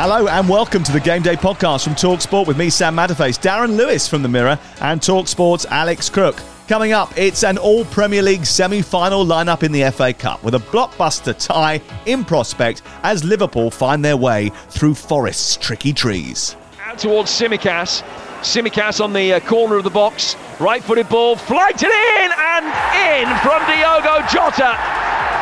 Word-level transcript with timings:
Hello 0.00 0.28
and 0.28 0.48
welcome 0.48 0.84
to 0.84 0.92
the 0.92 1.00
Game 1.00 1.22
Day 1.22 1.34
podcast 1.34 1.82
from 1.82 1.94
Talksport 1.94 2.46
with 2.46 2.56
me, 2.56 2.70
Sam 2.70 2.94
Matterface, 2.94 3.36
Darren 3.36 3.76
Lewis 3.76 4.06
from 4.06 4.22
The 4.22 4.28
Mirror, 4.28 4.56
and 4.80 5.00
Talksport's 5.00 5.66
Alex 5.66 6.08
Crook. 6.08 6.40
Coming 6.68 6.92
up, 6.92 7.18
it's 7.18 7.42
an 7.42 7.58
all 7.58 7.84
Premier 7.86 8.22
League 8.22 8.46
semi 8.46 8.80
final 8.80 9.26
lineup 9.26 9.64
in 9.64 9.72
the 9.72 9.90
FA 9.90 10.12
Cup 10.12 10.44
with 10.44 10.54
a 10.54 10.58
blockbuster 10.58 11.36
tie 11.36 11.82
in 12.06 12.24
prospect 12.24 12.82
as 13.02 13.24
Liverpool 13.24 13.72
find 13.72 14.04
their 14.04 14.16
way 14.16 14.52
through 14.68 14.94
Forest's 14.94 15.56
tricky 15.56 15.92
trees. 15.92 16.54
out 16.80 16.96
towards 17.00 17.32
Tsimikas. 17.32 18.04
Tsimikas 18.42 19.02
on 19.02 19.12
the 19.12 19.32
uh, 19.32 19.40
corner 19.40 19.78
of 19.78 19.82
the 19.82 19.90
box. 19.90 20.36
Right 20.60 20.80
footed 20.84 21.08
ball, 21.08 21.34
flighted 21.34 21.90
in 21.90 22.30
and 22.38 22.66
in 22.94 23.36
from 23.38 23.66
Diogo 23.66 24.24
Jota. 24.28 25.37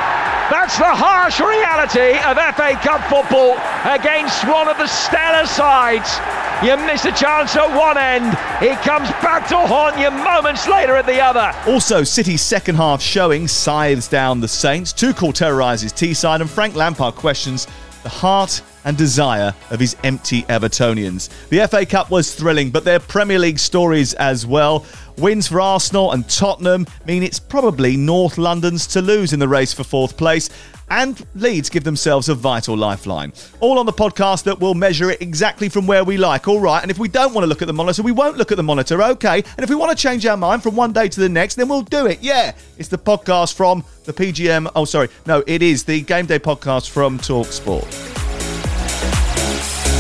That's 0.49 0.79
the 0.79 0.85
harsh 0.85 1.41
reality 1.41 2.19
of 2.23 2.39
FA 2.55 2.79
Cup 2.79 3.03
football 3.11 3.59
against 3.85 4.47
one 4.47 4.69
of 4.69 4.79
the 4.79 4.87
stellar 4.87 5.45
sides. 5.45 6.21
You 6.65 6.77
miss 6.87 7.05
a 7.05 7.11
chance 7.11 7.57
at 7.57 7.69
one 7.77 7.99
end, 7.99 8.33
it 8.63 8.79
comes 8.83 9.11
back 9.23 9.49
to 9.49 9.57
haunt 9.57 9.99
you 9.99 10.11
moments 10.11 10.69
later 10.69 10.95
at 10.95 11.05
the 11.05 11.21
other. 11.21 11.53
Also, 11.69 12.05
City's 12.05 12.43
second 12.43 12.77
half 12.77 13.03
showing 13.03 13.49
scythes 13.49 14.07
down 14.07 14.41
the 14.41 14.47
Saints. 14.49 14.93
Tuchel 14.93 15.35
terrorises 15.35 15.93
Teesside, 15.93 16.41
and 16.41 16.49
Frank 16.49 16.77
Lampard 16.77 17.17
questions 17.17 17.67
the 18.05 18.09
heart 18.09 18.63
and 18.87 18.97
desire 18.97 19.55
of 19.71 19.81
his 19.81 19.97
empty 20.05 20.45
Evertonians. 20.45 21.29
The 21.51 21.67
FA 21.67 21.85
Cup 21.85 22.11
was 22.11 22.35
thrilling, 22.35 22.71
but 22.71 22.85
their 22.85 23.01
Premier 23.01 23.39
League 23.39 23.59
stories 23.59 24.15
as 24.15 24.47
well. 24.47 24.87
Wins 25.19 25.49
for 25.49 25.61
Arsenal 25.61 26.13
and 26.13 26.29
Tottenham 26.29 26.87
mean 27.07 27.23
it's 27.23 27.39
probably 27.39 27.97
North 27.97 28.39
London's 28.39 28.87
to 28.89 29.03
lose 29.03 29.33
in 29.33 29.39
the 29.39 29.49
race 29.49 29.73
for 29.73 29.83
fourth 29.83 30.17
place. 30.17 30.49
And 30.89 31.27
Leeds 31.35 31.69
give 31.69 31.83
themselves 31.83 32.29
a 32.29 32.35
vital 32.35 32.77
lifeline. 32.77 33.33
All 33.59 33.81
on 33.81 33.87
the 33.87 33.93
podcast 33.93 34.45
that 34.45 34.61
will 34.61 34.75
measure 34.75 35.11
it 35.11 35.21
exactly 35.21 35.69
from 35.69 35.89
where 35.89 36.05
we 36.05 36.17
like. 36.17 36.47
All 36.47 36.61
right. 36.61 36.81
And 36.81 36.93
if 36.93 36.99
we 36.99 37.09
don't 37.09 37.35
want 37.35 37.43
to 37.43 37.49
look 37.49 37.61
at 37.61 37.67
the 37.67 37.75
monitor, 37.75 38.05
we 38.05 38.13
won't 38.13 38.37
look 38.37 38.53
at 38.53 38.57
the 38.57 38.63
monitor. 38.63 39.03
Okay. 39.03 39.43
And 39.57 39.65
if 39.65 39.69
we 39.69 39.75
want 39.75 39.97
to 39.97 40.01
change 40.01 40.25
our 40.27 40.37
mind 40.37 40.63
from 40.63 40.77
one 40.77 40.93
day 40.93 41.09
to 41.09 41.21
the 41.21 41.29
next, 41.29 41.57
then 41.57 41.69
we'll 41.69 41.83
do 41.83 42.07
it. 42.07 42.21
Yeah. 42.23 42.53
It's 42.79 42.89
the 42.89 42.99
podcast 42.99 43.55
from 43.55 43.85
the 44.05 44.13
PGM. 44.13 44.71
Oh, 44.77 44.85
sorry. 44.85 45.09
No, 45.27 45.43
it 45.49 45.61
is 45.61 45.83
the 45.83 46.03
Game 46.03 46.27
Day 46.27 46.39
podcast 46.39 46.91
from 46.91 47.19
Talk 47.19 47.47
Sport. 47.47 48.26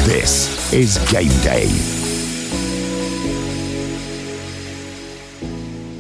This 0.07 0.73
is 0.73 0.99
Game 1.11 1.31
Day. 1.43 1.67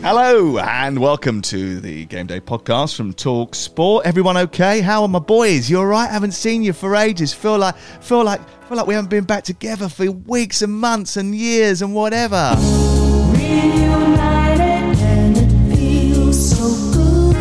Hello 0.00 0.58
and 0.58 1.00
welcome 1.00 1.42
to 1.42 1.80
the 1.80 2.04
Game 2.04 2.28
Day 2.28 2.38
podcast 2.38 2.94
from 2.94 3.12
Talk 3.12 3.56
Sport. 3.56 4.06
Everyone 4.06 4.36
okay? 4.36 4.80
How 4.80 5.02
are 5.02 5.08
my 5.08 5.18
boys? 5.18 5.68
you're 5.68 5.80
all 5.80 5.86
right? 5.86 6.08
Haven't 6.08 6.34
seen 6.34 6.62
you 6.62 6.72
for 6.72 6.94
ages. 6.94 7.34
Feel 7.34 7.58
like 7.58 7.76
feel 7.76 8.22
like 8.22 8.40
feel 8.68 8.76
like 8.76 8.86
we 8.86 8.94
haven't 8.94 9.10
been 9.10 9.24
back 9.24 9.42
together 9.42 9.88
for 9.88 10.08
weeks 10.12 10.62
and 10.62 10.72
months 10.72 11.16
and 11.16 11.34
years 11.34 11.82
and 11.82 11.92
whatever. 11.92 12.54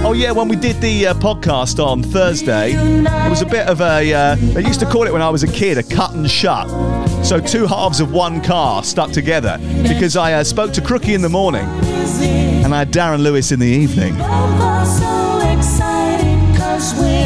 Oh 0.07 0.13
yeah, 0.13 0.31
when 0.31 0.47
we 0.47 0.55
did 0.55 0.79
the 0.81 1.07
uh, 1.07 1.13
podcast 1.16 1.83
on 1.83 2.03
Thursday, 2.03 2.73
it 2.73 3.27
was 3.27 3.41
a 3.41 3.45
bit 3.47 3.67
of 3.67 3.81
a. 3.81 4.13
Uh, 4.13 4.35
they 4.35 4.61
used 4.61 4.79
to 4.81 4.85
call 4.85 5.07
it 5.07 5.11
when 5.11 5.23
I 5.23 5.31
was 5.31 5.41
a 5.41 5.47
kid 5.47 5.79
a 5.79 5.83
cut 5.83 6.13
and 6.13 6.29
shut. 6.29 6.69
So 7.25 7.39
two 7.39 7.66
halves 7.66 7.99
of 7.99 8.13
one 8.13 8.39
car 8.43 8.83
stuck 8.83 9.11
together 9.11 9.57
because 9.81 10.16
I 10.16 10.33
uh, 10.33 10.43
spoke 10.43 10.73
to 10.73 10.81
Crookie 10.81 11.16
in 11.16 11.23
the 11.23 11.29
morning 11.29 11.66
and 11.66 12.71
I 12.71 12.77
had 12.77 12.91
Darren 12.91 13.23
Lewis 13.23 13.51
in 13.51 13.59
the 13.59 13.66
evening. 13.66 14.13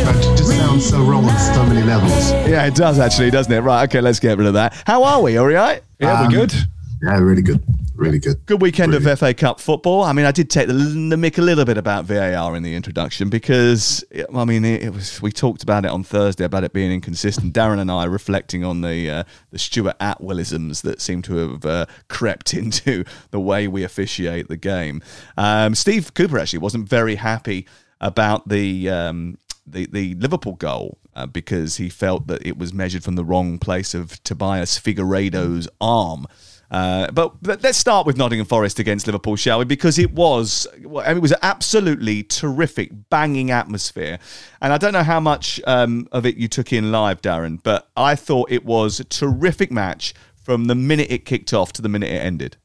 That 0.05 0.37
just 0.37 0.47
sounds 0.47 0.89
so 0.89 1.03
wrong 1.03 1.25
on 1.25 1.37
so 1.37 1.65
many 1.65 1.85
levels. 1.85 2.31
Yeah, 2.31 2.65
it 2.65 2.75
does 2.75 2.97
actually, 2.97 3.29
doesn't 3.29 3.51
it? 3.51 3.59
Right, 3.59 3.89
okay, 3.89 3.99
let's 3.99 4.21
get 4.21 4.37
rid 4.37 4.47
of 4.47 4.53
that. 4.53 4.73
How 4.85 5.03
are 5.03 5.21
we? 5.21 5.35
All 5.35 5.47
right? 5.47 5.83
Yeah, 5.99 6.21
we're 6.21 6.29
good. 6.29 6.53
Yeah, 7.01 7.17
really 7.19 7.41
good. 7.41 7.63
Really 7.95 8.19
good. 8.19 8.45
Good 8.45 8.61
weekend 8.61 8.93
Really. 8.93 9.11
of 9.11 9.19
FA 9.19 9.33
Cup 9.33 9.59
football. 9.59 10.03
I 10.03 10.13
mean, 10.13 10.25
I 10.25 10.31
did 10.31 10.49
take 10.49 10.67
the, 10.67 10.73
the 10.73 11.15
mick 11.15 11.37
a 11.37 11.41
little 11.41 11.65
bit 11.65 11.77
about 11.77 12.05
VAR 12.05 12.55
in 12.55 12.63
the 12.63 12.75
introduction 12.75 13.29
because, 13.29 14.03
I 14.33 14.45
mean, 14.45 14.63
it, 14.63 14.83
it 14.83 14.93
was. 14.93 15.21
We 15.21 15.31
talked 15.31 15.63
about 15.63 15.85
it 15.85 15.91
on 15.91 16.03
Thursday 16.03 16.45
about 16.45 16.63
it 16.63 16.71
being 16.71 16.91
inconsistent. 16.91 17.53
Darren 17.53 17.79
and 17.79 17.91
I 17.91 18.05
reflecting 18.05 18.63
on 18.63 18.81
the 18.81 19.09
uh, 19.09 19.23
the 19.51 19.59
Stuart 19.59 19.97
Atwellisms 19.99 20.81
that 20.83 21.01
seem 21.01 21.21
to 21.23 21.35
have 21.35 21.65
uh, 21.65 21.85
crept 22.07 22.53
into 22.53 23.03
the 23.31 23.39
way 23.39 23.67
we 23.67 23.83
officiate 23.83 24.47
the 24.47 24.57
game. 24.57 25.01
Um, 25.37 25.75
Steve 25.75 26.13
Cooper 26.13 26.39
actually 26.39 26.59
wasn't 26.59 26.87
very 26.87 27.15
happy 27.15 27.67
about 28.01 28.47
the. 28.47 28.89
Um, 28.89 29.37
the, 29.71 29.85
the 29.91 30.15
Liverpool 30.15 30.55
goal 30.55 30.97
uh, 31.15 31.27
because 31.27 31.77
he 31.77 31.89
felt 31.89 32.25
that 32.25 32.43
it 32.43 32.57
was 32.57 32.73
measured 32.73 33.03
from 33.03 33.15
the 33.15 33.23
wrong 33.23 33.59
place 33.59 33.93
of 33.93 34.23
Tobias 34.23 34.79
Figueiredo's 34.79 35.67
arm. 35.79 36.25
Uh, 36.71 37.09
but 37.11 37.33
let- 37.43 37.63
let's 37.63 37.77
start 37.77 38.05
with 38.05 38.17
Nottingham 38.17 38.45
Forest 38.45 38.79
against 38.79 39.07
Liverpool, 39.07 39.35
shall 39.35 39.59
we? 39.59 39.65
Because 39.65 39.97
it 39.97 40.13
was, 40.13 40.67
I 40.75 41.09
mean, 41.09 41.17
it 41.17 41.21
was 41.21 41.31
an 41.31 41.39
absolutely 41.41 42.23
terrific, 42.23 42.91
banging 43.09 43.49
atmosphere, 43.51 44.19
and 44.61 44.71
I 44.71 44.77
don't 44.77 44.93
know 44.93 45.03
how 45.03 45.19
much 45.19 45.59
um, 45.65 46.07
of 46.11 46.25
it 46.25 46.37
you 46.37 46.47
took 46.47 46.71
in 46.71 46.91
live, 46.91 47.21
Darren, 47.21 47.59
but 47.63 47.89
I 47.97 48.15
thought 48.15 48.51
it 48.51 48.65
was 48.65 48.99
a 48.99 49.03
terrific 49.03 49.71
match 49.71 50.13
from 50.35 50.65
the 50.65 50.75
minute 50.75 51.11
it 51.11 51.25
kicked 51.25 51.53
off 51.53 51.73
to 51.73 51.81
the 51.81 51.89
minute 51.89 52.11
it 52.11 52.19
ended. 52.23 52.57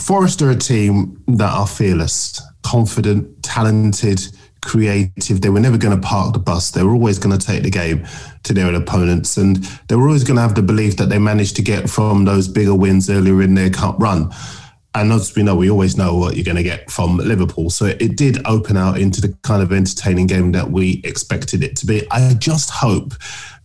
Forest 0.00 0.40
are 0.42 0.50
a 0.50 0.56
team 0.56 1.22
that 1.28 1.52
are 1.52 1.66
fearless, 1.66 2.40
confident, 2.62 3.42
talented, 3.42 4.26
creative. 4.62 5.40
They 5.40 5.50
were 5.50 5.60
never 5.60 5.76
going 5.76 6.00
to 6.00 6.06
park 6.06 6.32
the 6.32 6.38
bus. 6.38 6.70
They 6.70 6.82
were 6.82 6.94
always 6.94 7.18
going 7.18 7.38
to 7.38 7.46
take 7.46 7.62
the 7.62 7.70
game 7.70 8.06
to 8.44 8.54
their 8.54 8.74
opponents. 8.74 9.36
And 9.36 9.56
they 9.88 9.96
were 9.96 10.06
always 10.06 10.24
going 10.24 10.36
to 10.36 10.42
have 10.42 10.54
the 10.54 10.62
belief 10.62 10.96
that 10.96 11.08
they 11.08 11.18
managed 11.18 11.56
to 11.56 11.62
get 11.62 11.90
from 11.90 12.24
those 12.24 12.48
bigger 12.48 12.74
wins 12.74 13.10
earlier 13.10 13.42
in 13.42 13.54
their 13.54 13.70
cup 13.70 13.98
run. 13.98 14.32
And 14.94 15.10
as 15.10 15.34
we 15.34 15.42
know, 15.42 15.56
we 15.56 15.70
always 15.70 15.96
know 15.96 16.16
what 16.16 16.36
you're 16.36 16.44
going 16.44 16.56
to 16.56 16.62
get 16.62 16.90
from 16.90 17.16
Liverpool. 17.16 17.70
So 17.70 17.86
it 17.86 18.16
did 18.16 18.46
open 18.46 18.76
out 18.76 18.98
into 18.98 19.22
the 19.22 19.34
kind 19.42 19.62
of 19.62 19.72
entertaining 19.72 20.26
game 20.26 20.52
that 20.52 20.70
we 20.70 21.00
expected 21.04 21.62
it 21.62 21.76
to 21.76 21.86
be. 21.86 22.06
I 22.10 22.34
just 22.34 22.70
hope 22.70 23.14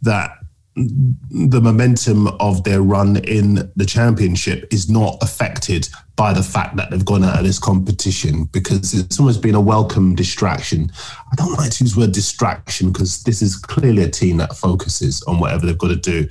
that 0.02 0.37
the 0.78 1.60
momentum 1.60 2.28
of 2.40 2.64
their 2.64 2.82
run 2.82 3.18
in 3.18 3.72
the 3.76 3.86
championship 3.86 4.68
is 4.72 4.90
not 4.90 5.18
affected 5.22 5.90
by 6.16 6.34
the 6.34 6.44
fact 6.44 6.76
that 6.76 6.92
they've 6.92 7.06
gone 7.06 7.24
out 7.24 7.40
of 7.40 7.46
this 7.46 7.58
competition 7.58 8.46
because 8.46 8.94
it's 8.94 9.20
almost 9.20 9.42
been 9.42 9.56
a 9.56 9.62
welcome 9.62 10.14
distraction. 10.14 10.92
I 11.32 11.36
don't 11.36 11.54
like 11.54 11.72
to 11.72 11.84
use 11.84 11.96
the 11.96 12.02
word 12.02 12.12
distraction 12.12 12.92
because 12.92 13.24
this 13.24 13.42
is 13.42 13.56
clearly 13.56 14.04
a 14.04 14.10
team 14.10 14.38
that 14.38 14.56
focuses 14.56 15.24
on 15.24 15.40
whatever 15.40 15.66
they've 15.66 15.78
got 15.78 15.90
to 15.90 15.96
do. 15.96 16.28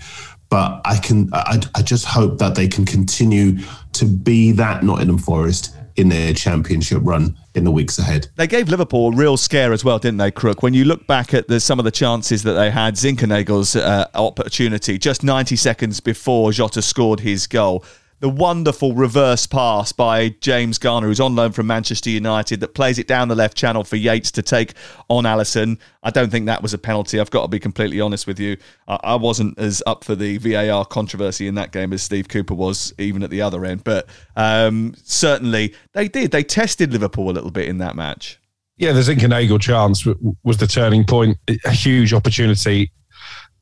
But 0.49 0.81
I 0.85 0.99
can, 0.99 1.29
I, 1.33 1.61
I 1.75 1.83
just 1.83 2.05
hope 2.05 2.39
that 2.39 2.55
they 2.55 2.69
can 2.69 2.85
continue 2.85 3.59
to 3.95 4.05
be 4.05 4.53
that 4.53 4.85
Nottingham 4.85 5.19
Forest 5.19 5.76
in 5.97 6.09
their 6.09 6.33
championship 6.35 7.01
run 7.03 7.37
in 7.55 7.65
the 7.65 7.71
weeks 7.71 7.99
ahead. 7.99 8.29
They 8.37 8.47
gave 8.47 8.69
Liverpool 8.69 9.13
a 9.13 9.17
real 9.17 9.37
scare 9.37 9.73
as 9.73 9.85
well, 9.85 9.99
didn't 9.99 10.19
they, 10.19 10.31
Crook? 10.31 10.63
When 10.63 10.75
you 10.75 10.85
look 10.85 11.07
back 11.07 11.33
at 11.33 11.49
the, 11.49 11.59
some 11.59 11.79
of 11.79 11.85
the 11.85 11.91
chances 11.91 12.43
that 12.43 12.53
they 12.53 12.71
had, 12.71 12.95
Zinckernagel's 12.95 13.77
uh, 13.77 14.09
opportunity 14.15 14.99
just 14.99 15.25
90 15.25 15.57
seconds 15.57 16.01
before 16.01 16.53
Jota 16.53 16.83
scored 16.83 17.21
his 17.21 17.47
goal. 17.47 17.85
The 18.21 18.29
wonderful 18.31 18.95
reverse 18.95 19.47
pass 19.47 19.93
by 19.93 20.31
James 20.41 20.79
Garner, 20.79 21.07
who's 21.07 21.21
on 21.21 21.37
loan 21.37 21.53
from 21.53 21.67
Manchester 21.67 22.09
United, 22.09 22.61
that 22.61 22.75
plays 22.75 22.99
it 22.99 23.07
down 23.07 23.29
the 23.29 23.35
left 23.35 23.57
channel 23.57 23.85
for 23.85 23.97
Yates 23.97 24.31
to 24.33 24.43
take 24.43 24.73
on 25.09 25.25
Alisson. 25.25 25.79
I 26.03 26.11
don't 26.11 26.31
think 26.31 26.47
that 26.47 26.63
was 26.63 26.73
a 26.73 26.79
penalty. 26.79 27.21
I've 27.21 27.31
got 27.31 27.43
to 27.43 27.49
be 27.49 27.59
completely 27.59 28.01
honest 28.01 28.27
with 28.27 28.41
you. 28.41 28.57
I, 28.89 29.17
wasn't 29.17 29.59
as 29.59 29.83
up 29.87 30.03
for 30.03 30.15
the 30.15 30.39
VAR 30.39 30.87
controversy 30.87 31.47
in 31.47 31.57
that 31.57 31.73
game 31.73 31.93
as 31.93 32.03
Steve 32.03 32.29
Cooper 32.29 32.55
was, 32.55 32.95
even 32.99 33.23
at 33.23 33.29
the 33.29 33.43
other 33.43 33.67
end. 33.67 33.85
But 33.85 34.09
um, 34.35 34.95
certainly 35.03 35.75
they 35.93 36.09
did. 36.09 36.31
They 36.31 36.43
tested 36.43 36.93
Liverpool 36.93 37.31
a 37.31 37.33
little 37.33 37.51
bit 37.51 37.69
in 37.69 37.79
that 37.79 37.97
match. 37.97 38.41
Yeah, 38.79 38.93
the 38.93 39.01
Zinckernagel 39.01 39.61
chance 39.61 40.07
was 40.43 40.57
the 40.57 40.67
turning 40.67 41.05
point. 41.05 41.39
A 41.67 41.71
huge 41.71 42.15
opportunity 42.15 42.93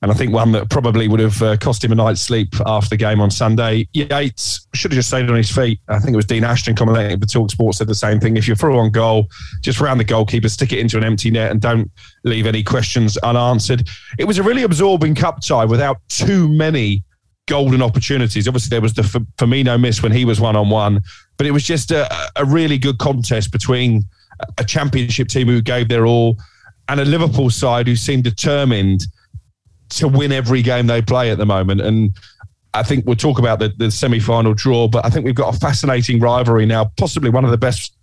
and 0.05 0.13
I 0.13 0.15
think 0.15 0.35
one 0.35 0.53
that 0.53 0.69
probably 0.69 1.09
would 1.09 1.19
have 1.19 1.41
uh, 1.41 1.57
cost 1.57 1.83
him 1.83 1.91
a 1.91 1.95
night's 1.95 2.21
sleep 2.21 2.55
after 2.67 2.91
the 2.91 2.99
game 2.99 3.23
on 3.23 3.31
Sunday. 3.31 3.89
Yates 3.95 4.69
should 4.75 4.91
have 4.91 4.97
just 4.97 5.09
stayed 5.09 5.31
on 5.31 5.37
his 5.37 5.51
feet. 5.51 5.81
I 5.89 5.99
think 5.99 6.13
it 6.13 6.17
was 6.17 6.27
Dean 6.27 6.45
Ashton 6.45 6.75
commentating 6.75 7.19
for 7.19 7.27
Talk 7.27 7.51
Sports 7.51 7.79
said 7.79 7.87
the 7.87 7.95
same 7.95 8.21
thing. 8.21 8.37
If 8.37 8.47
you're 8.47 8.55
through 8.55 8.79
on 8.79 8.91
goal, 8.91 9.29
just 9.63 9.81
round 9.81 9.99
the 9.99 10.05
goalkeeper, 10.05 10.51
stick 10.51 10.75
it 10.75 10.79
into 10.79 10.99
an 10.99 11.05
empty 11.05 11.31
net, 11.31 11.51
and 11.51 11.59
don't 11.59 11.91
leave 12.23 12.47
any 12.47 12.63
questions 12.63 13.17
unanswered. 13.17 13.89
It 14.19 14.25
was 14.27 14.37
a 14.37 14.43
really 14.43 14.63
absorbing 14.63 15.15
cup 15.15 15.41
tie 15.41 15.65
without 15.65 15.97
too 16.11 16.51
many 16.51 17.03
golden 17.49 17.81
opportunities. 17.81 18.47
Obviously, 18.47 18.75
there 18.75 18.83
was 18.83 18.93
the 18.93 19.03
Firmino 19.39 19.81
miss 19.81 20.03
when 20.03 20.13
he 20.13 20.27
was 20.27 20.39
one 20.39 20.55
on 20.55 20.69
one, 20.69 21.01
but 21.39 21.47
it 21.47 21.53
was 21.53 21.65
just 21.65 21.93
a, 21.93 22.31
a 22.37 22.45
really 22.45 22.77
good 22.77 22.99
contest 22.99 23.53
between 23.53 24.03
a 24.59 24.65
championship 24.65 25.29
team 25.29 25.49
who 25.49 25.63
gave 25.63 25.89
their 25.89 26.05
all 26.05 26.37
and 26.91 27.01
a 27.01 27.07
Liverpool 27.07 27.49
side 27.49 27.87
who 27.87 27.97
seemed 27.97 28.25
determined 28.25 29.07
to 29.99 30.09
win 30.09 30.33
every 30.33 30.63
game 30.63 30.87
they 30.87 31.03
play 31.03 31.31
at 31.31 31.39
the 31.39 31.47
moment. 31.47 31.81
And 31.81 32.13
I 32.75 32.83
think 32.83 33.07
we'll 33.07 33.17
talk 33.17 33.39
about 33.39 33.59
the, 33.61 33.73
the 33.77 33.91
semi 33.91 34.19
final 34.19 34.55
draw, 34.55 34.89
but 34.89 35.05
I 35.05 35.11
think 35.11 35.25
we've 35.25 35.35
got 35.35 35.55
a 35.55 35.59
fascinating 35.59 36.21
rivalry 36.21 36.67
now, 36.67 36.91
possibly 36.97 37.31
one 37.31 37.45
of 37.45 37.51
the 37.51 37.59
best 37.59 37.97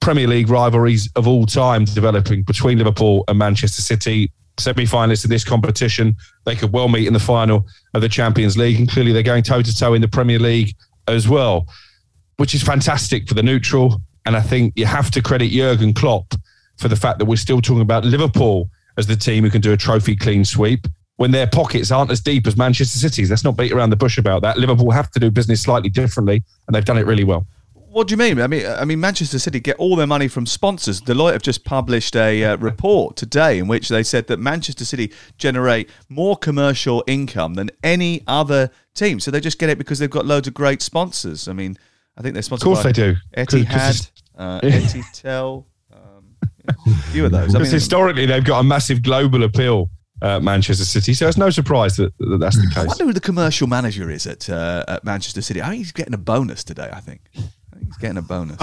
Premier 0.00 0.26
League 0.26 0.48
rivalries 0.48 1.10
of 1.16 1.26
all 1.26 1.46
time 1.46 1.84
developing 1.84 2.42
between 2.42 2.78
Liverpool 2.78 3.24
and 3.28 3.38
Manchester 3.38 3.82
City. 3.82 4.30
Semi 4.58 4.84
finalists 4.84 5.24
in 5.24 5.30
this 5.30 5.44
competition, 5.44 6.14
they 6.44 6.54
could 6.54 6.72
well 6.72 6.88
meet 6.88 7.06
in 7.06 7.14
the 7.14 7.20
final 7.20 7.66
of 7.94 8.02
the 8.02 8.08
Champions 8.08 8.58
League. 8.58 8.78
And 8.78 8.88
clearly, 8.90 9.12
they're 9.12 9.22
going 9.22 9.42
toe 9.42 9.62
to 9.62 9.74
toe 9.74 9.94
in 9.94 10.02
the 10.02 10.08
Premier 10.08 10.38
League 10.38 10.74
as 11.08 11.28
well, 11.28 11.66
which 12.36 12.54
is 12.54 12.62
fantastic 12.62 13.26
for 13.26 13.32
the 13.32 13.42
neutral. 13.42 14.02
And 14.26 14.36
I 14.36 14.42
think 14.42 14.74
you 14.76 14.84
have 14.84 15.10
to 15.12 15.22
credit 15.22 15.50
Jurgen 15.50 15.94
Klopp 15.94 16.34
for 16.76 16.88
the 16.88 16.96
fact 16.96 17.18
that 17.20 17.24
we're 17.24 17.36
still 17.36 17.62
talking 17.62 17.80
about 17.80 18.04
Liverpool 18.04 18.68
as 18.98 19.06
the 19.06 19.16
team 19.16 19.44
who 19.44 19.50
can 19.50 19.62
do 19.62 19.72
a 19.72 19.78
trophy 19.78 20.14
clean 20.14 20.44
sweep 20.44 20.86
when 21.20 21.32
their 21.32 21.46
pockets 21.46 21.90
aren't 21.90 22.10
as 22.10 22.18
deep 22.18 22.46
as 22.46 22.56
Manchester 22.56 22.96
City's. 22.96 23.28
Let's 23.28 23.44
not 23.44 23.54
beat 23.54 23.72
around 23.72 23.90
the 23.90 23.96
bush 23.96 24.16
about 24.16 24.40
that. 24.40 24.56
Liverpool 24.56 24.90
have 24.90 25.10
to 25.10 25.20
do 25.20 25.30
business 25.30 25.60
slightly 25.60 25.90
differently, 25.90 26.42
and 26.66 26.74
they've 26.74 26.82
done 26.82 26.96
it 26.96 27.04
really 27.04 27.24
well. 27.24 27.46
What 27.74 28.08
do 28.08 28.12
you 28.12 28.16
mean? 28.16 28.40
I 28.40 28.46
mean, 28.46 28.64
I 28.64 28.86
mean, 28.86 29.00
Manchester 29.00 29.38
City 29.38 29.60
get 29.60 29.76
all 29.76 29.96
their 29.96 30.06
money 30.06 30.28
from 30.28 30.46
sponsors. 30.46 30.98
Deloitte 31.02 31.34
have 31.34 31.42
just 31.42 31.62
published 31.62 32.16
a 32.16 32.42
uh, 32.42 32.56
report 32.56 33.16
today 33.16 33.58
in 33.58 33.68
which 33.68 33.90
they 33.90 34.02
said 34.02 34.28
that 34.28 34.38
Manchester 34.38 34.86
City 34.86 35.12
generate 35.36 35.90
more 36.08 36.38
commercial 36.38 37.04
income 37.06 37.52
than 37.52 37.70
any 37.84 38.22
other 38.26 38.70
team. 38.94 39.20
So 39.20 39.30
they 39.30 39.40
just 39.40 39.58
get 39.58 39.68
it 39.68 39.76
because 39.76 39.98
they've 39.98 40.08
got 40.08 40.24
loads 40.24 40.48
of 40.48 40.54
great 40.54 40.80
sponsors. 40.80 41.48
I 41.48 41.52
mean, 41.52 41.76
I 42.16 42.22
think 42.22 42.32
they're 42.32 42.42
sponsored. 42.42 42.66
Of 42.66 42.72
course, 42.76 42.82
they 42.82 42.92
do. 42.92 43.14
Etihad, 43.36 44.10
uh, 44.38 44.60
Etitel, 44.62 45.66
um, 45.92 46.36
a 46.66 46.94
few 47.12 47.26
of 47.26 47.30
those. 47.30 47.54
I 47.54 47.58
mean, 47.58 47.70
historically, 47.70 48.24
they've 48.24 48.42
got 48.42 48.60
a 48.60 48.64
massive 48.64 49.02
global 49.02 49.42
appeal 49.42 49.90
uh, 50.22 50.40
Manchester 50.40 50.84
City. 50.84 51.14
So 51.14 51.28
it's 51.28 51.36
no 51.36 51.50
surprise 51.50 51.96
that, 51.96 52.16
that 52.18 52.38
that's 52.40 52.56
the 52.56 52.68
case. 52.68 52.78
I 52.78 52.86
wonder 52.86 53.04
who 53.04 53.12
the 53.12 53.20
commercial 53.20 53.66
manager 53.66 54.10
is 54.10 54.26
at, 54.26 54.48
uh, 54.48 54.84
at 54.88 55.04
Manchester 55.04 55.42
City. 55.42 55.62
I 55.62 55.66
think 55.66 55.78
he's 55.78 55.92
getting 55.92 56.14
a 56.14 56.18
bonus 56.18 56.64
today. 56.64 56.90
I 56.92 57.00
think, 57.00 57.22
I 57.36 57.76
think 57.76 57.86
he's 57.86 57.96
getting 57.96 58.18
a 58.18 58.22
bonus. 58.22 58.60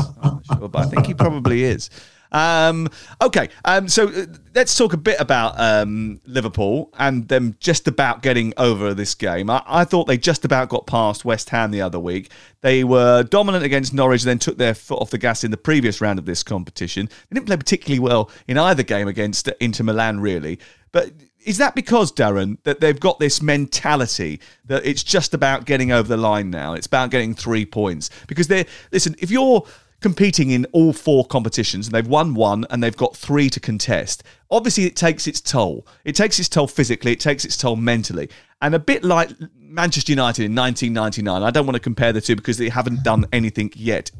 sure, 0.54 0.70
but 0.70 0.80
I 0.80 0.86
think 0.86 1.06
he 1.06 1.14
probably 1.14 1.64
is. 1.64 1.90
Um, 2.32 2.90
okay, 3.22 3.50
um, 3.66 3.88
so 3.88 4.10
uh, 4.10 4.26
let's 4.54 4.76
talk 4.76 4.94
a 4.94 4.98
bit 4.98 5.20
about 5.20 5.60
um, 5.60 6.20
Liverpool 6.26 6.92
and 6.98 7.28
them 7.28 7.56
just 7.60 7.88
about 7.88 8.22
getting 8.22 8.54
over 8.58 8.94
this 8.94 9.16
game. 9.16 9.50
I, 9.50 9.64
I, 9.66 9.86
thought 9.86 10.08
they 10.08 10.18
just 10.18 10.44
about 10.44 10.70
got 10.70 10.88
past 10.88 11.24
West 11.24 11.50
Ham 11.50 11.72
the 11.72 11.82
other 11.82 12.00
week. 12.00 12.32
They 12.62 12.84
were 12.84 13.24
dominant 13.24 13.64
against 13.64 13.94
Norwich, 13.94 14.24
then 14.24 14.40
took 14.40 14.58
their 14.58 14.74
foot 14.74 15.02
off 15.02 15.10
the 15.10 15.18
gas 15.18 15.44
in 15.44 15.52
the 15.52 15.58
previous 15.58 16.02
round 16.02 16.20
of 16.20 16.26
this 16.26 16.44
competition. 16.44 17.08
They 17.08 17.36
didn't 17.36 17.48
play 17.48 17.58
particularly 17.58 18.00
well 18.00 18.30
in 18.48 18.58
either 18.58 18.84
game 18.84 19.08
against 19.08 19.48
Inter 19.62 19.86
Milan, 19.86 20.20
really. 20.20 20.60
But 20.92 21.12
is 21.48 21.58
that 21.60 21.76
because 21.76 22.12
Darren 22.12 22.58
that 22.64 22.82
they've 22.82 23.00
got 23.00 23.20
this 23.20 23.42
mentality 23.42 24.42
that 24.66 24.86
it's 24.86 25.02
just 25.02 25.34
about 25.34 25.66
getting 25.66 25.94
over 25.94 26.08
the 26.08 26.18
line 26.18 26.50
now? 26.50 26.74
It's 26.74 26.88
about 26.88 27.10
getting 27.10 27.34
three 27.34 27.66
points 27.66 28.10
because 28.28 28.50
they're 28.50 28.66
listen. 28.92 29.16
If 29.20 29.32
you're 29.32 29.66
competing 30.02 30.52
in 30.52 30.66
all 30.74 30.92
four 30.92 31.26
competitions 31.26 31.88
and 31.88 31.96
they've 31.96 32.06
won 32.06 32.36
one 32.36 32.66
and 32.70 32.84
they've 32.84 32.98
got 32.98 33.16
three 33.16 33.50
to 33.50 33.62
contest, 33.62 34.24
obviously 34.52 34.84
it 34.84 34.98
takes 34.98 35.26
its 35.26 35.40
toll. 35.40 35.88
It 36.04 36.16
takes 36.16 36.38
its 36.38 36.50
toll 36.50 36.68
physically. 36.68 37.14
It 37.14 37.22
takes 37.22 37.46
its 37.46 37.56
toll 37.56 37.78
mentally. 37.78 38.30
And 38.62 38.76
a 38.76 38.80
bit 38.80 39.06
like 39.06 39.32
Manchester 39.58 40.12
United 40.12 40.44
in 40.44 40.54
1999, 40.54 41.44
I 41.44 41.50
don't 41.50 41.66
want 41.66 41.76
to 41.76 41.80
compare 41.80 42.12
the 42.12 42.20
two 42.20 42.36
because 42.36 42.58
they 42.58 42.70
haven't 42.70 43.04
done 43.04 43.26
anything 43.32 43.72
yet 43.74 44.12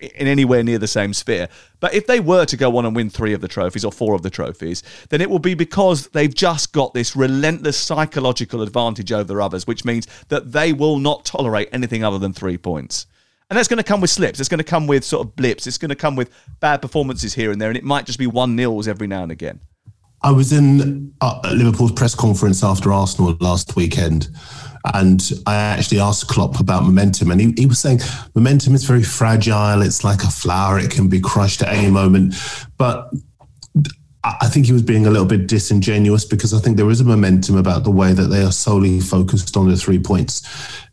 in 0.00 0.26
anywhere 0.26 0.62
near 0.62 0.78
the 0.78 0.86
same 0.86 1.12
sphere. 1.12 1.48
But 1.80 1.94
if 1.94 2.06
they 2.06 2.20
were 2.20 2.44
to 2.46 2.56
go 2.56 2.76
on 2.76 2.86
and 2.86 2.94
win 2.94 3.10
three 3.10 3.32
of 3.32 3.40
the 3.40 3.48
trophies 3.48 3.84
or 3.84 3.92
four 3.92 4.14
of 4.14 4.22
the 4.22 4.30
trophies, 4.30 4.82
then 5.10 5.20
it 5.20 5.28
will 5.28 5.38
be 5.38 5.54
because 5.54 6.08
they've 6.08 6.34
just 6.34 6.72
got 6.72 6.94
this 6.94 7.16
relentless 7.16 7.76
psychological 7.76 8.62
advantage 8.62 9.12
over 9.12 9.40
others, 9.40 9.66
which 9.66 9.84
means 9.84 10.06
that 10.28 10.52
they 10.52 10.72
will 10.72 10.98
not 10.98 11.24
tolerate 11.24 11.68
anything 11.72 12.04
other 12.04 12.18
than 12.18 12.32
three 12.32 12.58
points. 12.58 13.06
And 13.50 13.58
that's 13.58 13.68
going 13.68 13.78
to 13.78 13.84
come 13.84 14.00
with 14.00 14.10
slips. 14.10 14.40
It's 14.40 14.48
going 14.48 14.58
to 14.58 14.64
come 14.64 14.86
with 14.86 15.04
sort 15.04 15.26
of 15.26 15.36
blips. 15.36 15.66
It's 15.66 15.78
going 15.78 15.90
to 15.90 15.94
come 15.94 16.16
with 16.16 16.30
bad 16.60 16.80
performances 16.80 17.34
here 17.34 17.50
and 17.52 17.60
there. 17.60 17.68
And 17.68 17.76
it 17.76 17.84
might 17.84 18.06
just 18.06 18.18
be 18.18 18.26
one 18.26 18.56
nils 18.56 18.88
every 18.88 19.06
now 19.06 19.22
and 19.22 19.30
again. 19.30 19.60
I 20.22 20.30
was 20.30 20.54
in 20.54 21.12
uh, 21.20 21.38
Liverpool's 21.54 21.92
press 21.92 22.14
conference 22.14 22.64
after 22.64 22.90
Arsenal 22.90 23.36
last 23.40 23.76
weekend, 23.76 24.28
and 24.92 25.32
I 25.46 25.54
actually 25.54 26.00
asked 26.00 26.28
Klopp 26.28 26.60
about 26.60 26.82
momentum, 26.82 27.30
and 27.30 27.40
he, 27.40 27.54
he 27.56 27.66
was 27.66 27.78
saying 27.78 28.00
momentum 28.34 28.74
is 28.74 28.84
very 28.84 29.02
fragile. 29.02 29.80
It's 29.80 30.04
like 30.04 30.22
a 30.22 30.30
flower; 30.30 30.78
it 30.78 30.90
can 30.90 31.08
be 31.08 31.20
crushed 31.20 31.62
at 31.62 31.68
any 31.68 31.90
moment. 31.90 32.34
But 32.76 33.10
I 34.24 34.48
think 34.48 34.66
he 34.66 34.72
was 34.72 34.82
being 34.82 35.06
a 35.06 35.10
little 35.10 35.26
bit 35.26 35.46
disingenuous 35.46 36.24
because 36.24 36.54
I 36.54 36.58
think 36.58 36.76
there 36.76 36.90
is 36.90 37.00
a 37.00 37.04
momentum 37.04 37.56
about 37.56 37.84
the 37.84 37.90
way 37.90 38.12
that 38.12 38.28
they 38.28 38.42
are 38.42 38.52
solely 38.52 39.00
focused 39.00 39.56
on 39.56 39.68
the 39.68 39.76
three 39.76 39.98
points. 39.98 40.42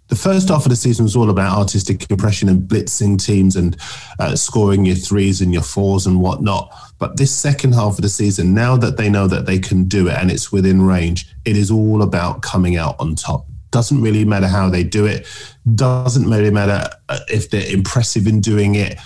The 0.07 0.17
first 0.17 0.49
half 0.49 0.65
of 0.65 0.69
the 0.69 0.75
season 0.75 1.03
was 1.03 1.15
all 1.15 1.29
about 1.29 1.57
artistic 1.57 2.11
impression 2.11 2.49
and 2.49 2.67
blitzing 2.67 3.23
teams 3.23 3.55
and 3.55 3.77
uh, 4.19 4.35
scoring 4.35 4.85
your 4.85 4.97
threes 4.97 5.39
and 5.39 5.53
your 5.53 5.63
fours 5.63 6.05
and 6.05 6.19
whatnot. 6.19 6.73
But 6.97 7.15
this 7.15 7.33
second 7.33 7.73
half 7.73 7.93
of 7.93 8.01
the 8.01 8.09
season, 8.09 8.53
now 8.53 8.75
that 8.75 8.97
they 8.97 9.09
know 9.09 9.27
that 9.27 9.45
they 9.45 9.59
can 9.59 9.85
do 9.85 10.09
it 10.09 10.17
and 10.17 10.29
it's 10.29 10.51
within 10.51 10.81
range, 10.81 11.33
it 11.45 11.55
is 11.55 11.71
all 11.71 12.01
about 12.01 12.41
coming 12.41 12.75
out 12.75 12.97
on 12.99 13.15
top. 13.15 13.45
Doesn't 13.71 14.01
really 14.01 14.25
matter 14.25 14.47
how 14.47 14.69
they 14.69 14.83
do 14.83 15.05
it. 15.05 15.27
Doesn't 15.75 16.29
really 16.29 16.51
matter 16.51 16.89
uh, 17.09 17.19
if 17.27 17.49
they're 17.49 17.73
impressive 17.73 18.27
in 18.27 18.41
doing 18.41 18.75
it. 18.75 18.99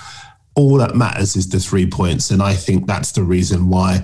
All 0.55 0.77
that 0.77 0.95
matters 0.95 1.35
is 1.35 1.49
the 1.49 1.59
three 1.59 1.89
points. 1.89 2.31
And 2.31 2.41
I 2.41 2.53
think 2.53 2.87
that's 2.87 3.11
the 3.11 3.23
reason 3.23 3.69
why 3.69 4.03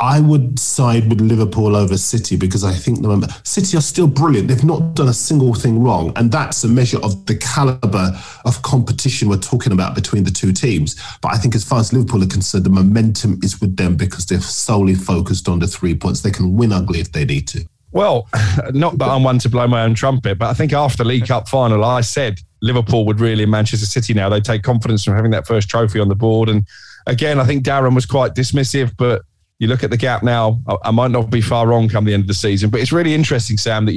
I 0.00 0.18
would 0.18 0.58
side 0.58 1.08
with 1.08 1.20
Liverpool 1.20 1.76
over 1.76 1.96
City 1.96 2.36
because 2.36 2.64
I 2.64 2.72
think 2.72 3.00
the 3.00 3.40
City 3.44 3.76
are 3.76 3.80
still 3.80 4.08
brilliant. 4.08 4.48
They've 4.48 4.64
not 4.64 4.94
done 4.94 5.08
a 5.08 5.14
single 5.14 5.54
thing 5.54 5.82
wrong, 5.82 6.12
and 6.16 6.32
that's 6.32 6.64
a 6.64 6.68
measure 6.68 6.98
of 6.98 7.24
the 7.26 7.36
caliber 7.36 8.10
of 8.44 8.60
competition 8.62 9.28
we're 9.28 9.38
talking 9.38 9.72
about 9.72 9.94
between 9.94 10.24
the 10.24 10.32
two 10.32 10.52
teams. 10.52 11.00
But 11.22 11.32
I 11.32 11.38
think, 11.38 11.54
as 11.54 11.64
far 11.64 11.78
as 11.78 11.92
Liverpool 11.92 12.24
are 12.24 12.26
concerned, 12.26 12.64
the 12.64 12.70
momentum 12.70 13.38
is 13.42 13.60
with 13.60 13.76
them 13.76 13.96
because 13.96 14.26
they're 14.26 14.40
solely 14.40 14.96
focused 14.96 15.48
on 15.48 15.60
the 15.60 15.68
three 15.68 15.94
points. 15.94 16.20
They 16.20 16.32
can 16.32 16.56
win 16.56 16.72
ugly 16.72 16.98
if 16.98 17.12
they 17.12 17.24
need 17.24 17.46
to. 17.48 17.64
Well, 17.94 18.28
not 18.72 18.98
that 18.98 19.08
I'm 19.08 19.22
one 19.22 19.38
to 19.38 19.48
blow 19.48 19.66
my 19.66 19.84
own 19.84 19.94
trumpet, 19.94 20.38
but 20.38 20.50
I 20.50 20.52
think 20.52 20.72
after 20.72 21.04
League 21.04 21.28
Cup 21.28 21.48
final, 21.48 21.84
I 21.84 22.02
said 22.02 22.40
Liverpool 22.60 23.06
would 23.06 23.20
really 23.20 23.46
Manchester 23.46 23.86
City 23.86 24.12
now. 24.12 24.28
They 24.28 24.40
take 24.40 24.62
confidence 24.62 25.04
from 25.04 25.14
having 25.14 25.30
that 25.30 25.46
first 25.46 25.70
trophy 25.70 26.00
on 26.00 26.08
the 26.08 26.16
board. 26.16 26.48
And 26.48 26.66
again, 27.06 27.38
I 27.38 27.44
think 27.44 27.64
Darren 27.64 27.94
was 27.94 28.04
quite 28.04 28.34
dismissive, 28.34 28.94
but 28.98 29.22
you 29.60 29.68
look 29.68 29.84
at 29.84 29.90
the 29.90 29.96
gap 29.96 30.24
now, 30.24 30.60
I, 30.84 30.90
might 30.90 31.12
not 31.12 31.30
be 31.30 31.40
far 31.40 31.68
wrong 31.68 31.88
come 31.88 32.04
the 32.04 32.12
end 32.12 32.22
of 32.22 32.26
the 32.26 32.34
season. 32.34 32.68
But 32.68 32.80
it's 32.80 32.90
really 32.90 33.14
interesting, 33.14 33.56
Sam, 33.56 33.86
that 33.86 33.94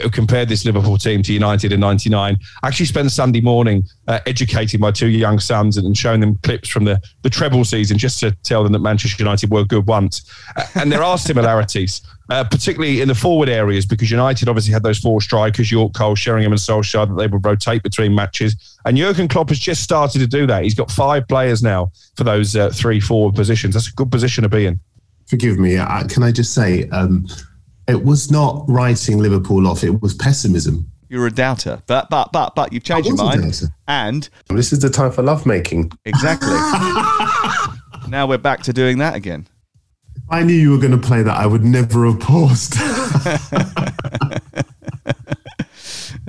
you 0.00 0.10
compared 0.10 0.48
this 0.48 0.64
Liverpool 0.64 0.98
team 0.98 1.22
to 1.22 1.32
United 1.32 1.72
in 1.72 1.80
'99. 1.80 2.38
I 2.62 2.66
actually 2.66 2.86
spent 2.86 3.10
Sunday 3.12 3.40
morning 3.40 3.84
uh, 4.06 4.20
educating 4.26 4.80
my 4.80 4.90
two 4.90 5.08
young 5.08 5.38
sons 5.38 5.76
and 5.76 5.96
showing 5.96 6.20
them 6.20 6.36
clips 6.42 6.68
from 6.68 6.84
the 6.84 7.00
the 7.22 7.30
treble 7.30 7.64
season, 7.64 7.98
just 7.98 8.20
to 8.20 8.32
tell 8.42 8.62
them 8.62 8.72
that 8.72 8.80
Manchester 8.80 9.22
United 9.22 9.50
were 9.50 9.64
good 9.64 9.86
once. 9.86 10.30
and 10.74 10.90
there 10.90 11.02
are 11.02 11.18
similarities 11.28 12.02
uh, 12.30 12.44
particularly 12.44 13.00
in 13.00 13.08
the 13.08 13.14
forward 13.14 13.48
areas, 13.48 13.86
because 13.86 14.10
United 14.10 14.48
obviously 14.48 14.72
had 14.72 14.82
those 14.82 14.98
four 14.98 15.20
strikers, 15.20 15.70
Yorke, 15.70 15.94
Cole, 15.94 16.14
Sheringham, 16.14 16.52
and 16.52 16.60
Solskjaer, 16.60 17.08
that 17.08 17.14
they 17.14 17.26
would 17.26 17.44
rotate 17.44 17.82
between 17.82 18.14
matches. 18.14 18.78
And 18.84 18.96
Jurgen 18.96 19.28
Klopp 19.28 19.48
has 19.48 19.58
just 19.58 19.82
started 19.82 20.18
to 20.18 20.26
do 20.26 20.46
that. 20.46 20.62
He's 20.62 20.74
got 20.74 20.90
five 20.90 21.26
players 21.26 21.62
now 21.62 21.90
for 22.16 22.24
those 22.24 22.54
uh, 22.54 22.70
three 22.70 23.00
forward 23.00 23.34
positions. 23.34 23.74
That's 23.74 23.88
a 23.88 23.94
good 23.94 24.10
position 24.10 24.42
to 24.42 24.48
be 24.48 24.66
in. 24.66 24.78
Forgive 25.26 25.58
me. 25.58 25.76
Uh, 25.76 26.06
can 26.08 26.22
I 26.22 26.32
just 26.32 26.54
say, 26.54 26.88
um, 26.90 27.26
it 27.88 28.04
was 28.04 28.30
not 28.30 28.64
writing 28.68 29.18
Liverpool 29.18 29.66
off, 29.66 29.82
it 29.82 30.00
was 30.02 30.14
pessimism. 30.14 30.90
You're 31.08 31.26
a 31.26 31.32
doubter, 31.32 31.82
but 31.86 32.10
but 32.10 32.32
but 32.32 32.54
but 32.54 32.72
you've 32.72 32.84
changed 32.84 33.08
your 33.08 33.16
mind, 33.16 33.62
and 33.86 34.28
This 34.50 34.72
is 34.72 34.80
the 34.80 34.90
time 34.90 35.10
for 35.10 35.22
lovemaking. 35.22 35.90
exactly. 36.04 36.48
now 38.08 38.26
we're 38.26 38.36
back 38.38 38.62
to 38.64 38.72
doing 38.74 38.98
that 38.98 39.14
again. 39.14 39.46
I 40.30 40.42
knew 40.42 40.52
you 40.54 40.72
were 40.72 40.78
going 40.78 40.92
to 40.92 40.98
play 41.08 41.22
that. 41.22 41.36
I 41.36 41.46
would 41.46 41.64
never 41.64 42.04
have 42.06 42.20
paused. 42.20 42.74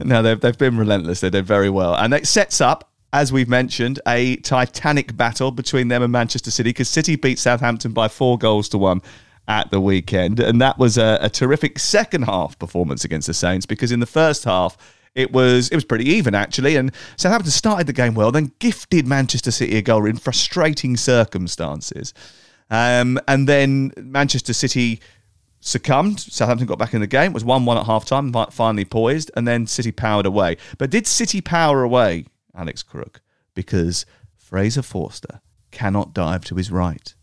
No, 0.01 0.21
they've, 0.21 0.39
they've 0.39 0.57
been 0.57 0.77
relentless. 0.77 1.19
They 1.19 1.29
did 1.29 1.45
very 1.45 1.69
well. 1.69 1.93
And 1.93 2.13
it 2.13 2.25
sets 2.25 2.61
up, 2.61 2.89
as 3.11 3.33
we've 3.33 3.49
mentioned, 3.49 3.99
a 4.07 4.37
titanic 4.37 5.17
battle 5.17 5.51
between 5.51 5.89
them 5.89 6.01
and 6.01 6.11
Manchester 6.11 6.51
City 6.51 6.69
because 6.69 6.87
City 6.87 7.17
beat 7.17 7.37
Southampton 7.37 7.91
by 7.91 8.07
four 8.07 8.37
goals 8.37 8.69
to 8.69 8.77
one 8.77 9.01
at 9.49 9.71
the 9.71 9.81
weekend. 9.81 10.39
And 10.39 10.61
that 10.61 10.77
was 10.77 10.97
a, 10.97 11.17
a 11.19 11.29
terrific 11.29 11.79
second 11.79 12.21
half 12.23 12.57
performance 12.59 13.03
against 13.03 13.27
the 13.27 13.33
Saints 13.33 13.65
because 13.65 13.91
in 13.91 13.99
the 13.99 14.05
first 14.05 14.45
half, 14.45 14.77
it 15.15 15.33
was 15.33 15.69
it 15.69 15.75
was 15.75 15.83
pretty 15.83 16.07
even 16.07 16.35
actually, 16.35 16.75
and 16.75 16.93
Southampton 17.17 17.51
started 17.51 17.87
the 17.87 17.93
game 17.93 18.13
well, 18.13 18.31
then 18.31 18.51
gifted 18.59 19.07
Manchester 19.07 19.49
City 19.49 19.75
a 19.77 19.81
goal 19.81 20.05
in 20.05 20.17
frustrating 20.17 20.95
circumstances, 20.95 22.13
um, 22.69 23.19
and 23.27 23.49
then 23.49 23.91
Manchester 23.97 24.53
City 24.53 25.01
succumbed. 25.61 26.19
Southampton 26.19 26.67
got 26.67 26.77
back 26.77 26.93
in 26.93 27.01
the 27.01 27.07
game. 27.07 27.31
It 27.31 27.33
was 27.33 27.43
1 27.43 27.65
1 27.65 27.77
at 27.79 27.87
half 27.87 28.05
time, 28.05 28.31
finally 28.51 28.85
poised, 28.85 29.31
and 29.35 29.47
then 29.47 29.65
City 29.65 29.91
powered 29.91 30.27
away. 30.27 30.57
But 30.77 30.91
did 30.91 31.07
City 31.07 31.41
power 31.41 31.81
away, 31.81 32.25
Alex 32.55 32.83
Crook? 32.83 33.19
Because 33.55 34.05
Fraser 34.37 34.83
Forster 34.83 35.41
cannot 35.71 36.13
dive 36.13 36.45
to 36.45 36.55
his 36.55 36.71
right. 36.71 37.15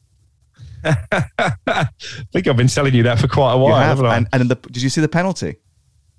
I 0.85 1.89
think 2.33 2.47
I've 2.47 2.57
been 2.57 2.69
telling 2.69 2.95
you 2.95 3.03
that 3.05 3.19
for 3.19 3.29
quite 3.29 3.55
a 3.55 3.59
while, 3.59 3.77
have, 3.77 3.99
haven't 3.99 4.07
I? 4.07 4.17
and, 4.17 4.29
and 4.33 4.51
the, 4.51 4.55
did 4.55 4.83
you 4.83 4.89
see 4.89 5.01
the 5.01 5.09
penalty? 5.09 5.57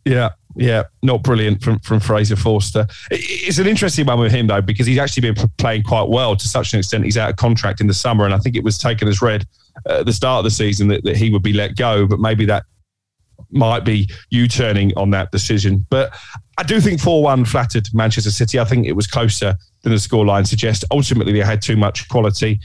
Yeah, 0.06 0.30
yeah, 0.56 0.84
not 1.04 1.22
brilliant 1.22 1.62
from 1.62 1.80
from 1.80 2.00
Fraser 2.00 2.36
Forster. 2.36 2.88
It's 3.12 3.60
an 3.60 3.68
interesting 3.68 4.06
one 4.06 4.20
with 4.20 4.32
him 4.32 4.48
though 4.48 4.62
because 4.62 4.88
he's 4.88 4.98
actually 4.98 5.32
been 5.32 5.50
playing 5.58 5.84
quite 5.84 6.08
well 6.08 6.36
to 6.36 6.48
such 6.48 6.74
an 6.74 6.80
extent. 6.80 7.04
He's 7.04 7.18
out 7.18 7.30
of 7.30 7.36
contract 7.36 7.82
in 7.82 7.88
the 7.88 7.94
summer, 7.94 8.26
and 8.26 8.34
I 8.34 8.38
think 8.38 8.56
it 8.56 8.64
was 8.64 8.78
taken 8.78 9.08
as 9.08 9.22
read 9.22 9.46
at 9.88 10.06
the 10.06 10.14
start 10.14 10.40
of 10.40 10.44
the 10.46 10.52
season 10.52 10.88
that, 10.88 11.04
that 11.04 11.18
he 11.18 11.30
would 11.30 11.44
be 11.44 11.54
let 11.54 11.76
go. 11.76 12.08
But 12.08 12.20
maybe 12.20 12.46
that 12.46 12.64
might 13.52 13.86
be 13.86 14.10
you 14.30 14.48
turning 14.48 14.98
on 14.98 15.10
that 15.12 15.32
decision. 15.32 15.86
But 15.90 16.14
I 16.58 16.64
do 16.64 16.80
think 16.80 17.00
four 17.00 17.22
one 17.22 17.46
flattered 17.46 17.88
Manchester 17.94 18.32
City. 18.32 18.60
I 18.60 18.66
think 18.66 18.88
it 18.88 18.96
was 18.96 19.08
closer 19.08 19.56
than 19.84 19.92
the 19.92 20.00
scoreline 20.00 20.48
suggests. 20.48 20.84
Ultimately, 20.92 21.34
they 21.34 21.40
had 21.40 21.62
too 21.62 21.78
much 21.78 22.08
quality. 22.10 22.60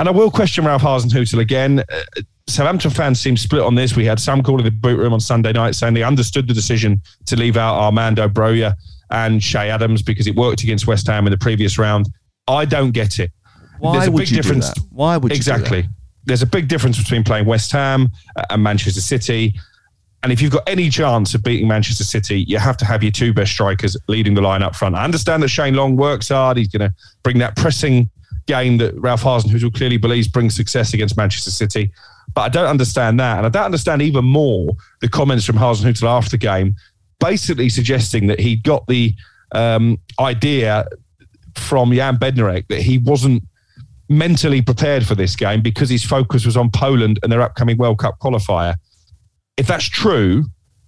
And 0.00 0.08
I 0.08 0.12
will 0.12 0.30
question 0.30 0.64
Ralph 0.64 0.80
Hasenhüttl 0.80 1.40
again. 1.40 1.80
Uh, 1.80 2.22
Southampton 2.48 2.90
fans 2.90 3.20
seem 3.20 3.36
split 3.36 3.60
on 3.60 3.74
this. 3.74 3.94
We 3.94 4.06
had 4.06 4.18
Sam 4.18 4.42
call 4.42 4.58
in 4.58 4.64
the 4.64 4.70
boot 4.70 4.98
room 4.98 5.12
on 5.12 5.20
Sunday 5.20 5.52
night 5.52 5.74
saying 5.74 5.92
they 5.92 6.02
understood 6.02 6.48
the 6.48 6.54
decision 6.54 7.02
to 7.26 7.36
leave 7.36 7.58
out 7.58 7.74
Armando 7.78 8.26
Broja 8.26 8.74
and 9.10 9.42
Che 9.42 9.68
Adams 9.68 10.00
because 10.00 10.26
it 10.26 10.34
worked 10.34 10.62
against 10.62 10.86
West 10.86 11.06
Ham 11.06 11.26
in 11.26 11.30
the 11.30 11.36
previous 11.36 11.78
round. 11.78 12.08
I 12.48 12.64
don't 12.64 12.92
get 12.92 13.18
it. 13.18 13.30
Why 13.78 13.92
There's 13.92 14.08
a 14.08 14.10
would 14.10 14.20
big 14.20 14.30
you 14.30 14.36
do 14.36 14.42
difference. 14.42 14.68
that? 14.72 14.82
Why 14.90 15.18
would 15.18 15.32
you 15.32 15.34
do 15.34 15.36
exactly? 15.36 15.86
There's 16.24 16.42
a 16.42 16.46
big 16.46 16.68
difference 16.68 16.96
between 16.96 17.22
playing 17.22 17.44
West 17.44 17.70
Ham 17.72 18.08
and 18.48 18.62
Manchester 18.62 19.02
City. 19.02 19.52
And 20.22 20.32
if 20.32 20.40
you've 20.40 20.52
got 20.52 20.66
any 20.66 20.88
chance 20.88 21.34
of 21.34 21.42
beating 21.42 21.68
Manchester 21.68 22.04
City, 22.04 22.44
you 22.48 22.58
have 22.58 22.78
to 22.78 22.86
have 22.86 23.02
your 23.02 23.12
two 23.12 23.34
best 23.34 23.52
strikers 23.52 23.98
leading 24.08 24.32
the 24.32 24.40
line 24.40 24.62
up 24.62 24.74
front. 24.74 24.94
I 24.94 25.04
understand 25.04 25.42
that 25.42 25.48
Shane 25.48 25.74
Long 25.74 25.96
works 25.96 26.30
hard. 26.30 26.56
He's 26.56 26.68
going 26.68 26.88
to 26.88 26.94
bring 27.22 27.38
that 27.38 27.54
pressing 27.54 28.08
game 28.50 28.78
that 28.78 28.98
Ralph 28.98 29.22
Hasenhüttl 29.22 29.72
clearly 29.74 29.96
believes 29.96 30.26
brings 30.26 30.56
success 30.56 30.92
against 30.92 31.16
Manchester 31.16 31.50
City. 31.50 31.92
But 32.34 32.42
I 32.42 32.48
don't 32.48 32.66
understand 32.66 33.20
that. 33.20 33.38
And 33.38 33.46
I 33.46 33.48
don't 33.48 33.64
understand 33.64 34.02
even 34.02 34.24
more 34.24 34.72
the 35.00 35.08
comments 35.08 35.44
from 35.44 35.56
Hasenhüttl 35.56 36.04
after 36.04 36.32
the 36.32 36.38
game, 36.38 36.74
basically 37.20 37.68
suggesting 37.68 38.26
that 38.26 38.40
he 38.40 38.56
got 38.56 38.86
the 38.88 39.14
um, 39.52 39.98
idea 40.18 40.86
from 41.54 41.92
Jan 41.92 42.16
Bednarek 42.16 42.66
that 42.68 42.82
he 42.82 42.98
wasn't 42.98 43.42
mentally 44.08 44.60
prepared 44.62 45.06
for 45.06 45.14
this 45.14 45.36
game 45.36 45.62
because 45.62 45.88
his 45.88 46.04
focus 46.04 46.44
was 46.44 46.56
on 46.56 46.70
Poland 46.70 47.20
and 47.22 47.30
their 47.30 47.42
upcoming 47.42 47.76
World 47.78 47.98
Cup 47.98 48.18
qualifier. 48.18 48.74
If 49.56 49.68
that's 49.68 49.88
true, 49.88 50.44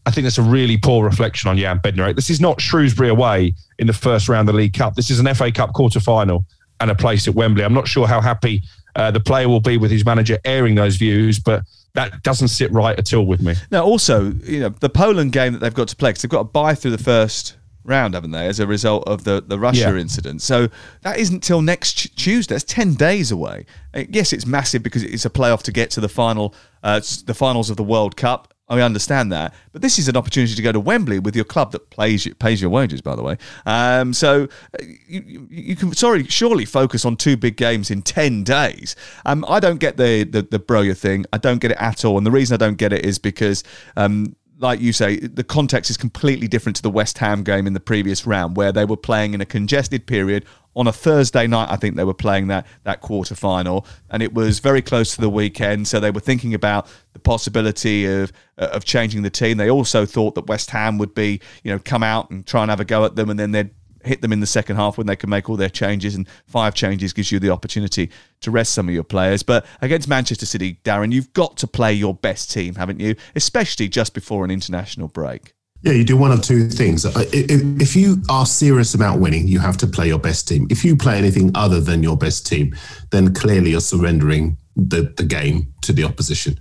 I 0.06 0.10
think 0.10 0.24
that's 0.24 0.38
a 0.38 0.42
really 0.42 0.76
poor 0.76 1.04
reflection 1.04 1.48
on 1.48 1.56
Jan 1.56 1.78
Bednarek. 1.78 2.16
This 2.16 2.30
is 2.30 2.40
not 2.40 2.60
Shrewsbury 2.60 3.08
away 3.08 3.54
in 3.78 3.86
the 3.86 3.92
first 3.92 4.28
round 4.28 4.48
of 4.48 4.54
the 4.54 4.58
League 4.58 4.74
Cup. 4.74 4.94
This 4.94 5.10
is 5.10 5.20
an 5.20 5.32
FA 5.34 5.52
Cup 5.52 5.72
quarter 5.74 6.00
final 6.00 6.44
and 6.82 6.90
a 6.90 6.94
place 6.94 7.26
at 7.28 7.34
Wembley. 7.34 7.64
I'm 7.64 7.72
not 7.74 7.88
sure 7.88 8.06
how 8.06 8.20
happy 8.20 8.62
uh, 8.96 9.10
the 9.10 9.20
player 9.20 9.48
will 9.48 9.60
be 9.60 9.78
with 9.78 9.90
his 9.90 10.04
manager 10.04 10.38
airing 10.44 10.74
those 10.74 10.96
views, 10.96 11.38
but 11.38 11.62
that 11.94 12.22
doesn't 12.22 12.48
sit 12.48 12.70
right 12.72 12.98
at 12.98 13.12
all 13.14 13.24
with 13.26 13.40
me. 13.40 13.54
Now, 13.70 13.84
also, 13.84 14.32
you 14.44 14.60
know, 14.60 14.68
the 14.70 14.88
Poland 14.90 15.32
game 15.32 15.52
that 15.52 15.60
they've 15.60 15.72
got 15.74 15.88
to 15.88 15.96
play, 15.96 16.10
because 16.10 16.22
they've 16.22 16.30
got 16.30 16.38
to 16.38 16.44
buy 16.44 16.74
through 16.74 16.90
the 16.90 16.98
first 17.02 17.56
round, 17.84 18.14
haven't 18.14 18.30
they, 18.30 18.46
as 18.46 18.60
a 18.60 18.66
result 18.66 19.06
of 19.08 19.24
the, 19.24 19.42
the 19.46 19.58
Russia 19.58 19.80
Yeah. 19.92 19.96
incident. 19.96 20.42
So 20.42 20.68
that 21.02 21.18
isn't 21.18 21.42
till 21.42 21.62
next 21.62 21.94
Tu- 21.98 22.08
Tuesday. 22.10 22.54
It's 22.54 22.64
10 22.64 22.94
days 22.94 23.30
away. 23.30 23.66
Yes, 24.08 24.32
it's 24.32 24.46
massive 24.46 24.82
because 24.82 25.02
it's 25.02 25.24
a 25.24 25.30
playoff 25.30 25.62
to 25.62 25.72
get 25.72 25.90
to 25.92 26.00
the 26.00 26.08
final, 26.08 26.54
uh, 26.82 27.00
the 27.26 27.34
finals 27.34 27.70
of 27.70 27.76
the 27.76 27.82
World 27.84 28.16
Cup. 28.16 28.51
I 28.68 28.80
understand 28.80 29.32
that, 29.32 29.54
but 29.72 29.82
this 29.82 29.98
is 29.98 30.08
an 30.08 30.16
opportunity 30.16 30.54
to 30.54 30.62
go 30.62 30.72
to 30.72 30.80
Wembley 30.80 31.18
with 31.18 31.34
your 31.36 31.44
club 31.44 31.72
that 31.72 31.90
plays 31.90 32.26
pays 32.38 32.60
your 32.60 32.70
wages, 32.70 33.00
by 33.00 33.16
the 33.16 33.22
way. 33.22 33.36
Um, 33.66 34.14
so 34.14 34.44
uh, 34.74 34.84
you, 35.06 35.22
you, 35.26 35.48
you 35.50 35.76
can 35.76 35.92
sorry, 35.94 36.24
surely 36.24 36.64
focus 36.64 37.04
on 37.04 37.16
two 37.16 37.36
big 37.36 37.56
games 37.56 37.90
in 37.90 38.02
ten 38.02 38.44
days. 38.44 38.96
Um, 39.26 39.44
I 39.48 39.60
don't 39.60 39.78
get 39.78 39.96
the 39.96 40.24
the, 40.24 40.42
the 40.42 40.58
Broja 40.58 40.96
thing. 40.96 41.26
I 41.32 41.38
don't 41.38 41.58
get 41.58 41.72
it 41.72 41.78
at 41.80 42.04
all, 42.04 42.16
and 42.16 42.26
the 42.26 42.30
reason 42.30 42.54
I 42.54 42.58
don't 42.58 42.78
get 42.78 42.92
it 42.92 43.04
is 43.04 43.18
because. 43.18 43.64
Um, 43.96 44.36
like 44.58 44.80
you 44.80 44.92
say, 44.92 45.16
the 45.16 45.42
context 45.42 45.90
is 45.90 45.96
completely 45.96 46.46
different 46.46 46.76
to 46.76 46.82
the 46.82 46.90
West 46.90 47.18
Ham 47.18 47.42
game 47.42 47.66
in 47.66 47.72
the 47.72 47.80
previous 47.80 48.28
round, 48.28 48.56
where 48.56 48.70
they 48.70 48.84
were 48.84 48.96
playing 48.96 49.34
in 49.34 49.40
a 49.40 49.44
congested 49.44 50.06
period 50.06 50.44
on 50.74 50.86
a 50.86 50.92
Thursday 50.92 51.46
night. 51.46 51.68
I 51.70 51.76
think 51.76 51.96
they 51.96 52.04
were 52.04 52.14
playing 52.14 52.48
that 52.48 52.66
that 52.84 53.00
quarter 53.00 53.34
final, 53.34 53.86
and 54.10 54.22
it 54.22 54.34
was 54.34 54.58
very 54.58 54.82
close 54.82 55.14
to 55.14 55.20
the 55.20 55.30
weekend. 55.30 55.88
So 55.88 56.00
they 56.00 56.10
were 56.10 56.20
thinking 56.20 56.54
about 56.54 56.86
the 57.12 57.18
possibility 57.18 58.06
of 58.06 58.32
uh, 58.58 58.68
of 58.72 58.84
changing 58.84 59.22
the 59.22 59.30
team. 59.30 59.56
They 59.56 59.70
also 59.70 60.06
thought 60.06 60.34
that 60.34 60.46
West 60.46 60.70
Ham 60.70 60.98
would 60.98 61.14
be, 61.14 61.40
you 61.62 61.72
know, 61.72 61.78
come 61.78 62.02
out 62.02 62.30
and 62.30 62.46
try 62.46 62.62
and 62.62 62.70
have 62.70 62.80
a 62.80 62.84
go 62.84 63.04
at 63.04 63.16
them, 63.16 63.30
and 63.30 63.38
then 63.38 63.52
they'd 63.52 63.70
hit 64.04 64.20
them 64.20 64.32
in 64.32 64.40
the 64.40 64.46
second 64.46 64.76
half 64.76 64.98
when 64.98 65.06
they 65.06 65.16
can 65.16 65.30
make 65.30 65.48
all 65.48 65.56
their 65.56 65.68
changes 65.68 66.14
and 66.14 66.28
five 66.46 66.74
changes 66.74 67.12
gives 67.12 67.30
you 67.30 67.38
the 67.38 67.50
opportunity 67.50 68.10
to 68.40 68.50
rest 68.50 68.72
some 68.72 68.88
of 68.88 68.94
your 68.94 69.04
players 69.04 69.42
but 69.42 69.64
against 69.80 70.08
manchester 70.08 70.46
city 70.46 70.78
darren 70.84 71.12
you've 71.12 71.32
got 71.32 71.56
to 71.56 71.66
play 71.66 71.92
your 71.92 72.14
best 72.14 72.50
team 72.50 72.74
haven't 72.74 73.00
you 73.00 73.14
especially 73.36 73.88
just 73.88 74.14
before 74.14 74.44
an 74.44 74.50
international 74.50 75.08
break 75.08 75.51
Yeah, 75.82 75.92
you 75.92 76.04
do 76.04 76.16
one 76.16 76.30
of 76.30 76.42
two 76.42 76.68
things. 76.68 77.04
Uh, 77.04 77.24
If, 77.32 77.96
you 77.96 78.22
are 78.28 78.46
serious 78.46 78.94
about 78.94 79.18
winning, 79.18 79.48
you 79.48 79.58
have 79.58 79.76
to 79.78 79.86
play 79.88 80.06
your 80.06 80.18
best 80.18 80.46
team. 80.46 80.68
If 80.70 80.84
you 80.84 80.96
play 80.96 81.18
anything 81.18 81.50
other 81.56 81.80
than 81.80 82.04
your 82.04 82.16
best 82.16 82.46
team, 82.46 82.76
then 83.10 83.34
clearly 83.34 83.70
you're 83.72 83.80
surrendering 83.80 84.56
the, 84.76 85.12
the 85.16 85.24
game 85.24 85.72
to 85.82 85.92
the 85.92 86.04
opposition. 86.04 86.60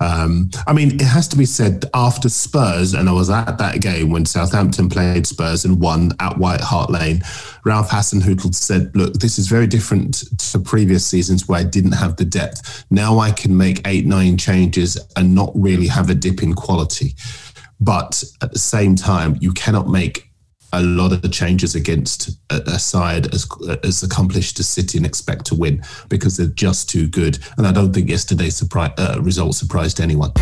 Um, 0.00 0.50
I 0.66 0.72
mean, 0.72 0.94
it 0.94 1.02
has 1.02 1.28
to 1.28 1.36
be 1.36 1.44
said 1.44 1.84
after 1.94 2.28
Spurs, 2.28 2.94
and 2.94 3.08
I 3.08 3.12
was 3.12 3.30
at 3.30 3.58
that 3.58 3.80
game 3.80 4.10
when 4.10 4.24
Southampton 4.24 4.88
played 4.88 5.26
Spurs 5.26 5.64
and 5.64 5.78
won 5.78 6.12
at 6.18 6.38
White 6.38 6.60
Hart 6.60 6.90
Lane. 6.90 7.22
Ralph 7.64 7.90
Hasenhüttl 7.90 8.52
said, 8.54 8.90
"Look, 8.96 9.14
this 9.14 9.38
is 9.38 9.46
very 9.46 9.68
different 9.68 10.24
to 10.38 10.58
previous 10.58 11.06
seasons 11.06 11.46
where 11.46 11.60
I 11.60 11.64
didn't 11.64 11.92
have 11.92 12.16
the 12.16 12.24
depth. 12.24 12.84
Now 12.90 13.20
I 13.20 13.30
can 13.30 13.56
make 13.56 13.86
eight, 13.86 14.06
nine 14.06 14.38
changes 14.38 14.98
and 15.14 15.36
not 15.36 15.52
really 15.54 15.86
have 15.86 16.10
a 16.10 16.14
dip 16.14 16.42
in 16.42 16.54
quality." 16.54 17.14
But 17.82 18.22
at 18.42 18.52
the 18.52 18.60
same 18.60 18.94
time, 18.94 19.36
you 19.40 19.52
cannot 19.52 19.88
make 19.88 20.30
a 20.72 20.82
lot 20.82 21.12
of 21.12 21.20
the 21.20 21.28
changes 21.28 21.74
against 21.74 22.30
a, 22.50 22.62
a 22.66 22.78
side 22.78 23.34
as 23.34 23.46
as 23.82 24.02
accomplished 24.02 24.58
as 24.60 24.68
City 24.68 24.96
and 24.98 25.04
expect 25.04 25.44
to 25.46 25.54
win 25.54 25.82
because 26.08 26.36
they're 26.36 26.46
just 26.46 26.88
too 26.88 27.08
good. 27.08 27.38
And 27.58 27.66
I 27.66 27.72
don't 27.72 27.92
think 27.92 28.08
yesterday's 28.08 28.62
uh, 28.62 29.18
result 29.20 29.56
surprised 29.56 30.00
anyone. 30.00 30.32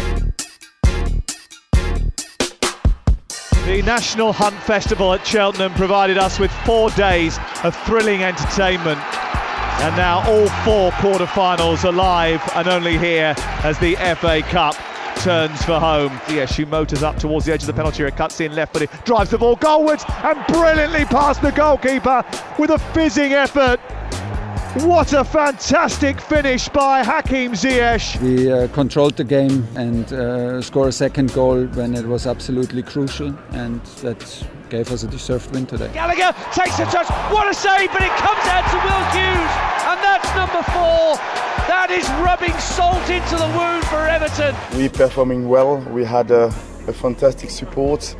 The 3.64 3.82
National 3.84 4.32
Hunt 4.32 4.56
Festival 4.62 5.14
at 5.14 5.26
Cheltenham 5.26 5.72
provided 5.74 6.18
us 6.18 6.38
with 6.38 6.50
four 6.66 6.90
days 6.90 7.38
of 7.64 7.74
thrilling 7.86 8.22
entertainment. 8.22 9.00
And 9.80 9.96
now 9.96 10.22
all 10.28 10.48
four 10.62 10.92
quarter-finals 11.00 11.86
are 11.86 11.92
live 11.92 12.42
and 12.54 12.68
only 12.68 12.98
here 12.98 13.34
as 13.64 13.78
the 13.78 13.94
FA 14.16 14.42
Cup 14.42 14.74
turns 15.22 15.62
for 15.64 15.78
home. 15.78 16.10
DSU 16.26 16.66
motors 16.66 17.02
up 17.02 17.16
towards 17.16 17.44
the 17.44 17.52
edge 17.52 17.62
of 17.62 17.66
the 17.66 17.74
penalty 17.74 18.02
area, 18.02 18.14
cuts 18.14 18.40
in 18.40 18.54
left 18.54 18.72
footed, 18.72 18.88
drives 19.04 19.30
the 19.30 19.38
ball 19.38 19.56
goalwards 19.56 20.04
and 20.24 20.46
brilliantly 20.46 21.04
past 21.04 21.42
the 21.42 21.52
goalkeeper 21.52 22.24
with 22.58 22.70
a 22.70 22.78
fizzing 22.94 23.32
effort. 23.32 23.78
What 24.84 25.12
a 25.12 25.24
fantastic 25.24 26.20
finish 26.20 26.68
by 26.68 27.02
Hakim 27.02 27.52
Ziyech. 27.52 28.22
We 28.22 28.50
uh, 28.50 28.68
controlled 28.68 29.16
the 29.16 29.24
game 29.24 29.66
and 29.74 30.10
uh, 30.12 30.62
scored 30.62 30.88
a 30.88 30.92
second 30.92 31.34
goal 31.34 31.66
when 31.66 31.94
it 31.94 32.06
was 32.06 32.26
absolutely 32.26 32.82
crucial, 32.82 33.36
and 33.50 33.84
that 34.02 34.46
gave 34.70 34.90
us 34.92 35.02
a 35.02 35.08
deserved 35.08 35.52
win 35.52 35.66
today. 35.66 35.90
Gallagher 35.92 36.32
takes 36.54 36.78
a 36.78 36.84
touch. 36.86 37.08
What 37.32 37.48
a 37.50 37.54
save, 37.54 37.90
but 37.92 38.02
it 38.02 38.14
comes 38.16 38.44
out 38.46 38.64
to 38.70 38.78
Will 38.86 39.04
Hughes. 39.12 39.52
And 39.90 39.98
that's 40.00 40.30
number 40.36 40.62
four. 40.70 41.16
That 41.66 41.88
is 41.90 42.08
rubbing 42.24 42.56
salt 42.58 43.10
into 43.10 43.36
the 43.36 43.48
wound 43.58 43.84
for 43.86 44.06
Everton. 44.06 44.54
We 44.78 44.86
are 44.86 44.90
performing 44.90 45.48
well. 45.48 45.78
We 45.90 46.04
had 46.04 46.30
a, 46.30 46.46
a 46.86 46.92
fantastic 46.92 47.50
support. 47.50 48.16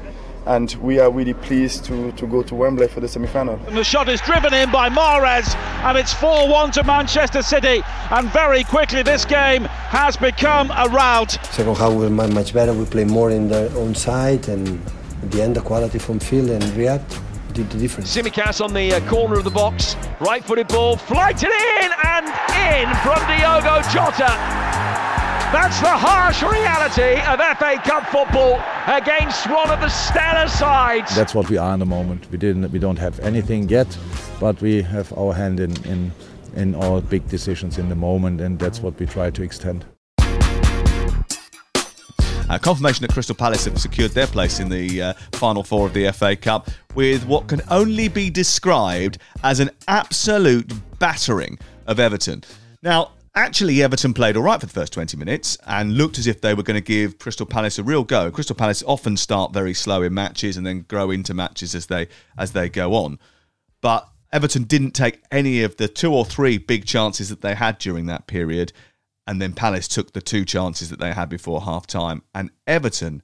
and 0.47 0.75
we 0.80 0.99
are 0.99 1.11
really 1.11 1.35
pleased 1.35 1.85
to, 1.85 2.11
to 2.12 2.26
go 2.26 2.42
to 2.42 2.54
Wembley 2.54 2.88
for 2.88 3.00
the 3.00 3.07
semi-final. 3.09 3.61
And 3.66 3.76
the 3.76 3.85
shot 3.85 4.09
is 4.09 4.21
driven 4.23 4.52
in 4.54 4.71
by 4.73 4.88
Mahrez 4.88 5.54
and 5.85 5.97
it's 5.99 6.14
4-1 6.14 6.73
to 6.73 6.83
Manchester 6.85 7.42
City. 7.42 7.83
And 8.11 8.28
very 8.30 8.64
quickly, 8.64 9.02
this 9.02 9.25
game 9.25 9.64
has 9.64 10.16
become 10.16 10.71
a 10.71 10.88
rout. 10.88 11.33
Second 11.47 11.76
half 11.76 11.92
we 11.92 12.09
were 12.09 12.11
much 12.11 12.52
better. 12.54 12.73
We 12.73 12.87
play 12.87 13.04
more 13.04 13.30
in 13.30 13.49
their 13.49 13.71
own 13.76 13.95
side, 13.95 14.49
and 14.49 14.80
at 15.22 15.30
the 15.30 15.42
end, 15.42 15.56
the 15.56 15.60
quality 15.60 15.98
from 15.98 16.18
field 16.18 16.50
and 16.50 16.64
react 16.76 17.20
did 17.52 17.68
the 17.70 17.78
difference. 17.78 18.16
Tsimikas 18.16 18.64
on 18.64 18.72
the 18.72 18.94
uh, 18.94 19.08
corner 19.08 19.38
of 19.38 19.44
the 19.44 19.50
box, 19.50 19.96
right-footed 20.20 20.68
ball, 20.68 20.96
flighted 20.96 21.50
in 21.50 21.90
and 22.04 22.26
in 22.26 22.88
from 23.02 23.18
Diogo 23.26 23.82
Jota. 23.90 24.30
That's 25.52 25.80
the 25.80 25.88
harsh 25.88 26.42
reality 26.44 27.20
of 27.26 27.40
FA 27.58 27.76
Cup 27.82 28.06
football 28.06 28.62
against 28.86 29.50
one 29.50 29.68
of 29.70 29.80
the 29.80 29.88
stellar 29.88 30.48
sides. 30.48 31.16
That's 31.16 31.34
what 31.34 31.50
we 31.50 31.58
are 31.58 31.74
in 31.74 31.80
the 31.80 31.86
moment. 31.86 32.30
We 32.30 32.38
didn't, 32.38 32.70
we 32.70 32.78
don't 32.78 32.98
have 32.98 33.18
anything 33.20 33.68
yet, 33.68 33.98
but 34.38 34.60
we 34.62 34.80
have 34.82 35.12
our 35.18 35.34
hand 35.34 35.58
in 35.58 35.72
in 35.84 36.12
in 36.54 36.74
all 36.74 37.00
big 37.00 37.28
decisions 37.28 37.78
in 37.78 37.88
the 37.88 37.94
moment, 37.94 38.40
and 38.40 38.58
that's 38.58 38.80
what 38.80 38.98
we 38.98 39.06
try 39.06 39.30
to 39.30 39.42
extend. 39.42 39.84
Uh, 42.50 42.59
confirmation 42.59 43.02
that 43.02 43.12
Crystal 43.12 43.37
Palace 43.37 43.66
have 43.66 43.80
secured 43.80 44.11
their 44.11 44.26
place 44.26 44.59
in 44.59 44.69
the 44.69 45.00
uh, 45.00 45.12
final 45.35 45.62
four 45.62 45.87
of 45.87 45.95
the 45.95 46.11
FA 46.11 46.35
Cup 46.35 46.69
with 46.97 47.25
what 47.25 47.47
can 47.47 47.61
only 47.71 48.09
be 48.09 48.28
described 48.28 49.19
as 49.45 49.61
an 49.61 49.71
absolute 49.87 50.73
battering 50.99 51.57
of 51.87 52.00
Everton. 52.00 52.42
Now, 52.83 53.12
Actually, 53.37 53.80
Everton 53.80 54.12
played 54.12 54.37
all 54.37 54.42
right 54.42 54.59
for 54.59 54.66
the 54.66 54.73
first 54.73 54.92
20 54.92 55.16
minutes 55.16 55.57
and 55.64 55.97
looked 55.97 56.19
as 56.19 56.26
if 56.26 56.40
they 56.40 56.52
were 56.52 56.64
going 56.64 56.75
to 56.75 56.80
give 56.80 57.21
Crystal 57.21 57.47
Palace 57.47 57.78
a 57.78 57.85
real 57.85 58.02
go. 58.02 58.28
Crystal 58.28 58.57
Palace 58.57 58.83
often 58.85 59.16
start 59.16 59.52
very 59.52 59.73
slow 59.73 60.02
in 60.02 60.12
matches 60.12 60.57
and 60.57 60.66
then 60.66 60.85
grow 60.88 61.12
into 61.12 61.33
matches 61.33 61.76
as 61.76 61.87
they 61.87 62.09
as 62.37 62.50
they 62.50 62.69
go 62.69 62.95
on. 62.95 63.21
But 63.80 64.09
Everton 64.33 64.64
didn't 64.64 64.92
take 64.92 65.23
any 65.30 65.62
of 65.62 65.76
the 65.76 65.87
two 65.87 66.12
or 66.12 66.25
three 66.25 66.59
big 66.59 66.87
chances 66.87 67.28
that 67.28 67.40
they 67.40 67.54
had 67.54 67.78
during 67.78 68.07
that 68.07 68.26
period, 68.26 68.73
and 69.26 69.40
then 69.40 69.52
Palace 69.52 69.88
took 69.88 70.12
the 70.12 70.20
two 70.20 70.44
chances 70.44 70.90
that 70.90 70.98
they 70.98 71.12
had 71.12 71.28
before 71.28 71.62
half 71.62 71.86
time. 71.86 72.22
And 72.34 72.50
Everton, 72.66 73.22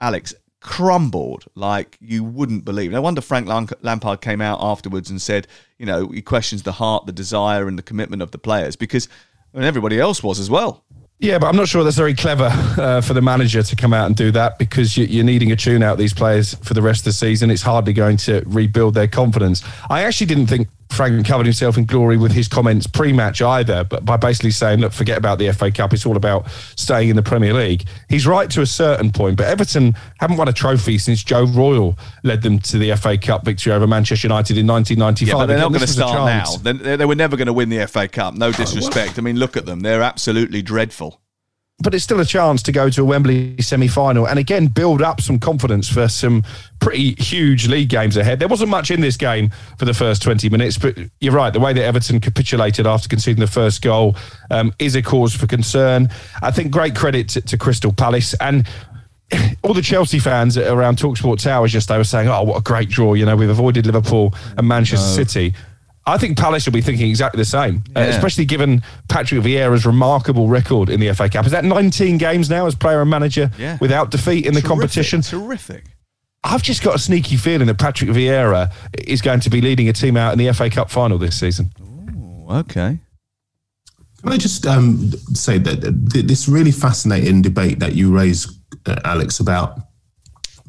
Alex, 0.00 0.34
crumbled 0.60 1.44
like 1.54 1.96
you 2.00 2.24
wouldn't 2.24 2.64
believe. 2.64 2.90
No 2.90 3.02
wonder 3.02 3.20
Frank 3.20 3.46
Lampard 3.46 4.20
came 4.20 4.40
out 4.40 4.58
afterwards 4.62 5.10
and 5.10 5.20
said, 5.20 5.46
you 5.78 5.86
know, 5.86 6.08
he 6.08 6.22
questions 6.22 6.62
the 6.62 6.72
heart, 6.72 7.06
the 7.06 7.12
desire, 7.12 7.68
and 7.68 7.78
the 7.78 7.82
commitment 7.82 8.22
of 8.22 8.30
the 8.30 8.38
players 8.38 8.74
because 8.74 9.08
I 9.52 9.58
mean, 9.58 9.66
everybody 9.66 10.00
else 10.00 10.22
was 10.22 10.40
as 10.40 10.50
well. 10.50 10.84
Yeah, 11.20 11.38
but 11.38 11.46
I'm 11.46 11.56
not 11.56 11.68
sure 11.68 11.84
that's 11.84 11.96
very 11.96 12.14
clever 12.14 12.48
uh, 12.50 13.00
for 13.00 13.14
the 13.14 13.22
manager 13.22 13.62
to 13.62 13.76
come 13.76 13.94
out 13.94 14.06
and 14.06 14.16
do 14.16 14.32
that 14.32 14.58
because 14.58 14.96
you, 14.96 15.20
are 15.20 15.24
needing 15.24 15.52
a 15.52 15.56
tune 15.56 15.82
out 15.82 15.96
these 15.96 16.12
players 16.12 16.54
for 16.54 16.74
the 16.74 16.82
rest 16.82 17.00
of 17.00 17.04
the 17.04 17.12
season. 17.12 17.50
It's 17.50 17.62
hardly 17.62 17.92
going 17.92 18.16
to 18.18 18.42
rebuild 18.46 18.94
their 18.94 19.06
confidence. 19.06 19.62
I 19.88 20.02
actually 20.02 20.26
didn't 20.26 20.48
think 20.48 20.68
Frank 20.90 21.26
covered 21.26 21.46
himself 21.46 21.76
in 21.76 21.86
glory 21.86 22.16
with 22.16 22.32
his 22.32 22.48
comments 22.48 22.86
pre-match 22.86 23.42
either, 23.42 23.84
but 23.84 24.04
by 24.04 24.16
basically 24.16 24.50
saying, 24.50 24.80
"Look, 24.80 24.92
forget 24.92 25.18
about 25.18 25.38
the 25.38 25.48
FA 25.52 25.70
Cup. 25.70 25.92
It's 25.92 26.06
all 26.06 26.16
about 26.16 26.48
staying 26.76 27.08
in 27.08 27.16
the 27.16 27.22
Premier 27.22 27.52
League." 27.52 27.84
He's 28.08 28.26
right 28.26 28.48
to 28.50 28.60
a 28.60 28.66
certain 28.66 29.10
point, 29.10 29.36
but 29.36 29.46
Everton 29.46 29.94
haven't 30.20 30.36
won 30.36 30.48
a 30.48 30.52
trophy 30.52 30.98
since 30.98 31.22
Joe 31.22 31.44
Royle 31.44 31.96
led 32.22 32.42
them 32.42 32.58
to 32.60 32.78
the 32.78 32.94
FA 32.96 33.18
Cup 33.18 33.44
victory 33.44 33.72
over 33.72 33.86
Manchester 33.86 34.26
United 34.28 34.56
in 34.56 34.66
1995. 34.66 35.28
Yeah, 35.28 35.34
but 35.34 35.46
they're 35.46 35.56
Again, 35.56 35.72
not 35.72 35.78
going 35.78 35.86
to 35.86 35.92
start 35.92 36.14
now. 36.26 36.72
They, 36.72 36.96
they 36.96 37.04
were 37.04 37.14
never 37.14 37.36
going 37.36 37.46
to 37.46 37.52
win 37.52 37.68
the 37.68 37.86
FA 37.86 38.08
Cup. 38.08 38.34
No 38.34 38.52
disrespect. 38.52 39.18
I 39.18 39.22
mean, 39.22 39.36
look 39.36 39.56
at 39.56 39.66
them; 39.66 39.80
they're 39.80 40.02
absolutely 40.02 40.62
dreadful 40.62 41.20
but 41.80 41.92
it's 41.92 42.04
still 42.04 42.20
a 42.20 42.24
chance 42.24 42.62
to 42.62 42.72
go 42.72 42.88
to 42.88 43.02
a 43.02 43.04
Wembley 43.04 43.60
semi 43.60 43.88
final 43.88 44.28
and 44.28 44.38
again 44.38 44.68
build 44.68 45.02
up 45.02 45.20
some 45.20 45.38
confidence 45.38 45.88
for 45.88 46.08
some 46.08 46.44
pretty 46.80 47.14
huge 47.14 47.66
league 47.66 47.88
games 47.88 48.16
ahead. 48.16 48.38
There 48.38 48.48
wasn't 48.48 48.70
much 48.70 48.90
in 48.90 49.00
this 49.00 49.16
game 49.16 49.50
for 49.78 49.84
the 49.84 49.94
first 49.94 50.22
20 50.22 50.48
minutes, 50.50 50.78
but 50.78 50.96
you're 51.20 51.32
right. 51.32 51.52
The 51.52 51.60
way 51.60 51.72
that 51.72 51.82
Everton 51.82 52.20
capitulated 52.20 52.86
after 52.86 53.08
conceding 53.08 53.40
the 53.40 53.50
first 53.50 53.82
goal 53.82 54.16
um, 54.50 54.72
is 54.78 54.94
a 54.94 55.02
cause 55.02 55.34
for 55.34 55.46
concern. 55.46 56.08
I 56.42 56.52
think 56.52 56.70
great 56.70 56.94
credit 56.94 57.28
to, 57.30 57.40
to 57.40 57.58
Crystal 57.58 57.92
Palace 57.92 58.34
and 58.40 58.66
all 59.62 59.74
the 59.74 59.82
Chelsea 59.82 60.20
fans 60.20 60.56
around 60.56 60.98
Talksport 60.98 61.42
Towers 61.42 61.72
just 61.72 61.88
they 61.88 61.96
were 61.96 62.04
saying, 62.04 62.28
"Oh, 62.28 62.42
what 62.42 62.58
a 62.58 62.62
great 62.62 62.88
draw! 62.88 63.14
You 63.14 63.24
know, 63.24 63.36
we've 63.36 63.50
avoided 63.50 63.86
Liverpool 63.86 64.34
and 64.56 64.68
Manchester 64.68 65.06
no. 65.06 65.24
City." 65.24 65.54
I 66.06 66.18
think 66.18 66.36
Palace 66.36 66.66
will 66.66 66.72
be 66.72 66.82
thinking 66.82 67.08
exactly 67.08 67.38
the 67.38 67.46
same, 67.46 67.82
uh, 67.96 68.00
yeah. 68.00 68.06
uh, 68.06 68.08
especially 68.10 68.44
given 68.44 68.82
Patrick 69.08 69.40
Vieira's 69.40 69.86
remarkable 69.86 70.48
record 70.48 70.90
in 70.90 71.00
the 71.00 71.12
FA 71.14 71.28
Cup. 71.30 71.46
Is 71.46 71.52
that 71.52 71.64
19 71.64 72.18
games 72.18 72.50
now 72.50 72.66
as 72.66 72.74
player 72.74 73.00
and 73.00 73.10
manager 73.10 73.50
yeah. 73.58 73.78
without 73.80 74.10
defeat 74.10 74.44
in 74.44 74.52
terrific, 74.52 74.62
the 74.62 74.68
competition? 74.68 75.22
Terrific. 75.22 75.84
I've 76.42 76.62
just 76.62 76.82
got 76.82 76.94
a 76.94 76.98
sneaky 76.98 77.36
feeling 77.36 77.66
that 77.68 77.78
Patrick 77.78 78.10
Vieira 78.10 78.70
is 79.06 79.22
going 79.22 79.40
to 79.40 79.50
be 79.50 79.62
leading 79.62 79.88
a 79.88 79.94
team 79.94 80.18
out 80.18 80.32
in 80.32 80.38
the 80.38 80.52
FA 80.52 80.68
Cup 80.68 80.90
final 80.90 81.16
this 81.16 81.40
season. 81.40 81.70
Ooh, 81.80 82.46
okay. 82.50 82.98
Can 84.20 84.32
I 84.32 84.36
just 84.36 84.66
um, 84.66 85.10
say 85.32 85.58
that 85.58 85.80
this 86.26 86.48
really 86.48 86.70
fascinating 86.70 87.40
debate 87.40 87.78
that 87.80 87.94
you 87.94 88.14
raised, 88.14 88.50
uh, 88.86 89.00
Alex, 89.04 89.40
about 89.40 89.78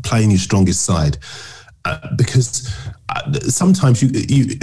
playing 0.04 0.32
your 0.32 0.40
strongest 0.40 0.84
side, 0.84 1.18
uh, 1.84 2.16
because 2.16 2.74
uh, 3.10 3.34
sometimes 3.42 4.02
you 4.02 4.10
you 4.28 4.60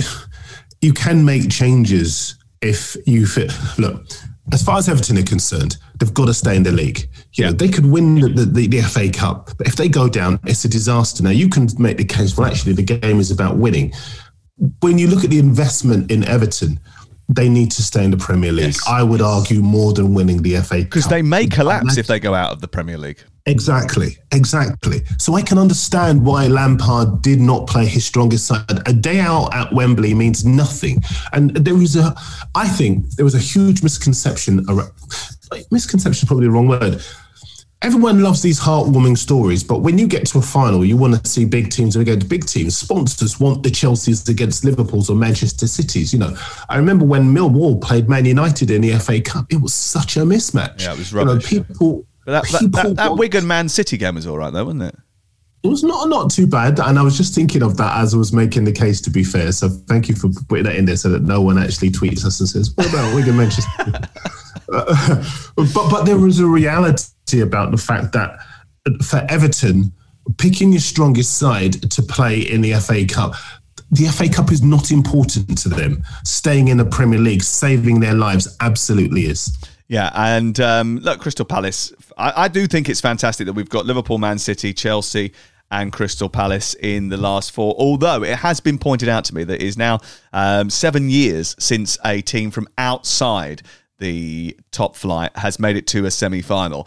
you 0.82 0.92
can 0.92 1.24
make 1.24 1.48
changes 1.48 2.36
if 2.60 2.96
you 3.06 3.26
fit. 3.26 3.52
Look, 3.78 4.04
as 4.52 4.62
far 4.62 4.78
as 4.78 4.88
Everton 4.88 5.16
are 5.16 5.22
concerned, 5.22 5.76
they've 5.98 6.12
got 6.12 6.26
to 6.26 6.34
stay 6.34 6.56
in 6.56 6.64
the 6.64 6.72
league. 6.72 7.00
You 7.32 7.44
yeah. 7.44 7.46
know, 7.46 7.52
they 7.52 7.68
could 7.68 7.86
win 7.86 8.16
the, 8.16 8.28
the, 8.28 8.66
the, 8.66 8.80
FA 8.82 9.10
Cup, 9.10 9.50
but 9.56 9.66
if 9.66 9.76
they 9.76 9.88
go 9.88 10.08
down, 10.08 10.40
it's 10.44 10.64
a 10.64 10.68
disaster. 10.68 11.22
Now, 11.22 11.30
you 11.30 11.48
can 11.48 11.68
make 11.78 11.96
the 11.96 12.04
case, 12.04 12.36
well, 12.36 12.50
actually, 12.50 12.74
the 12.74 12.82
game 12.82 13.20
is 13.20 13.30
about 13.30 13.56
winning. 13.56 13.92
When 14.80 14.98
you 14.98 15.06
look 15.06 15.24
at 15.24 15.30
the 15.30 15.38
investment 15.38 16.10
in 16.10 16.24
Everton, 16.24 16.80
they 17.28 17.48
need 17.48 17.70
to 17.72 17.82
stay 17.82 18.04
in 18.04 18.10
the 18.10 18.16
Premier 18.16 18.52
League. 18.52 18.66
Yes. 18.66 18.88
I 18.88 19.02
would 19.02 19.22
argue 19.22 19.62
more 19.62 19.92
than 19.92 20.12
winning 20.12 20.42
the 20.42 20.56
FA 20.56 20.80
Cup. 20.80 20.90
Because 20.90 21.06
they 21.06 21.22
may 21.22 21.46
collapse 21.46 21.96
if 21.96 22.06
they 22.06 22.18
go 22.18 22.34
out 22.34 22.52
of 22.52 22.60
the 22.60 22.68
Premier 22.68 22.98
League. 22.98 23.22
Exactly, 23.46 24.18
exactly. 24.30 25.02
So 25.18 25.34
I 25.34 25.42
can 25.42 25.58
understand 25.58 26.24
why 26.24 26.46
Lampard 26.46 27.22
did 27.22 27.40
not 27.40 27.66
play 27.66 27.86
his 27.86 28.04
strongest 28.04 28.46
side. 28.46 28.86
A 28.86 28.92
day 28.92 29.18
out 29.18 29.52
at 29.52 29.72
Wembley 29.72 30.14
means 30.14 30.44
nothing, 30.44 31.02
and 31.32 31.50
there 31.50 31.74
was 31.74 31.96
a, 31.96 32.14
I 32.54 32.68
think 32.68 33.10
there 33.16 33.24
was 33.24 33.34
a 33.34 33.40
huge 33.40 33.82
misconception. 33.82 34.64
Around, 34.68 34.92
misconception 35.72 36.22
is 36.22 36.24
probably 36.24 36.46
the 36.46 36.52
wrong 36.52 36.68
word. 36.68 37.02
Everyone 37.82 38.22
loves 38.22 38.42
these 38.42 38.60
heartwarming 38.60 39.18
stories, 39.18 39.64
but 39.64 39.80
when 39.80 39.98
you 39.98 40.06
get 40.06 40.24
to 40.26 40.38
a 40.38 40.42
final, 40.42 40.84
you 40.84 40.96
want 40.96 41.20
to 41.20 41.28
see 41.28 41.44
big 41.44 41.68
teams 41.68 41.96
against 41.96 42.28
big 42.28 42.46
teams. 42.46 42.76
Sponsors 42.76 43.40
want 43.40 43.64
the 43.64 43.70
Chelseas 43.70 44.28
against 44.28 44.64
Liverpools 44.64 45.10
or 45.10 45.16
Manchester 45.16 45.66
Cities. 45.66 46.12
You 46.12 46.20
know, 46.20 46.36
I 46.68 46.76
remember 46.76 47.04
when 47.04 47.34
Millwall 47.34 47.82
played 47.82 48.08
Man 48.08 48.24
United 48.24 48.70
in 48.70 48.82
the 48.82 48.92
FA 49.00 49.20
Cup; 49.20 49.46
it 49.50 49.60
was 49.60 49.74
such 49.74 50.16
a 50.16 50.20
mismatch. 50.20 50.84
Yeah, 50.84 50.92
it 50.92 50.98
was 50.98 51.12
rubbish. 51.12 51.50
You 51.50 51.58
know, 51.58 51.64
people 51.64 52.06
but 52.24 52.42
that, 52.42 52.52
that, 52.52 52.72
that, 52.72 52.96
that 52.96 53.16
Wigan 53.16 53.46
Man 53.46 53.68
City 53.68 53.96
game 53.96 54.14
was 54.14 54.26
all 54.26 54.38
right, 54.38 54.52
though, 54.52 54.64
wasn't 54.64 54.82
it? 54.82 54.96
It 55.62 55.68
was 55.68 55.84
not 55.84 56.08
not 56.08 56.30
too 56.30 56.46
bad, 56.46 56.80
and 56.80 56.98
I 56.98 57.02
was 57.02 57.16
just 57.16 57.36
thinking 57.36 57.62
of 57.62 57.76
that 57.76 57.96
as 57.98 58.14
I 58.14 58.16
was 58.16 58.32
making 58.32 58.64
the 58.64 58.72
case. 58.72 59.00
To 59.02 59.10
be 59.10 59.22
fair, 59.22 59.52
so 59.52 59.68
thank 59.68 60.08
you 60.08 60.16
for 60.16 60.28
putting 60.48 60.64
that 60.64 60.74
in 60.74 60.86
there, 60.86 60.96
so 60.96 61.08
that 61.10 61.22
no 61.22 61.40
one 61.40 61.56
actually 61.56 61.90
tweets 61.90 62.24
us 62.24 62.40
and 62.40 62.48
says, 62.48 62.72
"What 62.74 62.88
about 62.88 63.14
Wigan 63.14 63.36
Manchester?" 63.36 63.70
uh, 64.72 65.24
but 65.56 65.88
but 65.88 66.02
there 66.02 66.18
was 66.18 66.40
a 66.40 66.46
reality 66.46 67.40
about 67.40 67.70
the 67.70 67.76
fact 67.76 68.12
that 68.12 68.40
for 69.04 69.24
Everton, 69.28 69.92
picking 70.36 70.72
your 70.72 70.80
strongest 70.80 71.38
side 71.38 71.90
to 71.92 72.02
play 72.02 72.40
in 72.40 72.60
the 72.60 72.74
FA 72.74 73.06
Cup, 73.06 73.34
the 73.92 74.06
FA 74.06 74.28
Cup 74.28 74.50
is 74.50 74.62
not 74.62 74.90
important 74.90 75.56
to 75.58 75.68
them. 75.68 76.02
Staying 76.24 76.68
in 76.68 76.76
the 76.76 76.84
Premier 76.84 77.20
League, 77.20 77.42
saving 77.44 78.00
their 78.00 78.14
lives, 78.14 78.56
absolutely 78.60 79.26
is. 79.26 79.56
Yeah, 79.88 80.10
and 80.14 80.58
um, 80.60 80.98
look, 80.98 81.20
Crystal 81.20 81.44
Palace. 81.44 81.92
I, 82.16 82.44
I 82.44 82.48
do 82.48 82.66
think 82.66 82.88
it's 82.88 83.00
fantastic 83.00 83.46
that 83.46 83.52
we've 83.52 83.68
got 83.68 83.84
Liverpool, 83.84 84.18
Man 84.18 84.38
City, 84.38 84.72
Chelsea, 84.72 85.32
and 85.72 85.90
Crystal 85.92 86.28
Palace 86.28 86.74
in 86.74 87.08
the 87.08 87.16
last 87.16 87.50
four. 87.50 87.74
Although 87.78 88.22
it 88.22 88.36
has 88.36 88.60
been 88.60 88.78
pointed 88.78 89.08
out 89.08 89.24
to 89.26 89.34
me 89.34 89.42
that 89.44 89.54
it 89.54 89.66
is 89.66 89.76
now 89.76 90.00
um, 90.32 90.70
seven 90.70 91.08
years 91.08 91.56
since 91.58 91.98
a 92.04 92.20
team 92.20 92.50
from 92.50 92.68
outside 92.78 93.62
the 93.98 94.56
top 94.70 94.96
flight 94.96 95.34
has 95.36 95.58
made 95.58 95.76
it 95.76 95.86
to 95.88 96.04
a 96.04 96.10
semi 96.10 96.42
final. 96.42 96.86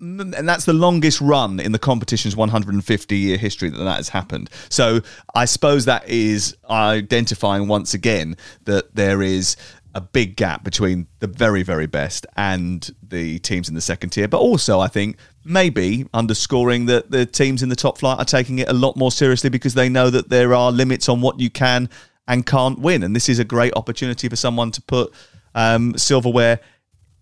And 0.00 0.48
that's 0.48 0.64
the 0.64 0.72
longest 0.72 1.20
run 1.20 1.60
in 1.60 1.72
the 1.72 1.78
competition's 1.78 2.34
150 2.34 3.16
year 3.18 3.36
history 3.36 3.68
that 3.68 3.76
that 3.76 3.96
has 3.96 4.08
happened. 4.08 4.48
So 4.70 5.00
I 5.34 5.44
suppose 5.44 5.84
that 5.84 6.08
is 6.08 6.56
identifying 6.70 7.68
once 7.68 7.92
again 7.92 8.38
that 8.64 8.94
there 8.94 9.20
is 9.20 9.56
a 9.94 10.00
big 10.00 10.36
gap 10.36 10.62
between 10.62 11.06
the 11.18 11.26
very, 11.26 11.62
very 11.62 11.86
best 11.86 12.26
and 12.36 12.90
the 13.02 13.38
teams 13.40 13.68
in 13.68 13.74
the 13.74 13.80
second 13.80 14.10
tier. 14.10 14.28
But 14.28 14.38
also, 14.38 14.80
I 14.80 14.88
think 14.88 15.16
maybe 15.44 16.06
underscoring 16.14 16.86
that 16.86 17.10
the 17.10 17.26
teams 17.26 17.62
in 17.62 17.68
the 17.68 17.76
top 17.76 17.98
flight 17.98 18.18
are 18.18 18.24
taking 18.24 18.58
it 18.58 18.68
a 18.68 18.72
lot 18.72 18.96
more 18.96 19.10
seriously 19.10 19.50
because 19.50 19.74
they 19.74 19.88
know 19.88 20.10
that 20.10 20.28
there 20.28 20.54
are 20.54 20.70
limits 20.70 21.08
on 21.08 21.20
what 21.20 21.40
you 21.40 21.50
can 21.50 21.88
and 22.28 22.46
can't 22.46 22.78
win. 22.78 23.02
And 23.02 23.16
this 23.16 23.28
is 23.28 23.38
a 23.38 23.44
great 23.44 23.72
opportunity 23.74 24.28
for 24.28 24.36
someone 24.36 24.70
to 24.72 24.82
put 24.82 25.12
um, 25.54 25.96
silverware 25.96 26.60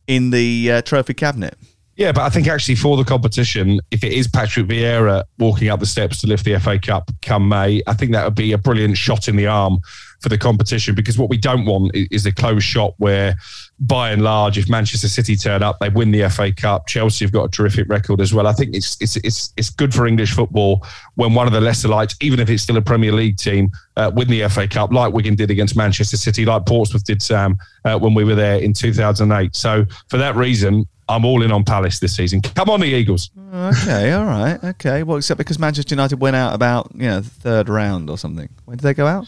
in 0.07 0.31
the 0.31 0.72
uh, 0.72 0.83
trophy 0.83 1.14
cabinet. 1.14 1.57
Yeah, 1.96 2.12
but 2.12 2.22
I 2.22 2.28
think 2.28 2.46
actually 2.46 2.76
for 2.76 2.96
the 2.96 3.04
competition, 3.04 3.81
if 3.90 4.04
it 4.04 4.12
is 4.12 4.28
Patrick 4.28 4.66
Vieira 4.66 5.24
walking 5.38 5.68
up 5.68 5.81
the 5.81 5.87
steps 5.87 6.20
to 6.20 6.28
lift 6.28 6.44
the 6.44 6.59
FA 6.61 6.78
Cup 6.78 7.11
come 7.22 7.48
May, 7.48 7.83
I 7.88 7.94
think 7.94 8.12
that 8.12 8.24
would 8.24 8.37
be 8.37 8.52
a 8.52 8.59
brilliant 8.59 8.96
shot 8.96 9.26
in 9.26 9.35
the 9.35 9.48
arm 9.48 9.81
for 10.20 10.28
the 10.28 10.38
competition 10.38 10.94
because 10.94 11.16
what 11.16 11.31
we 11.31 11.37
don't 11.37 11.64
want 11.64 11.92
is 11.94 12.26
a 12.26 12.33
closed 12.33 12.64
shop 12.64 12.94
where, 12.98 13.37
by 13.81 14.11
and 14.11 14.22
large, 14.22 14.59
if 14.59 14.68
Manchester 14.68 15.09
City 15.09 15.37
turn 15.37 15.62
up, 15.62 15.78
they 15.78 15.88
win 15.88 16.11
the 16.11 16.28
FA 16.28 16.52
Cup. 16.52 16.87
Chelsea 16.88 17.24
have 17.24 17.33
got 17.33 17.44
a 17.44 17.48
terrific 17.48 17.88
record 17.88 18.20
as 18.20 18.35
well. 18.35 18.46
I 18.46 18.52
think 18.52 18.74
it's 18.74 18.96
it's 19.00 19.16
it's 19.16 19.52
it's 19.57 19.70
good 19.70 19.94
for 19.94 20.07
English 20.07 20.33
football 20.33 20.85
when 21.14 21.35
one 21.35 21.46
of 21.46 21.52
the 21.52 21.61
lesser 21.61 21.88
lights, 21.88 22.16
even 22.20 22.40
if 22.40 22.50
it's 22.50 22.62
still 22.62 22.76
a 22.76 22.83
Premier 22.83 23.12
League 23.12 23.37
team, 23.37 23.70
uh, 23.96 24.11
win 24.14 24.28
the 24.28 24.48
FA 24.48 24.66
Cup, 24.66 24.92
like 24.92 25.12
Wigan 25.12 25.37
did 25.37 25.50
against 25.50 25.76
Manchester 25.76 26.16
City, 26.16 26.44
like 26.44 26.66
Portsmouth 26.66 27.04
did, 27.04 27.22
Sam, 27.22 27.57
uh, 27.85 27.98
when 27.98 28.14
we 28.14 28.24
were 28.24 28.35
there 28.35 28.59
in 28.59 28.72
2008. 28.72 29.54
So 29.54 29.85
for 30.09 30.16
that 30.16 30.35
reason, 30.35 30.87
I'm 31.09 31.24
all 31.24 31.42
in 31.42 31.52
on 31.52 31.64
Palace 31.64 32.00
this 32.00 32.14
season. 32.16 32.42
Come 32.42 32.68
on, 32.68 32.81
the 32.81 32.87
Eagles. 32.87 33.31
Okay, 33.54 34.12
all 34.12 34.26
right, 34.26 34.62
okay. 34.62 35.02
Well, 35.04 35.16
except 35.16 35.38
because 35.38 35.59
Manchester 35.59 35.94
United 35.94 36.20
went 36.20 36.37
out 36.37 36.54
about 36.54 36.90
you 36.94 37.07
know 37.07 37.22
third 37.22 37.68
round 37.68 38.11
or 38.11 38.18
something. 38.18 38.48
When 38.64 38.76
did 38.76 38.83
they 38.83 38.94
go 38.94 39.07
out? 39.07 39.26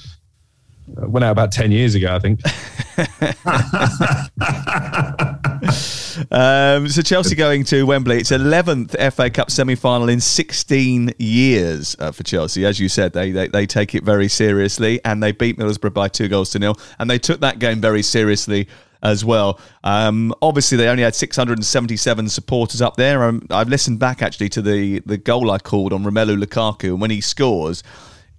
Went 0.96 1.24
out 1.24 1.32
about 1.32 1.52
ten 1.52 1.72
years 1.72 1.94
ago, 1.94 2.14
I 2.14 2.18
think. 2.18 2.40
um, 6.30 6.88
so 6.88 7.02
Chelsea 7.02 7.34
going 7.34 7.64
to 7.64 7.84
Wembley. 7.84 8.18
It's 8.18 8.32
eleventh 8.32 8.96
FA 9.14 9.30
Cup 9.30 9.50
semi-final 9.50 10.08
in 10.08 10.20
sixteen 10.20 11.12
years 11.18 11.96
uh, 11.98 12.12
for 12.12 12.22
Chelsea. 12.22 12.64
As 12.64 12.80
you 12.80 12.88
said, 12.88 13.12
they, 13.12 13.30
they 13.30 13.48
they 13.48 13.66
take 13.66 13.94
it 13.94 14.04
very 14.04 14.28
seriously, 14.28 15.00
and 15.04 15.22
they 15.22 15.32
beat 15.32 15.58
Middlesbrough 15.58 15.94
by 15.94 16.08
two 16.08 16.28
goals 16.28 16.50
to 16.50 16.58
nil, 16.58 16.76
and 16.98 17.08
they 17.08 17.18
took 17.18 17.40
that 17.40 17.58
game 17.58 17.80
very 17.80 18.02
seriously 18.02 18.68
as 19.02 19.24
well. 19.24 19.58
Um, 19.84 20.34
obviously, 20.42 20.76
they 20.76 20.88
only 20.88 21.02
had 21.02 21.14
677 21.14 22.28
supporters 22.28 22.82
up 22.82 22.96
there. 22.96 23.24
Um, 23.24 23.46
I've 23.50 23.68
listened 23.68 23.98
back 23.98 24.22
actually 24.22 24.48
to 24.50 24.62
the, 24.62 25.00
the 25.00 25.16
goal 25.16 25.50
I 25.50 25.58
called 25.58 25.92
on 25.92 26.04
Romelu 26.04 26.42
Lukaku, 26.42 26.90
and 26.90 27.00
when 27.00 27.10
he 27.10 27.20
scores, 27.20 27.82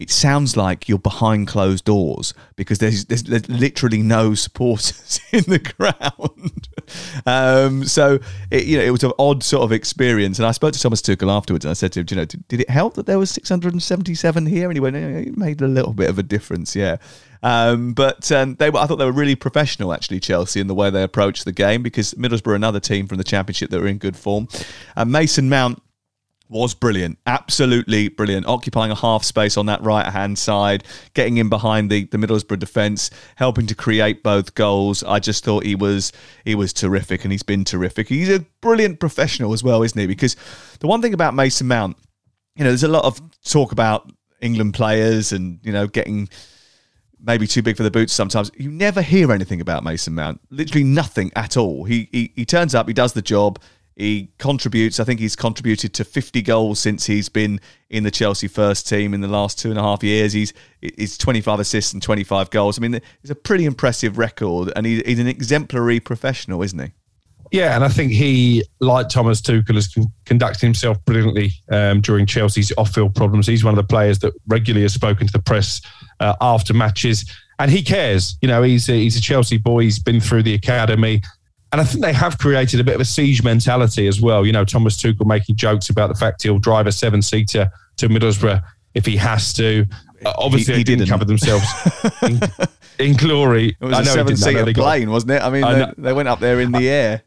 it 0.01 0.09
sounds 0.09 0.57
like 0.57 0.89
you're 0.89 0.97
behind 0.97 1.47
closed 1.47 1.85
doors 1.85 2.33
because 2.55 2.79
there's, 2.79 3.05
there's, 3.05 3.21
there's 3.21 3.47
literally 3.47 4.01
no 4.01 4.33
supporters 4.33 5.19
in 5.31 5.43
the 5.43 5.59
ground. 5.59 6.67
um, 7.27 7.85
so 7.85 8.17
it, 8.49 8.65
you 8.65 8.77
know 8.77 8.83
it 8.83 8.89
was 8.89 9.03
an 9.03 9.11
odd 9.19 9.43
sort 9.43 9.63
of 9.63 9.71
experience. 9.71 10.39
And 10.39 10.47
I 10.47 10.51
spoke 10.51 10.73
to 10.73 10.79
Thomas 10.79 11.03
Tuchel 11.03 11.31
afterwards, 11.31 11.65
and 11.65 11.69
I 11.69 11.73
said 11.73 11.91
to 11.93 11.99
him, 11.99 12.07
you 12.09 12.17
know, 12.17 12.25
did, 12.25 12.47
did 12.47 12.61
it 12.61 12.69
help 12.69 12.95
that 12.95 13.05
there 13.05 13.19
was 13.19 13.29
677 13.29 14.47
here? 14.47 14.69
And 14.69 14.75
he 14.75 14.79
went, 14.79 14.95
it 14.95 15.37
made 15.37 15.61
a 15.61 15.67
little 15.67 15.93
bit 15.93 16.09
of 16.09 16.17
a 16.17 16.23
difference, 16.23 16.75
yeah. 16.75 16.97
Um, 17.43 17.93
but 17.93 18.31
um, 18.31 18.55
they 18.55 18.71
were, 18.71 18.79
I 18.79 18.87
thought 18.87 18.97
they 18.97 19.05
were 19.05 19.11
really 19.11 19.35
professional, 19.35 19.93
actually, 19.93 20.19
Chelsea, 20.19 20.59
in 20.59 20.67
the 20.67 20.75
way 20.75 20.89
they 20.89 21.03
approached 21.03 21.45
the 21.45 21.51
game 21.51 21.83
because 21.83 22.15
Middlesbrough, 22.15 22.55
another 22.55 22.79
team 22.79 23.07
from 23.07 23.17
the 23.17 23.23
Championship 23.23 23.69
that 23.69 23.79
were 23.79 23.87
in 23.87 23.99
good 23.99 24.17
form. 24.17 24.47
And 24.95 25.11
Mason 25.11 25.47
Mount 25.47 25.81
was 26.51 26.73
brilliant, 26.73 27.17
absolutely 27.25 28.09
brilliant, 28.09 28.45
occupying 28.45 28.91
a 28.91 28.95
half 28.95 29.23
space 29.23 29.55
on 29.55 29.65
that 29.67 29.81
right 29.81 30.05
hand 30.05 30.37
side, 30.37 30.83
getting 31.13 31.37
in 31.37 31.49
behind 31.49 31.89
the, 31.89 32.03
the 32.05 32.17
Middlesbrough 32.17 32.59
defence, 32.59 33.09
helping 33.37 33.65
to 33.67 33.73
create 33.73 34.21
both 34.21 34.53
goals. 34.53 35.01
I 35.01 35.19
just 35.19 35.45
thought 35.45 35.65
he 35.65 35.75
was 35.75 36.11
he 36.43 36.53
was 36.53 36.73
terrific, 36.73 37.23
and 37.23 37.31
he's 37.31 37.41
been 37.41 37.63
terrific. 37.63 38.09
He's 38.09 38.29
a 38.29 38.45
brilliant 38.59 38.99
professional 38.99 39.53
as 39.53 39.63
well, 39.63 39.81
isn't 39.81 39.97
he? 39.97 40.05
Because 40.05 40.35
the 40.81 40.87
one 40.87 41.01
thing 41.01 41.13
about 41.13 41.33
Mason 41.33 41.67
Mount, 41.67 41.97
you 42.55 42.65
know, 42.65 42.69
there's 42.69 42.83
a 42.83 42.89
lot 42.89 43.05
of 43.05 43.21
talk 43.43 43.71
about 43.71 44.11
England 44.41 44.73
players 44.73 45.31
and 45.31 45.59
you 45.63 45.71
know 45.71 45.87
getting 45.87 46.27
maybe 47.23 47.47
too 47.47 47.61
big 47.61 47.77
for 47.77 47.83
the 47.83 47.91
boots 47.91 48.11
sometimes. 48.11 48.51
You 48.57 48.69
never 48.69 49.01
hear 49.01 49.31
anything 49.31 49.61
about 49.61 49.83
Mason 49.83 50.15
Mount. 50.15 50.41
Literally 50.49 50.83
nothing 50.83 51.31
at 51.35 51.55
all. 51.55 51.85
He, 51.85 52.09
he 52.11 52.33
he 52.35 52.45
turns 52.45 52.75
up, 52.75 52.87
he 52.87 52.93
does 52.93 53.13
the 53.13 53.21
job, 53.21 53.59
he 53.95 54.31
contributes. 54.37 54.99
I 54.99 55.03
think 55.03 55.19
he's 55.19 55.35
contributed 55.35 55.93
to 55.95 56.03
50 56.03 56.41
goals 56.41 56.79
since 56.79 57.05
he's 57.05 57.29
been 57.29 57.59
in 57.89 58.03
the 58.03 58.11
Chelsea 58.11 58.47
first 58.47 58.87
team 58.87 59.13
in 59.13 59.21
the 59.21 59.27
last 59.27 59.59
two 59.59 59.69
and 59.69 59.77
a 59.77 59.81
half 59.81 60.03
years. 60.03 60.33
He's 60.33 60.53
he's 60.81 61.17
25 61.17 61.59
assists 61.59 61.93
and 61.93 62.01
25 62.01 62.49
goals. 62.49 62.77
I 62.77 62.81
mean, 62.81 62.95
it's 62.95 63.29
a 63.29 63.35
pretty 63.35 63.65
impressive 63.65 64.17
record, 64.17 64.71
and 64.75 64.85
he, 64.85 65.01
he's 65.05 65.19
an 65.19 65.27
exemplary 65.27 65.99
professional, 65.99 66.61
isn't 66.63 66.79
he? 66.79 66.91
Yeah, 67.51 67.75
and 67.75 67.83
I 67.83 67.89
think 67.89 68.13
he, 68.13 68.63
like 68.79 69.09
Thomas 69.09 69.41
Tuchel, 69.41 69.75
has 69.75 69.89
con- 69.89 70.11
conducted 70.25 70.61
himself 70.61 71.03
brilliantly 71.03 71.51
um, 71.69 71.99
during 71.99 72.25
Chelsea's 72.25 72.71
off-field 72.77 73.13
problems. 73.13 73.45
He's 73.45 73.63
one 73.63 73.73
of 73.73 73.75
the 73.75 73.87
players 73.87 74.19
that 74.19 74.33
regularly 74.47 74.83
has 74.83 74.93
spoken 74.93 75.27
to 75.27 75.33
the 75.33 75.41
press 75.41 75.81
uh, 76.21 76.33
after 76.39 76.73
matches, 76.73 77.29
and 77.59 77.69
he 77.69 77.83
cares. 77.83 78.37
You 78.41 78.47
know, 78.47 78.63
he's 78.63 78.87
a, 78.87 78.93
he's 78.93 79.17
a 79.17 79.21
Chelsea 79.21 79.57
boy. 79.57 79.83
He's 79.83 79.99
been 79.99 80.21
through 80.21 80.43
the 80.43 80.53
academy, 80.53 81.21
and 81.71 81.79
I 81.81 81.83
think 81.83 82.03
they 82.03 82.13
have 82.13 82.37
created 82.37 82.79
a 82.79 82.83
bit 82.83 82.95
of 82.95 83.01
a 83.01 83.05
siege 83.05 83.43
mentality 83.43 84.07
as 84.07 84.19
well. 84.21 84.45
You 84.45 84.51
know, 84.51 84.65
Thomas 84.65 84.97
Tuchel 84.97 85.25
making 85.25 85.55
jokes 85.55 85.89
about 85.89 86.07
the 86.09 86.15
fact 86.15 86.43
he'll 86.43 86.59
drive 86.59 86.87
a 86.87 86.91
seven-seater 86.91 87.71
to 87.97 88.09
Middlesbrough 88.09 88.61
if 88.93 89.05
he 89.05 89.15
has 89.17 89.53
to. 89.53 89.85
Uh, 90.25 90.33
obviously, 90.37 90.73
He- 90.73 90.79
he 90.79 90.83
they 90.83 90.95
didn't, 90.95 90.99
didn't. 90.99 91.09
cover 91.11 91.25
themselves 91.25 91.65
in, 92.23 92.39
in 92.99 93.15
glory. 93.15 93.75
It 93.79 93.85
was 93.85 93.93
I 93.97 94.01
a 94.01 94.05
seven 94.05 94.27
didn't. 94.35 94.43
I 94.43 94.45
know 94.47 94.51
seater 94.57 94.65
they 94.65 94.73
got- 94.73 94.83
plane, 94.83 95.09
wasn't 95.09 95.31
it? 95.31 95.41
I 95.41 95.49
mean, 95.49 95.63
I 95.63 95.73
they, 95.85 95.93
they 95.97 96.13
went 96.13 96.27
up 96.29 96.39
there 96.39 96.59
in 96.59 96.71
the 96.71 96.89
air. 96.89 97.23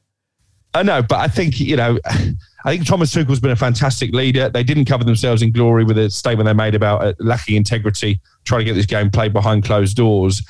I 0.74 0.82
know, 0.82 1.02
but 1.02 1.20
I 1.20 1.28
think 1.28 1.60
you 1.60 1.76
know, 1.76 1.98
I 2.04 2.70
think 2.72 2.84
Thomas 2.86 3.14
Tuchel's 3.14 3.38
been 3.40 3.52
a 3.52 3.56
fantastic 3.56 4.12
leader. 4.12 4.48
They 4.48 4.64
didn't 4.64 4.86
cover 4.86 5.04
themselves 5.04 5.40
in 5.40 5.52
glory 5.52 5.84
with 5.84 5.96
a 5.98 6.10
statement 6.10 6.46
they 6.46 6.52
made 6.52 6.74
about 6.74 7.04
uh, 7.04 7.12
lacking 7.20 7.54
integrity, 7.56 8.20
trying 8.44 8.58
to 8.60 8.64
get 8.64 8.74
this 8.74 8.84
game 8.86 9.08
played 9.10 9.32
behind 9.32 9.64
closed 9.64 9.96
doors. 9.96 10.42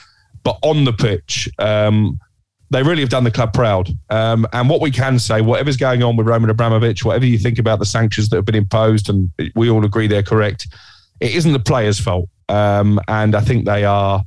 But 0.43 0.59
on 0.63 0.85
the 0.85 0.93
pitch, 0.95 1.49
um, 1.59 2.19
they 2.70 2.83
really 2.83 3.00
have 3.00 3.11
done 3.11 3.24
the 3.24 3.31
club 3.31 3.53
proud. 3.53 3.88
Um, 4.11 4.46
and 4.53 4.68
what 4.68 4.81
we 4.81 4.90
can 4.90 5.18
say, 5.18 5.40
whatever's 5.40 5.77
going 5.77 6.03
on 6.03 6.16
with 6.16 6.27
Roman 6.27 6.50
Abramovich, 6.50 7.05
whatever 7.05 7.27
you 7.27 7.38
think 7.38 7.59
about 7.59 7.79
the 7.79 7.87
sanctions 7.87 8.29
that 8.31 8.37
have 8.37 8.44
been 8.44 8.55
imposed, 8.55 9.09
and 9.09 9.31
we 9.55 9.70
all 9.70 9.85
agree 9.85 10.07
they're 10.07 10.22
correct, 10.22 10.66
it 11.20 11.35
isn't 11.35 11.53
the 11.53 11.61
players' 11.61 12.00
fault. 12.00 12.29
Um, 12.48 13.00
and 13.09 13.35
I 13.35 13.40
think 13.40 13.64
they 13.64 13.85
are. 13.85 14.24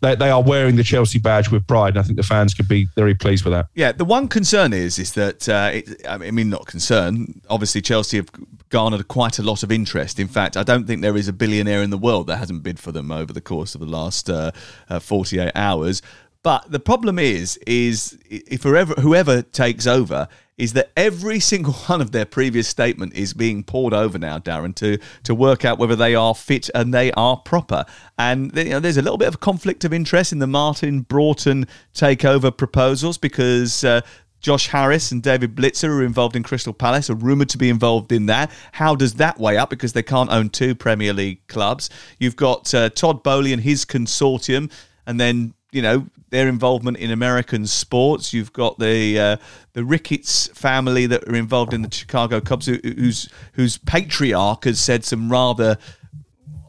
They, 0.00 0.30
are 0.30 0.40
wearing 0.40 0.76
the 0.76 0.84
Chelsea 0.84 1.18
badge 1.18 1.50
with 1.50 1.66
pride, 1.66 1.94
and 1.94 1.98
I 1.98 2.02
think 2.04 2.18
the 2.18 2.22
fans 2.22 2.54
could 2.54 2.68
be 2.68 2.86
very 2.94 3.16
pleased 3.16 3.44
with 3.44 3.52
that. 3.52 3.66
Yeah, 3.74 3.90
the 3.90 4.04
one 4.04 4.28
concern 4.28 4.72
is 4.72 4.96
is 4.96 5.14
that 5.14 5.48
uh, 5.48 5.70
it, 5.74 6.06
I 6.06 6.18
mean, 6.18 6.48
not 6.48 6.66
concern. 6.66 7.40
Obviously, 7.50 7.80
Chelsea 7.80 8.18
have 8.18 8.30
garnered 8.68 9.08
quite 9.08 9.40
a 9.40 9.42
lot 9.42 9.64
of 9.64 9.72
interest. 9.72 10.20
In 10.20 10.28
fact, 10.28 10.56
I 10.56 10.62
don't 10.62 10.86
think 10.86 11.02
there 11.02 11.16
is 11.16 11.26
a 11.26 11.32
billionaire 11.32 11.82
in 11.82 11.90
the 11.90 11.98
world 11.98 12.28
that 12.28 12.36
hasn't 12.36 12.62
bid 12.62 12.78
for 12.78 12.92
them 12.92 13.10
over 13.10 13.32
the 13.32 13.40
course 13.40 13.74
of 13.74 13.80
the 13.80 13.88
last 13.88 14.30
uh, 14.30 14.52
uh, 14.88 15.00
48 15.00 15.50
hours. 15.56 16.00
But 16.48 16.72
the 16.72 16.80
problem 16.80 17.18
is, 17.18 17.58
is 17.66 18.18
if 18.30 18.62
whoever, 18.62 18.94
whoever 18.94 19.42
takes 19.42 19.86
over, 19.86 20.28
is 20.56 20.72
that 20.72 20.92
every 20.96 21.40
single 21.40 21.72
one 21.88 22.00
of 22.00 22.12
their 22.12 22.24
previous 22.24 22.66
statement 22.66 23.12
is 23.12 23.34
being 23.34 23.62
poured 23.62 23.92
over 23.92 24.18
now, 24.18 24.38
Darren, 24.38 24.74
to 24.76 24.96
to 25.24 25.34
work 25.34 25.66
out 25.66 25.78
whether 25.78 25.94
they 25.94 26.14
are 26.14 26.34
fit 26.34 26.70
and 26.74 26.94
they 26.94 27.12
are 27.12 27.36
proper. 27.36 27.84
And 28.18 28.56
you 28.56 28.70
know, 28.70 28.80
there's 28.80 28.96
a 28.96 29.02
little 29.02 29.18
bit 29.18 29.28
of 29.28 29.40
conflict 29.40 29.84
of 29.84 29.92
interest 29.92 30.32
in 30.32 30.38
the 30.38 30.46
Martin 30.46 31.02
Broughton 31.02 31.66
takeover 31.92 32.56
proposals 32.56 33.18
because. 33.18 33.84
Uh, 33.84 34.00
Josh 34.40 34.68
Harris 34.68 35.10
and 35.10 35.20
David 35.20 35.56
Blitzer 35.56 35.88
are 35.88 36.04
involved 36.04 36.36
in 36.36 36.44
Crystal 36.44 36.72
Palace, 36.72 37.10
are 37.10 37.16
rumoured 37.16 37.48
to 37.48 37.58
be 37.58 37.68
involved 37.68 38.12
in 38.12 38.26
that. 38.26 38.52
How 38.70 38.94
does 38.94 39.14
that 39.14 39.36
weigh 39.40 39.58
up? 39.58 39.68
Because 39.68 39.94
they 39.94 40.02
can't 40.04 40.30
own 40.30 40.48
two 40.48 40.76
Premier 40.76 41.12
League 41.12 41.44
clubs. 41.48 41.90
You've 42.20 42.36
got 42.36 42.72
uh, 42.72 42.88
Todd 42.90 43.24
Boehly 43.24 43.52
and 43.52 43.60
his 43.60 43.84
consortium, 43.84 44.70
and 45.08 45.18
then 45.18 45.54
you 45.72 45.82
know 45.82 46.06
their 46.30 46.48
involvement 46.48 46.96
in 46.98 47.10
American 47.10 47.66
sports. 47.66 48.32
You've 48.32 48.52
got 48.52 48.78
the 48.78 49.18
uh, 49.18 49.36
the 49.72 49.84
Ricketts 49.84 50.48
family 50.48 51.06
that 51.06 51.26
are 51.28 51.36
involved 51.36 51.74
in 51.74 51.82
the 51.82 51.90
Chicago 51.90 52.40
Cubs, 52.40 52.66
who, 52.66 52.78
whose 52.82 53.28
whose 53.52 53.78
patriarch 53.78 54.64
has 54.64 54.80
said 54.80 55.04
some 55.04 55.30
rather 55.30 55.78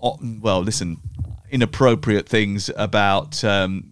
well, 0.02 0.62
listen, 0.62 0.98
inappropriate 1.50 2.28
things 2.28 2.70
about. 2.76 3.44
Um, 3.44 3.89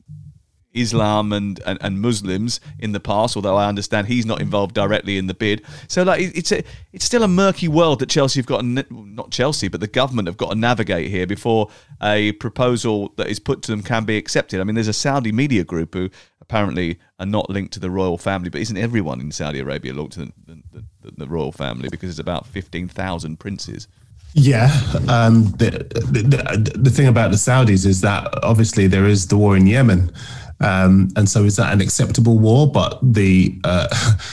Islam 0.78 1.34
and, 1.34 1.60
and, 1.66 1.78
and 1.82 2.02
Muslims 2.02 2.60
in 2.80 2.92
the 2.92 3.00
past, 3.00 3.36
although 3.36 3.56
I 3.56 3.68
understand 3.68 4.08
he's 4.08 4.26
not 4.26 4.42
involved 4.42 4.74
directly 4.74 5.18
in 5.18 5.28
the 5.28 5.34
bid. 5.34 5.64
So 5.88 6.04
like 6.04 6.22
it's 6.22 6.52
a 6.52 6.64
it's 6.94 7.06
still 7.06 7.24
a 7.24 7.28
murky 7.28 7.68
world 7.68 8.00
that 8.00 8.10
Chelsea 8.10 8.40
have 8.40 8.46
got 8.46 8.64
not 8.64 9.32
Chelsea, 9.32 9.68
but 9.68 9.80
the 9.80 9.88
government 9.88 10.28
have 10.28 10.38
got 10.38 10.50
to 10.52 10.56
navigate 10.56 11.10
here 11.10 11.28
before 11.28 11.70
a 12.02 12.32
proposal 12.34 13.14
that 13.18 13.28
is 13.28 13.40
put 13.40 13.62
to 13.64 13.72
them 13.72 13.82
can 13.82 14.06
be 14.06 14.18
accepted. 14.18 14.62
I 14.62 14.64
mean, 14.64 14.76
there's 14.76 14.88
a 14.88 14.94
Saudi 14.94 15.32
media 15.32 15.64
group 15.64 15.94
who 15.94 16.10
apparently 16.42 16.98
are 17.20 17.26
not 17.26 17.50
linked 17.50 17.74
to 17.74 17.80
the 17.80 17.90
royal 17.90 18.18
family, 18.18 18.50
but 18.50 18.62
isn't 18.62 18.78
everyone 18.78 19.20
in 19.20 19.32
Saudi 19.32 19.60
Arabia 19.60 19.94
linked 19.94 20.14
to 20.14 20.20
the, 20.20 20.32
the, 20.46 20.84
the, 21.02 21.12
the 21.18 21.28
royal 21.28 21.52
family 21.52 21.90
because 21.90 22.10
it's 22.10 22.20
about 22.20 22.46
fifteen 22.48 22.88
thousand 22.88 23.40
princes. 23.40 23.88
Yeah. 24.34 24.70
Um, 25.08 25.46
the, 25.58 25.88
the, 26.12 26.22
the, 26.22 26.72
the 26.76 26.90
thing 26.92 27.08
about 27.08 27.32
the 27.32 27.38
Saudis 27.38 27.86
is 27.86 28.02
that 28.02 28.28
obviously 28.44 28.86
there 28.86 29.06
is 29.06 29.28
the 29.28 29.38
war 29.38 29.58
in 29.58 29.66
Yemen. 29.66 30.12
Um, 30.60 31.10
and 31.16 31.30
so 31.30 31.44
is 31.44 31.56
that 31.58 31.72
an 31.74 31.82
acceptable 31.82 32.40
war? 32.40 32.72
But 32.72 33.00
the 33.02 33.60
uh, 33.64 33.88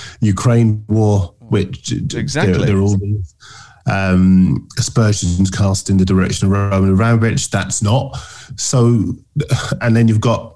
Ukraine 0.20 0.84
war, 0.88 1.34
which 1.40 1.92
Exactly. 1.92 2.54
there, 2.58 2.66
there 2.66 2.76
are 2.76 2.80
all 2.80 2.96
these 2.96 3.34
um, 3.86 4.66
aspersions 4.78 5.50
cast 5.50 5.90
in 5.90 5.98
the 5.98 6.04
direction 6.04 6.46
of 6.46 6.52
Roman 6.52 6.92
Abramovich, 6.92 7.50
that's 7.50 7.82
not. 7.82 8.16
So, 8.56 9.14
and 9.80 9.94
then 9.94 10.08
you've 10.08 10.20
got 10.20 10.54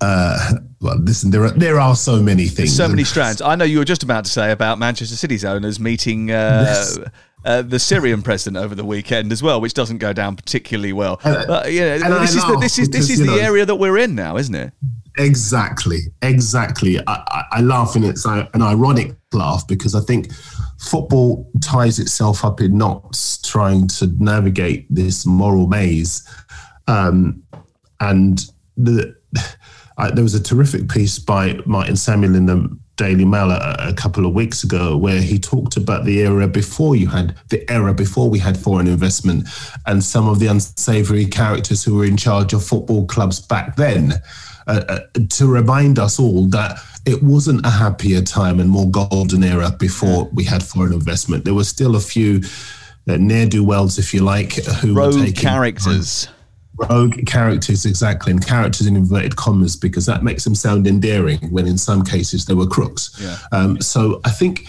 uh, 0.00 0.52
well, 0.80 0.98
listen, 0.98 1.30
there 1.30 1.44
are 1.44 1.50
there 1.50 1.78
are 1.78 1.94
so 1.94 2.22
many 2.22 2.46
things. 2.46 2.74
so 2.74 2.88
many 2.88 3.04
strands. 3.04 3.42
I 3.42 3.54
know 3.54 3.64
you 3.64 3.78
were 3.78 3.84
just 3.84 4.02
about 4.02 4.24
to 4.24 4.30
say 4.30 4.50
about 4.50 4.78
Manchester 4.78 5.16
City's 5.16 5.44
owners 5.44 5.78
meeting 5.78 6.30
uh, 6.30 6.64
Yes. 6.66 6.98
Uh, 7.44 7.62
the 7.62 7.78
Syrian 7.78 8.22
president 8.22 8.62
over 8.62 8.74
the 8.74 8.84
weekend 8.84 9.32
as 9.32 9.42
well, 9.42 9.60
which 9.60 9.74
doesn't 9.74 9.98
go 9.98 10.12
down 10.12 10.36
particularly 10.36 10.92
well. 10.92 11.20
And- 11.24 11.46
But, 11.46 11.72
yeah, 11.72 11.94
and 11.94 12.04
I 12.04 12.20
this 12.20 12.34
is 12.34 12.44
the, 12.46 12.56
this 12.60 12.78
is 12.78 12.88
this 12.90 13.10
is 13.10 13.18
the 13.18 13.26
know- 13.26 13.36
area 13.38 13.64
that 13.66 13.76
we're 13.76 13.98
in 13.98 14.14
now, 14.14 14.36
isn't 14.36 14.54
it? 14.54 14.72
Exactly, 15.18 15.98
exactly. 16.22 16.98
I, 17.00 17.02
I, 17.08 17.44
I 17.52 17.60
laugh, 17.60 17.96
and 17.96 18.04
it's 18.04 18.24
an 18.24 18.46
ironic 18.62 19.16
laugh 19.32 19.66
because 19.66 19.94
I 19.94 20.00
think 20.00 20.32
football 20.78 21.50
ties 21.62 21.98
itself 21.98 22.44
up 22.44 22.60
in 22.60 22.78
knots 22.78 23.38
trying 23.42 23.88
to 23.88 24.06
navigate 24.18 24.86
this 24.88 25.26
moral 25.26 25.66
maze. 25.66 26.26
Um, 26.86 27.42
and 28.00 28.40
the, 28.76 29.14
I, 29.98 30.10
there 30.12 30.22
was 30.24 30.34
a 30.34 30.42
terrific 30.42 30.88
piece 30.88 31.18
by 31.18 31.58
Martin 31.66 31.96
Samuel 31.96 32.34
in 32.36 32.46
the 32.46 32.78
Daily 33.00 33.24
Mail 33.24 33.50
a, 33.50 33.76
a 33.78 33.94
couple 33.94 34.26
of 34.26 34.34
weeks 34.34 34.62
ago 34.62 34.94
where 34.94 35.22
he 35.22 35.38
talked 35.38 35.78
about 35.78 36.04
the 36.04 36.20
era 36.20 36.46
before 36.46 36.94
you 36.94 37.08
had 37.08 37.34
the 37.48 37.68
era 37.70 37.94
before 37.94 38.28
we 38.28 38.38
had 38.38 38.58
foreign 38.58 38.86
investment 38.86 39.48
and 39.86 40.04
some 40.04 40.28
of 40.28 40.38
the 40.38 40.46
unsavory 40.46 41.24
characters 41.24 41.82
who 41.82 41.94
were 41.94 42.04
in 42.04 42.18
charge 42.18 42.52
of 42.52 42.62
football 42.62 43.06
clubs 43.06 43.40
back 43.40 43.74
then 43.76 44.12
uh, 44.66 44.84
uh, 44.86 44.98
to 45.30 45.46
remind 45.46 45.98
us 45.98 46.20
all 46.20 46.44
that 46.48 46.78
it 47.06 47.22
wasn't 47.22 47.64
a 47.64 47.70
happier 47.70 48.20
time 48.20 48.60
and 48.60 48.68
more 48.68 48.90
golden 48.90 49.42
era 49.42 49.70
before 49.78 50.28
we 50.34 50.44
had 50.44 50.62
foreign 50.62 50.92
investment. 50.92 51.46
There 51.46 51.54
were 51.54 51.64
still 51.64 51.96
a 51.96 52.00
few 52.00 52.42
uh, 53.08 53.16
ne'er 53.16 53.46
do 53.46 53.64
wells, 53.64 53.98
if 53.98 54.12
you 54.12 54.20
like, 54.20 54.52
who 54.82 54.94
were 54.94 55.10
taking 55.10 55.32
characters. 55.32 56.28
Rogue 56.88 57.26
characters 57.26 57.84
exactly 57.84 58.32
and 58.32 58.44
characters 58.46 58.86
in 58.86 58.96
inverted 58.96 59.36
commas 59.36 59.76
because 59.76 60.06
that 60.06 60.22
makes 60.22 60.44
them 60.44 60.54
sound 60.54 60.86
endearing 60.86 61.38
when 61.50 61.66
in 61.66 61.78
some 61.78 62.02
cases 62.04 62.44
they 62.46 62.54
were 62.54 62.66
crooks. 62.66 63.10
Yeah. 63.20 63.36
um, 63.52 63.80
so 63.80 64.20
i 64.24 64.30
think 64.30 64.66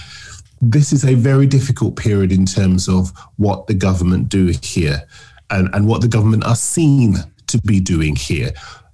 this 0.62 0.94
is 0.94 1.04
a 1.06 1.16
very 1.16 1.48
difficult 1.48 1.96
period 1.96 2.32
in 2.32 2.46
terms 2.46 2.88
of 2.88 3.12
what 3.38 3.66
the 3.68 3.74
government 3.74 4.30
do 4.30 4.54
here 4.62 5.02
and, 5.50 5.70
and 5.74 5.88
what 5.88 6.02
the 6.02 6.08
government 6.08 6.46
are 6.46 6.56
seen 6.56 7.16
to 7.48 7.58
be 7.62 7.80
doing 7.80 8.16
here. 8.16 8.52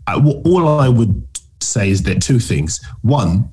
I, 0.08 0.16
all 0.16 0.68
i 0.80 0.88
would 0.88 1.28
say 1.62 1.90
is 1.90 2.04
that 2.04 2.22
two 2.22 2.40
things. 2.40 2.84
One 3.02 3.50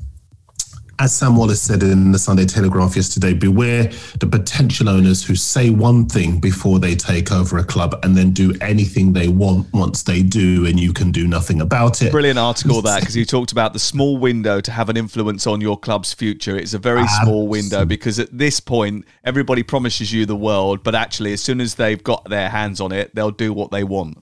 as 0.98 1.14
Sam 1.14 1.36
Wallace 1.36 1.60
said 1.60 1.82
in 1.82 2.12
the 2.12 2.18
Sunday 2.18 2.44
Telegraph 2.44 2.96
yesterday, 2.96 3.34
beware 3.34 3.90
the 4.20 4.26
potential 4.26 4.88
owners 4.88 5.24
who 5.24 5.34
say 5.34 5.70
one 5.70 6.06
thing 6.06 6.40
before 6.40 6.78
they 6.78 6.94
take 6.94 7.32
over 7.32 7.58
a 7.58 7.64
club 7.64 7.98
and 8.02 8.16
then 8.16 8.32
do 8.32 8.54
anything 8.60 9.12
they 9.12 9.28
want 9.28 9.66
once 9.72 10.02
they 10.02 10.22
do, 10.22 10.66
and 10.66 10.78
you 10.78 10.92
can 10.92 11.10
do 11.10 11.26
nothing 11.26 11.60
about 11.60 12.02
it. 12.02 12.10
Brilliant 12.10 12.38
article 12.38 12.82
that 12.82 13.00
because 13.00 13.16
you 13.16 13.24
talked 13.24 13.52
about 13.52 13.72
the 13.72 13.78
small 13.78 14.18
window 14.18 14.60
to 14.60 14.70
have 14.70 14.88
an 14.88 14.96
influence 14.96 15.46
on 15.46 15.60
your 15.60 15.78
club's 15.78 16.12
future. 16.12 16.56
It's 16.56 16.74
a 16.74 16.78
very 16.78 17.06
small 17.22 17.48
window 17.48 17.84
because 17.84 18.18
at 18.18 18.36
this 18.36 18.60
point 18.60 19.04
everybody 19.24 19.62
promises 19.62 20.12
you 20.12 20.26
the 20.26 20.36
world, 20.36 20.82
but 20.82 20.94
actually 20.94 21.32
as 21.32 21.42
soon 21.42 21.60
as 21.60 21.74
they've 21.74 22.02
got 22.02 22.28
their 22.28 22.48
hands 22.48 22.80
on 22.80 22.92
it, 22.92 23.14
they'll 23.14 23.30
do 23.30 23.52
what 23.52 23.70
they 23.70 23.84
want. 23.84 24.18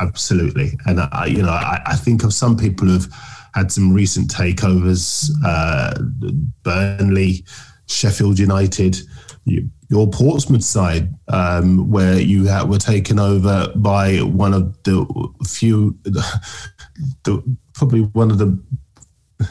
Absolutely, 0.00 0.78
and 0.86 1.00
I, 1.00 1.26
you 1.26 1.42
know, 1.42 1.50
I, 1.50 1.80
I 1.84 1.96
think 1.96 2.24
of 2.24 2.32
some 2.32 2.56
people 2.56 2.88
who've 2.88 3.08
had 3.54 3.70
some 3.72 3.92
recent 3.92 4.30
takeovers: 4.30 5.30
uh, 5.44 5.94
Burnley, 6.62 7.44
Sheffield 7.86 8.38
United, 8.38 8.96
you, 9.44 9.68
your 9.88 10.08
Portsmouth 10.08 10.62
side, 10.64 11.12
um, 11.28 11.90
where 11.90 12.18
you 12.20 12.48
ha- 12.48 12.64
were 12.64 12.78
taken 12.78 13.18
over 13.18 13.72
by 13.76 14.18
one 14.18 14.54
of 14.54 14.80
the 14.84 15.04
few, 15.48 15.98
the, 16.04 17.56
probably 17.74 18.02
one 18.02 18.30
of 18.30 18.38
the. 18.38 18.58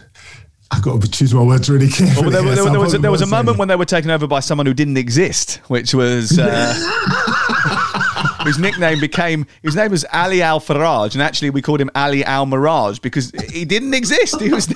I've 0.72 0.84
got 0.84 1.02
to 1.02 1.10
choose 1.10 1.34
my 1.34 1.42
words 1.42 1.68
really 1.68 1.90
carefully. 1.90 2.22
Well, 2.22 2.30
there, 2.32 2.44
here, 2.44 2.56
there- 2.56 2.72
there 2.72 2.80
was, 2.80 2.94
there 2.94 3.12
was 3.12 3.22
a 3.24 3.26
moment 3.26 3.58
when 3.58 3.68
they 3.68 3.76
were 3.76 3.86
taken 3.86 4.12
over 4.12 4.28
by 4.28 4.40
someone 4.40 4.68
who 4.68 4.74
didn't 4.76 4.98
exist, 4.98 5.56
which 5.68 5.96
was 5.96 6.38
uh, 6.38 6.74
whose 8.44 8.58
nickname 8.60 9.00
became 9.00 9.46
his 9.64 9.76
name 9.76 9.92
was 9.92 10.06
Ali 10.14 10.42
Al 10.42 10.60
Faraj, 10.60 11.14
and 11.14 11.22
actually 11.22 11.50
we 11.50 11.62
called 11.62 11.82
him 11.82 11.90
Ali 11.96 12.24
Al 12.24 12.46
Mirage 12.46 13.00
because 13.00 13.32
he 13.52 13.66
didn't 13.66 13.94
exist. 13.94 14.40
He 14.40 14.50
was 14.50 14.68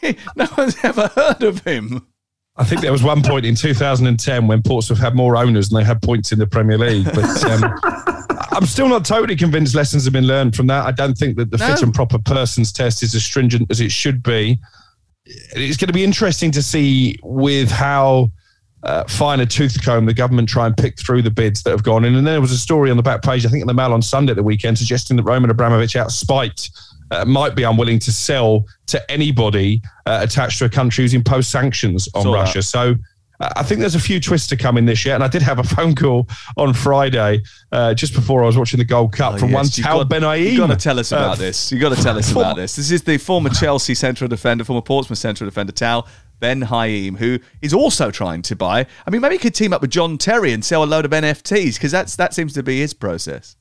he- 0.00 0.16
no 0.36 0.46
one's 0.56 0.76
ever 0.84 1.08
heard 1.08 1.42
of 1.42 1.60
him. 1.64 2.06
I 2.56 2.62
think 2.62 2.82
there 2.82 2.92
was 2.92 3.02
one 3.02 3.20
point 3.22 3.44
in 3.44 3.56
2010 3.56 4.46
when 4.46 4.62
Portsmouth 4.62 5.00
had 5.00 5.16
more 5.16 5.36
owners 5.36 5.68
than 5.70 5.80
they 5.80 5.84
had 5.84 6.00
points 6.00 6.30
in 6.30 6.38
the 6.38 6.46
Premier 6.46 6.78
League. 6.78 7.04
But 7.06 7.44
um, 7.50 7.74
I'm 8.52 8.66
still 8.66 8.88
not 8.88 9.04
totally 9.04 9.34
convinced 9.34 9.74
lessons 9.74 10.04
have 10.04 10.12
been 10.12 10.28
learned 10.28 10.54
from 10.54 10.68
that. 10.68 10.86
I 10.86 10.92
don't 10.92 11.18
think 11.18 11.36
that 11.36 11.50
the 11.50 11.58
fit 11.58 11.82
and 11.82 11.92
proper 11.92 12.18
persons 12.20 12.70
test 12.72 13.02
is 13.02 13.12
as 13.14 13.24
stringent 13.24 13.68
as 13.70 13.80
it 13.80 13.90
should 13.90 14.22
be. 14.22 14.60
It's 15.26 15.76
going 15.76 15.88
to 15.88 15.92
be 15.92 16.04
interesting 16.04 16.52
to 16.52 16.62
see 16.62 17.18
with 17.24 17.72
how 17.72 18.30
uh, 18.84 19.04
fine 19.04 19.40
a 19.40 19.46
tooth 19.46 19.82
comb 19.82 20.06
the 20.06 20.14
government 20.14 20.48
try 20.48 20.66
and 20.66 20.76
pick 20.76 20.98
through 20.98 21.22
the 21.22 21.30
bids 21.30 21.62
that 21.62 21.70
have 21.70 21.82
gone 21.82 22.04
in. 22.04 22.14
And 22.14 22.26
then 22.26 22.34
there 22.34 22.40
was 22.40 22.52
a 22.52 22.58
story 22.58 22.90
on 22.90 22.96
the 22.96 23.02
back 23.02 23.22
page, 23.22 23.46
I 23.46 23.48
think 23.48 23.62
in 23.62 23.66
the 23.66 23.74
Mail 23.74 23.92
on 23.92 24.02
Sunday 24.02 24.30
at 24.32 24.36
the 24.36 24.42
weekend, 24.42 24.78
suggesting 24.78 25.16
that 25.16 25.22
Roman 25.22 25.50
Abramovich, 25.50 25.96
out 25.96 26.12
spite, 26.12 26.68
uh, 27.10 27.24
might 27.24 27.54
be 27.54 27.62
unwilling 27.62 27.98
to 28.00 28.12
sell 28.12 28.64
to 28.86 29.10
anybody 29.10 29.80
uh, 30.06 30.20
attached 30.22 30.58
to 30.58 30.64
a 30.66 30.68
country 30.68 31.02
who's 31.04 31.14
imposed 31.14 31.48
sanctions 31.50 32.08
on 32.14 32.22
Saw 32.22 32.32
that. 32.32 32.38
Russia. 32.38 32.62
So 32.62 32.94
uh, 33.40 33.50
I 33.56 33.62
think 33.62 33.80
there's 33.80 33.94
a 33.94 34.00
few 34.00 34.20
twists 34.20 34.48
to 34.48 34.56
come 34.56 34.76
in 34.76 34.84
this 34.84 35.04
year. 35.04 35.14
And 35.14 35.24
I 35.24 35.28
did 35.28 35.42
have 35.42 35.58
a 35.58 35.62
phone 35.76 35.94
call 35.94 36.28
on 36.56 36.74
Friday, 36.74 37.42
uh, 37.72 37.94
just 37.94 38.14
before 38.14 38.42
I 38.42 38.46
was 38.46 38.58
watching 38.58 38.78
the 38.78 38.84
Gold 38.84 39.12
Cup, 39.12 39.34
Oh, 39.34 39.38
from 39.38 39.50
yes, 39.50 39.78
one 39.78 39.84
Tal 39.84 40.04
Ben 40.04 40.40
You've 40.40 40.58
got 40.58 40.66
to 40.68 40.76
tell 40.76 40.98
us 40.98 41.12
about 41.12 41.38
this. 41.38 41.72
You've 41.72 41.80
got 41.80 41.96
to 41.96 42.02
tell 42.02 42.18
us 42.18 42.30
about 42.32 42.56
this. 42.56 42.76
This 42.76 42.90
is 42.90 43.02
the 43.02 43.18
former 43.18 43.50
Chelsea 43.50 43.94
central 43.94 44.28
defender, 44.28 44.64
former 44.64 44.82
Portsmouth 44.82 45.18
central 45.18 45.48
defender, 45.48 45.72
Tal 45.72 46.06
Ben 46.44 46.60
Haim, 46.60 47.16
who 47.16 47.38
is 47.62 47.72
also 47.72 48.10
trying 48.10 48.42
to 48.42 48.54
buy. 48.54 48.86
I 49.06 49.10
mean, 49.10 49.22
maybe 49.22 49.36
he 49.36 49.38
could 49.38 49.54
team 49.54 49.72
up 49.72 49.80
with 49.80 49.90
John 49.90 50.18
Terry 50.18 50.52
and 50.52 50.62
sell 50.62 50.84
a 50.84 50.84
load 50.84 51.06
of 51.06 51.10
NFTs 51.10 51.76
because 51.76 51.90
that's 51.90 52.16
that 52.16 52.34
seems 52.34 52.52
to 52.52 52.62
be 52.62 52.80
his 52.80 52.92
process. 52.92 53.56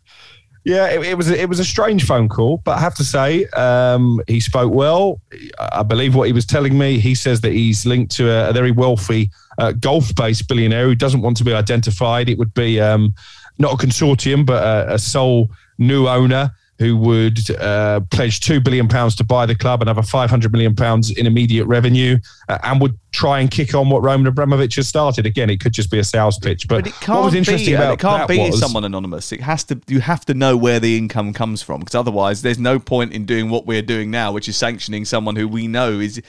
Yeah, 0.66 0.88
it, 0.90 1.02
it 1.06 1.18
was 1.18 1.30
it 1.30 1.48
was 1.48 1.60
a 1.60 1.64
strange 1.64 2.06
phone 2.06 2.28
call, 2.28 2.58
but 2.58 2.78
I 2.78 2.82
have 2.82 2.94
to 2.96 3.06
say 3.06 3.46
um, 3.56 4.20
he 4.28 4.42
spoke 4.42 4.74
well. 4.74 5.22
I 5.60 5.82
believe 5.84 6.14
what 6.14 6.28
he 6.28 6.34
was 6.34 6.46
telling 6.46 6.78
me. 6.78 7.00
He 7.00 7.16
says 7.16 7.40
that 7.40 7.54
he's 7.54 7.86
linked 7.86 8.12
to 8.18 8.30
a, 8.30 8.50
a 8.50 8.54
very 8.54 8.72
wealthy 8.72 9.32
uh, 9.60 9.72
golf-based 9.72 10.50
billionaire 10.50 10.88
who 10.88 10.96
doesn't 10.96 11.22
want 11.22 11.38
to 11.38 11.46
be 11.46 11.54
identified. 11.54 12.28
It 12.28 12.38
would 12.38 12.54
be 12.54 12.82
um, 12.82 13.14
not 13.60 13.72
a 13.72 13.78
consortium, 13.78 14.46
but 14.46 14.62
a, 14.62 14.96
a 14.96 15.00
sole 15.00 15.50
new 15.78 16.10
owner 16.10 16.52
who 16.84 16.98
would 16.98 17.38
uh, 17.52 18.02
pledge 18.12 18.40
two 18.40 18.60
billion 18.60 18.88
pounds 18.88 19.16
to 19.16 19.24
buy 19.24 19.46
the 19.46 19.56
club 19.56 19.82
and 19.82 19.88
have 19.88 19.98
a 19.98 20.04
five 20.04 20.30
hundred 20.30 20.52
million 20.52 20.76
pounds 20.76 21.10
in 21.12 21.26
immediate 21.26 21.66
revenue, 21.66 22.18
uh, 22.50 22.58
and 22.64 22.82
would 22.82 22.98
try 23.12 23.40
and 23.40 23.50
kick 23.52 23.74
on 23.74 23.90
what 23.90 24.02
Roman 24.04 24.28
Abramovich 24.28 24.76
has 24.76 24.88
started. 24.88 25.26
Again, 25.26 25.50
it 25.50 25.60
could 25.60 25.74
just 25.74 25.90
be 25.92 26.00
a 26.00 26.04
sales 26.04 26.38
pitch, 26.40 26.68
but, 26.68 26.84
But 26.84 26.88
it 26.88 26.94
can't 27.00 27.18
what 27.20 27.26
was 27.26 27.34
interesting 27.36 27.72
be. 27.72 27.76
about 27.76 27.94
it 27.94 28.00
can't 28.00 28.28
that 28.28 28.28
be 28.28 28.40
was, 28.40 28.60
someone 28.60 28.84
anonymous. 28.84 29.32
It 29.32 29.42
has 29.42 29.64
to. 29.66 29.80
You 29.88 30.02
have 30.02 30.26
to 30.26 30.34
know 30.34 30.58
where 30.58 30.80
the 30.80 30.98
income 30.98 31.34
comes 31.34 31.62
from 31.62 31.80
because 31.80 31.96
otherwise, 31.96 32.42
there's 32.42 32.60
no 32.60 32.80
point 32.80 33.14
in 33.14 33.26
doing 33.26 33.50
what 33.50 33.66
we're 33.66 33.82
doing 33.82 34.12
now, 34.12 34.32
which 34.32 34.48
is 34.50 34.58
sanctioning 34.58 35.06
someone 35.06 35.36
who 35.36 35.48
we 35.48 35.68
know 35.68 36.00
is 36.00 36.22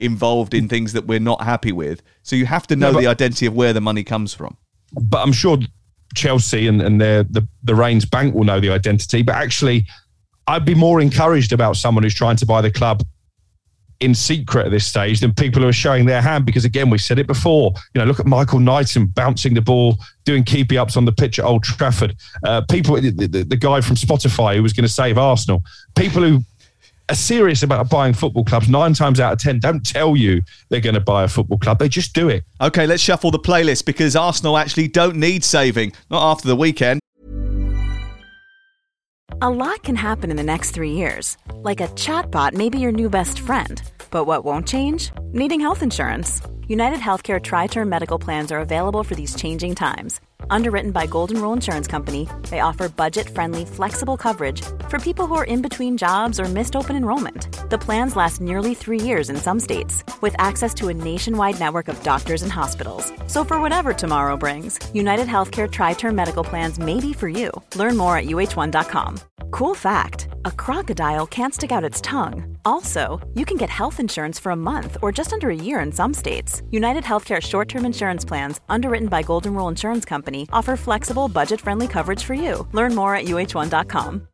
involved 0.00 0.54
in 0.54 0.68
things 0.68 0.92
that 0.92 1.06
we're 1.06 1.20
not 1.20 1.40
happy 1.42 1.72
with. 1.72 2.02
So 2.22 2.36
you 2.36 2.46
have 2.46 2.66
to 2.66 2.76
know 2.76 2.88
No, 2.88 2.94
but- 2.94 3.00
the 3.00 3.06
identity 3.06 3.46
of 3.46 3.54
where 3.54 3.72
the 3.72 3.80
money 3.80 4.02
comes 4.04 4.34
from. 4.34 4.56
but 4.92 5.22
I'm 5.22 5.32
sure 5.32 5.58
Chelsea 6.14 6.66
and, 6.66 6.80
and 6.80 7.00
their 7.00 7.24
the 7.24 7.46
the 7.62 7.74
Reigns 7.74 8.04
Bank 8.04 8.34
will 8.34 8.44
know 8.44 8.60
the 8.60 8.70
identity. 8.70 9.22
But 9.22 9.34
actually, 9.36 9.86
I'd 10.46 10.64
be 10.64 10.74
more 10.74 11.00
encouraged 11.00 11.52
about 11.52 11.76
someone 11.76 12.02
who's 12.02 12.14
trying 12.14 12.36
to 12.36 12.46
buy 12.46 12.60
the 12.60 12.70
club 12.70 13.02
in 14.00 14.14
secret 14.14 14.66
at 14.66 14.70
this 14.70 14.86
stage 14.86 15.20
than 15.20 15.32
people 15.32 15.62
who 15.62 15.68
are 15.68 15.72
showing 15.72 16.04
their 16.04 16.20
hand. 16.20 16.44
Because 16.44 16.64
again, 16.64 16.90
we 16.90 16.98
said 16.98 17.18
it 17.18 17.26
before. 17.26 17.72
You 17.94 18.00
know, 18.00 18.06
look 18.06 18.20
at 18.20 18.26
Michael 18.26 18.58
Knighton 18.58 19.06
bouncing 19.06 19.54
the 19.54 19.62
ball, 19.62 19.96
doing 20.24 20.44
keepy 20.44 20.76
ups 20.76 20.96
on 20.96 21.04
the 21.04 21.12
pitch 21.12 21.38
at 21.38 21.44
Old 21.44 21.62
Trafford. 21.62 22.16
Uh, 22.44 22.62
people, 22.70 23.00
the, 23.00 23.10
the, 23.10 23.44
the 23.44 23.56
guy 23.56 23.80
from 23.80 23.96
Spotify 23.96 24.56
who 24.56 24.62
was 24.62 24.72
going 24.72 24.86
to 24.86 24.92
save 24.92 25.16
Arsenal. 25.16 25.62
People 25.94 26.22
who 26.22 26.40
are 27.08 27.14
serious 27.14 27.62
about 27.62 27.90
buying 27.90 28.14
football 28.14 28.44
clubs 28.44 28.68
nine 28.68 28.94
times 28.94 29.20
out 29.20 29.32
of 29.32 29.38
ten 29.38 29.58
don't 29.58 29.84
tell 29.84 30.16
you 30.16 30.40
they're 30.68 30.80
going 30.80 30.94
to 30.94 31.00
buy 31.00 31.24
a 31.24 31.28
football 31.28 31.58
club. 31.58 31.78
They 31.78 31.88
just 31.88 32.14
do 32.14 32.28
it. 32.28 32.44
Okay, 32.60 32.86
let's 32.86 33.02
shuffle 33.02 33.30
the 33.30 33.38
playlist 33.38 33.84
because 33.84 34.16
Arsenal 34.16 34.56
actually 34.56 34.88
don't 34.88 35.16
need 35.16 35.44
saving. 35.44 35.92
Not 36.10 36.30
after 36.30 36.48
the 36.48 36.56
weekend. 36.56 37.00
A 39.42 39.50
lot 39.50 39.82
can 39.82 39.96
happen 39.96 40.30
in 40.30 40.36
the 40.36 40.42
next 40.42 40.70
three 40.70 40.92
years. 40.92 41.36
Like 41.54 41.80
a 41.80 41.88
chatbot 41.88 42.54
may 42.54 42.70
be 42.70 42.78
your 42.78 42.92
new 42.92 43.10
best 43.10 43.40
friend. 43.40 43.82
But 44.10 44.24
what 44.24 44.44
won't 44.44 44.66
change? 44.66 45.10
Needing 45.32 45.60
health 45.60 45.82
insurance. 45.82 46.40
United 46.68 47.00
Healthcare 47.00 47.42
Tri 47.42 47.66
Term 47.66 47.88
Medical 47.88 48.18
Plans 48.18 48.50
are 48.52 48.60
available 48.60 49.02
for 49.02 49.14
these 49.14 49.34
changing 49.34 49.74
times. 49.74 50.20
Underwritten 50.50 50.90
by 50.90 51.06
Golden 51.06 51.40
Rule 51.40 51.52
Insurance 51.52 51.86
Company, 51.86 52.28
they 52.50 52.60
offer 52.60 52.88
budget 52.88 53.28
friendly, 53.28 53.64
flexible 53.64 54.16
coverage 54.16 54.62
for 54.88 54.98
people 54.98 55.26
who 55.26 55.34
are 55.34 55.44
in 55.44 55.62
between 55.62 55.96
jobs 55.96 56.40
or 56.40 56.44
missed 56.44 56.76
open 56.76 56.96
enrollment. 56.96 57.70
The 57.70 57.78
plans 57.78 58.16
last 58.16 58.40
nearly 58.40 58.74
three 58.74 59.00
years 59.00 59.30
in 59.30 59.36
some 59.36 59.60
states, 59.60 60.02
with 60.22 60.34
access 60.38 60.74
to 60.74 60.88
a 60.88 60.94
nationwide 60.94 61.60
network 61.60 61.88
of 61.88 62.02
doctors 62.02 62.42
and 62.42 62.52
hospitals. 62.52 63.12
So, 63.26 63.44
for 63.44 63.60
whatever 63.60 63.92
tomorrow 63.92 64.36
brings, 64.36 64.78
United 64.94 65.28
Healthcare 65.28 65.70
Tri 65.70 65.92
Term 65.92 66.16
Medical 66.16 66.44
Plans 66.44 66.78
may 66.78 67.00
be 67.00 67.12
for 67.12 67.28
you. 67.28 67.50
Learn 67.76 67.96
more 67.96 68.16
at 68.16 68.24
uh1.com. 68.24 69.20
Cool 69.50 69.74
fact 69.74 70.28
a 70.46 70.50
crocodile 70.50 71.26
can't 71.26 71.54
stick 71.54 71.72
out 71.72 71.90
its 71.90 72.00
tongue. 72.00 72.56
Also, 72.64 73.20
you 73.34 73.44
can 73.44 73.56
get 73.56 73.70
health 73.70 74.00
insurance 74.00 74.38
for 74.38 74.50
a 74.50 74.56
month 74.56 74.96
or 75.00 75.12
just 75.12 75.32
under 75.32 75.48
a 75.48 75.62
year 75.68 75.80
in 75.80 75.92
some 75.92 76.12
states. 76.12 76.60
United 76.70 77.04
Healthcare 77.04 77.40
short 77.40 77.68
term 77.68 77.86
insurance 77.86 78.24
plans, 78.24 78.60
underwritten 78.68 79.08
by 79.08 79.22
Golden 79.22 79.54
Rule 79.54 79.68
Insurance 79.68 80.04
Company, 80.04 80.33
offer 80.52 80.76
flexible, 80.76 81.28
budget 81.28 81.60
friendly 81.60 81.88
coverage 81.88 82.24
for 82.24 82.34
you. 82.34 82.66
Learn 82.72 82.94
more 82.94 83.14
at 83.14 83.24
uh1.com. 83.24 84.28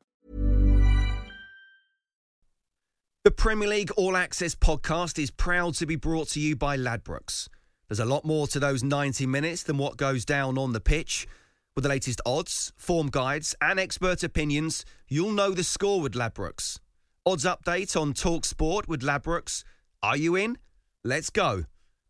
The 3.22 3.30
Premier 3.30 3.68
League 3.68 3.90
All 3.98 4.16
Access 4.16 4.54
podcast 4.54 5.22
is 5.22 5.30
proud 5.30 5.74
to 5.74 5.84
be 5.84 5.96
brought 5.96 6.28
to 6.28 6.40
you 6.40 6.56
by 6.56 6.78
Ladbrokes. 6.78 7.48
There's 7.86 8.00
a 8.00 8.06
lot 8.06 8.24
more 8.24 8.46
to 8.46 8.58
those 8.58 8.82
90 8.82 9.26
minutes 9.26 9.62
than 9.62 9.76
what 9.76 9.98
goes 9.98 10.24
down 10.24 10.56
on 10.56 10.72
the 10.72 10.80
pitch. 10.80 11.26
With 11.74 11.82
the 11.82 11.90
latest 11.90 12.22
odds, 12.24 12.72
form 12.78 13.08
guides, 13.08 13.54
and 13.60 13.78
expert 13.78 14.22
opinions, 14.22 14.86
you'll 15.06 15.32
know 15.32 15.50
the 15.50 15.64
score 15.64 16.00
with 16.00 16.14
Ladbrokes. 16.14 16.78
Odds 17.26 17.44
update 17.44 17.94
on 18.00 18.14
Talk 18.14 18.46
Sport 18.46 18.88
with 18.88 19.02
Ladbrokes. 19.02 19.64
Are 20.02 20.16
you 20.16 20.34
in? 20.34 20.56
Let's 21.04 21.28
go. 21.28 21.64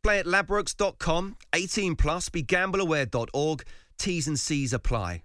Play 0.05 0.21
at 0.21 0.27
ladbrokes.com, 0.27 1.37
18 1.53 1.97
plus, 1.97 2.29
begambleaware.org. 2.29 3.65
T's 4.01 4.27
and 4.27 4.41
C's 4.41 4.73
apply. 4.73 5.23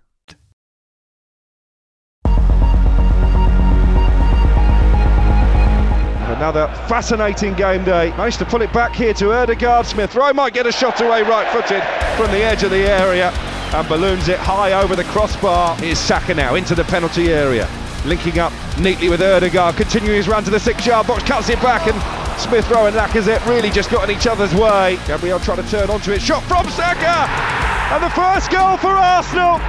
Another 6.35 6.67
fascinating 6.89 7.53
game 7.53 7.85
day. 7.85 8.09
Managed 8.17 8.39
to 8.39 8.45
pull 8.45 8.61
it 8.61 8.73
back 8.73 8.93
here 8.93 9.13
to 9.13 9.25
Ødegaard. 9.25 9.85
Smith 9.85 10.13
Rowe 10.13 10.33
might 10.33 10.53
get 10.53 10.67
a 10.67 10.71
shot 10.73 10.99
away 10.99 11.23
right 11.23 11.47
footed 11.53 11.81
from 12.17 12.29
the 12.31 12.43
edge 12.43 12.63
of 12.63 12.71
the 12.71 12.83
area 12.85 13.31
and 13.73 13.87
balloons 13.87 14.27
it 14.27 14.39
high 14.39 14.73
over 14.73 14.97
the 14.97 15.05
crossbar. 15.05 15.77
Here's 15.77 15.97
Saka 15.97 16.33
now 16.35 16.55
into 16.55 16.75
the 16.75 16.83
penalty 16.83 17.31
area. 17.31 17.69
Linking 18.05 18.39
up 18.39 18.51
neatly 18.77 19.07
with 19.07 19.21
Ødegaard, 19.21 19.77
continuing 19.77 20.17
his 20.17 20.27
run 20.27 20.43
to 20.43 20.51
the 20.51 20.59
six 20.59 20.85
yard 20.85 21.07
box, 21.07 21.23
cuts 21.23 21.47
it 21.47 21.61
back, 21.61 21.87
and 21.87 21.95
Smith 22.37 22.69
Rowe 22.69 22.87
and 22.87 22.95
Lacazette 22.95 23.45
really 23.47 23.69
just 23.69 23.89
got 23.89 24.09
in 24.09 24.15
each 24.15 24.27
other's 24.27 24.53
way. 24.53 24.99
Gabriel 25.07 25.39
trying 25.39 25.63
to 25.63 25.69
turn 25.69 25.89
onto 25.89 26.11
it. 26.11 26.21
Shot 26.21 26.43
from 26.43 26.67
Saka! 26.71 27.64
And 27.93 28.03
the 28.03 28.09
first 28.09 28.49
goal 28.49 28.77
for 28.77 28.89
Arsenal. 28.89 29.59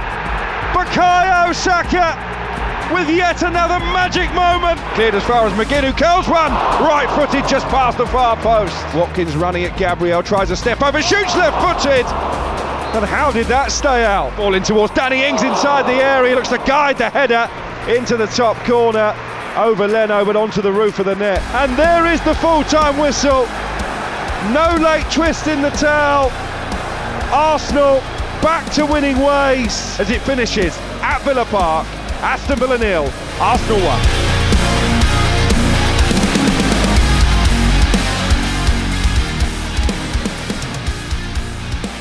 Bukayo 0.73 1.53
Saka 1.53 2.17
with 2.91 3.09
yet 3.09 3.43
another 3.43 3.79
magic 3.93 4.33
moment. 4.33 4.79
Cleared 4.95 5.13
as 5.13 5.23
far 5.23 5.45
as 5.45 5.53
McGinn, 5.53 5.83
who 5.83 5.93
curls 5.93 6.27
one. 6.27 6.51
Right 6.81 7.07
footed 7.15 7.47
just 7.47 7.67
past 7.67 7.97
the 7.97 8.07
far 8.07 8.35
post. 8.37 8.75
Watkins 8.95 9.35
running 9.35 9.65
at 9.65 9.77
Gabriel, 9.77 10.23
tries 10.23 10.49
a 10.51 10.55
step 10.55 10.81
over, 10.81 11.01
shoots 11.01 11.35
left 11.35 11.61
footed. 11.61 12.05
And 12.95 13.05
how 13.05 13.31
did 13.31 13.45
that 13.47 13.71
stay 13.71 14.03
out? 14.03 14.35
Ball 14.35 14.55
in 14.55 14.63
towards 14.63 14.93
Danny 14.93 15.23
Ings 15.23 15.43
inside 15.43 15.83
the 15.83 16.01
area. 16.03 16.35
Looks 16.35 16.49
to 16.49 16.57
guide 16.59 16.97
the 16.97 17.09
header 17.09 17.49
into 17.87 18.17
the 18.17 18.27
top 18.27 18.57
corner. 18.65 19.15
Over 19.55 19.87
Leno, 19.87 20.25
but 20.25 20.35
onto 20.35 20.61
the 20.61 20.71
roof 20.71 20.99
of 20.99 21.05
the 21.05 21.15
net. 21.15 21.41
And 21.53 21.77
there 21.77 22.05
is 22.07 22.21
the 22.21 22.35
full 22.35 22.63
time 22.63 22.97
whistle. 22.97 23.45
No 24.53 24.75
late 24.81 25.05
twist 25.11 25.47
in 25.47 25.61
the 25.61 25.71
towel. 25.71 26.31
Arsenal 27.31 27.99
back 28.41 28.71
to 28.73 28.85
winning 28.85 29.17
ways 29.19 29.99
as 29.99 30.09
it 30.09 30.21
finishes 30.21 30.77
at 31.01 31.19
Villa 31.23 31.45
Park. 31.45 31.85
Aston 32.21 32.57
Villa 32.57 32.77
nil, 32.77 33.11
Arsenal 33.39 33.79
1. 33.85 34.16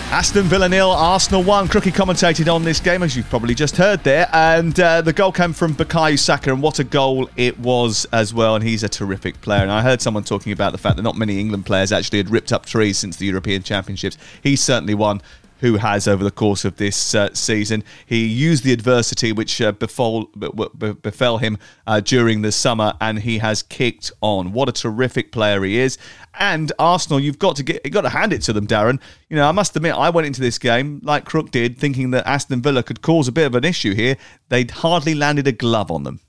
Aston 0.08 0.44
Villa 0.44 0.68
nil, 0.68 0.90
Arsenal 0.90 1.42
one. 1.42 1.66
Crookie 1.66 1.92
commentated 1.92 2.50
on 2.52 2.62
this 2.62 2.78
game, 2.78 3.02
as 3.02 3.16
you've 3.16 3.28
probably 3.28 3.54
just 3.54 3.76
heard 3.76 4.02
there, 4.04 4.28
and 4.32 4.78
uh, 4.78 5.02
the 5.02 5.12
goal 5.12 5.32
came 5.32 5.52
from 5.52 5.74
Bukayo 5.74 6.16
Saka, 6.16 6.52
and 6.52 6.62
what 6.62 6.78
a 6.78 6.84
goal 6.84 7.28
it 7.36 7.58
was 7.58 8.06
as 8.12 8.32
well. 8.32 8.54
And 8.54 8.64
he's 8.64 8.84
a 8.84 8.88
terrific 8.88 9.40
player. 9.40 9.62
And 9.62 9.70
I 9.70 9.82
heard 9.82 10.00
someone 10.00 10.22
talking 10.22 10.52
about 10.52 10.70
the 10.70 10.78
fact 10.78 10.96
that 10.96 11.02
not 11.02 11.16
many 11.16 11.40
England 11.40 11.66
players 11.66 11.90
actually 11.90 12.18
had 12.18 12.30
ripped 12.30 12.52
up 12.52 12.64
trees 12.64 12.98
since 12.98 13.16
the 13.16 13.26
European 13.26 13.64
Championships. 13.64 14.16
He's 14.42 14.62
certainly 14.62 14.94
one 14.94 15.20
who 15.60 15.76
has 15.78 16.06
over 16.06 16.22
the 16.22 16.30
course 16.30 16.64
of 16.64 16.76
this 16.76 17.14
uh, 17.14 17.32
season. 17.34 17.82
He 18.04 18.26
used 18.26 18.62
the 18.62 18.72
adversity 18.72 19.32
which 19.32 19.60
uh, 19.60 19.72
befall, 19.72 20.26
be, 20.26 20.92
befell 20.92 21.38
him 21.38 21.58
uh, 21.86 22.00
during 22.00 22.42
the 22.42 22.52
summer, 22.52 22.94
and 23.00 23.20
he 23.20 23.38
has 23.38 23.62
kicked 23.62 24.12
on. 24.20 24.52
What 24.52 24.68
a 24.68 24.72
terrific 24.72 25.32
player 25.32 25.64
he 25.64 25.78
is! 25.78 25.98
And 26.38 26.72
Arsenal, 26.78 27.20
you've 27.20 27.38
got 27.38 27.56
to 27.56 27.62
get, 27.62 27.80
you've 27.84 27.94
got 27.94 28.02
to 28.02 28.08
hand 28.08 28.32
it 28.32 28.42
to 28.42 28.52
them, 28.52 28.66
Darren. 28.66 29.00
You 29.28 29.36
know, 29.36 29.48
I 29.48 29.52
must 29.52 29.74
admit, 29.76 29.94
I 29.94 30.10
went 30.10 30.26
into 30.26 30.40
this 30.40 30.58
game 30.58 31.00
like 31.02 31.24
Crook 31.24 31.50
did, 31.50 31.78
thinking 31.78 32.10
that 32.10 32.26
Aston 32.26 32.62
Villa 32.62 32.82
could 32.82 33.02
cause 33.02 33.28
a 33.28 33.32
bit 33.32 33.46
of 33.46 33.54
an 33.54 33.64
issue 33.64 33.94
here. 33.94 34.16
They'd 34.48 34.70
hardly 34.70 35.14
landed 35.14 35.46
a 35.46 35.52
glove 35.52 35.90
on 35.90 36.02
them. 36.02 36.20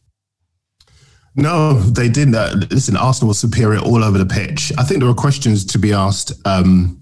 No, 1.35 1.73
they 1.73 2.09
didn't. 2.09 2.35
Uh, 2.35 2.55
listen, 2.71 2.97
Arsenal 2.97 3.27
was 3.29 3.39
superior 3.39 3.79
all 3.79 4.03
over 4.03 4.17
the 4.17 4.25
pitch. 4.25 4.71
I 4.77 4.83
think 4.83 4.99
there 4.99 5.07
were 5.07 5.15
questions 5.15 5.65
to 5.65 5.77
be 5.77 5.93
asked. 5.93 6.33
Um, 6.45 7.01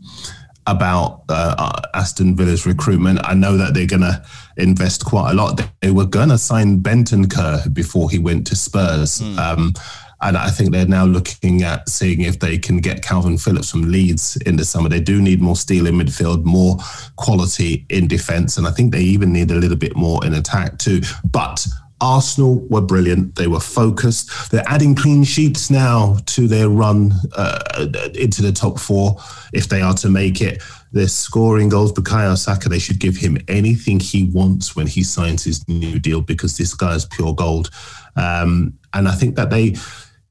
about 0.67 1.23
uh, 1.29 1.79
Aston 1.93 2.35
Villa's 2.35 2.65
recruitment. 2.65 3.19
I 3.23 3.33
know 3.33 3.57
that 3.57 3.73
they're 3.73 3.85
going 3.85 4.01
to 4.01 4.25
invest 4.57 5.05
quite 5.05 5.31
a 5.31 5.33
lot. 5.33 5.61
They 5.81 5.91
were 5.91 6.05
going 6.05 6.29
to 6.29 6.37
sign 6.37 6.81
Bentancur 6.81 7.71
before 7.73 8.09
he 8.09 8.19
went 8.19 8.47
to 8.47 8.55
Spurs. 8.55 9.19
Mm. 9.19 9.37
Um, 9.37 9.73
and 10.21 10.37
I 10.37 10.49
think 10.49 10.71
they're 10.71 10.87
now 10.87 11.05
looking 11.05 11.63
at 11.63 11.89
seeing 11.89 12.21
if 12.21 12.39
they 12.39 12.57
can 12.57 12.77
get 12.77 13.01
Kalvin 13.01 13.41
Phillips 13.41 13.71
from 13.71 13.91
Leeds 13.91 14.37
in 14.45 14.55
the 14.55 14.65
summer. 14.65 14.89
They 14.89 15.01
do 15.01 15.21
need 15.21 15.41
more 15.41 15.55
steel 15.55 15.87
in 15.87 15.95
midfield, 15.95 16.43
more 16.43 16.77
quality 17.15 17.85
in 17.89 18.07
defence, 18.07 18.57
and 18.57 18.67
I 18.67 18.71
think 18.71 18.91
they 18.91 19.01
even 19.01 19.33
need 19.33 19.51
a 19.51 19.55
little 19.55 19.77
bit 19.77 19.95
more 19.95 20.25
in 20.25 20.33
attack 20.33 20.77
too. 20.77 21.01
But 21.29 21.65
Arsenal 22.01 22.59
were 22.67 22.81
brilliant. 22.81 23.35
They 23.35 23.47
were 23.47 23.59
focused. 23.59 24.51
They're 24.51 24.67
adding 24.67 24.95
clean 24.95 25.23
sheets 25.23 25.69
now 25.69 26.17
to 26.25 26.47
their 26.47 26.69
run 26.69 27.13
uh, 27.35 27.87
into 28.13 28.41
the 28.41 28.51
top 28.51 28.79
four 28.79 29.17
if 29.53 29.69
they 29.69 29.81
are 29.81 29.93
to 29.95 30.09
make 30.09 30.41
it. 30.41 30.61
They're 30.91 31.07
scoring 31.07 31.69
goals. 31.69 31.93
Bukayo 31.93 32.37
Saka, 32.37 32.69
they 32.69 32.79
should 32.79 32.99
give 32.99 33.17
him 33.17 33.37
anything 33.47 33.99
he 33.99 34.25
wants 34.25 34.75
when 34.75 34.87
he 34.87 35.03
signs 35.03 35.43
his 35.43 35.67
new 35.67 35.99
deal 35.99 36.21
because 36.21 36.57
this 36.57 36.73
guy 36.73 36.95
is 36.95 37.05
pure 37.05 37.33
gold. 37.33 37.69
Um, 38.15 38.77
and 38.93 39.07
I 39.07 39.11
think 39.11 39.35
that 39.35 39.49
they, 39.49 39.75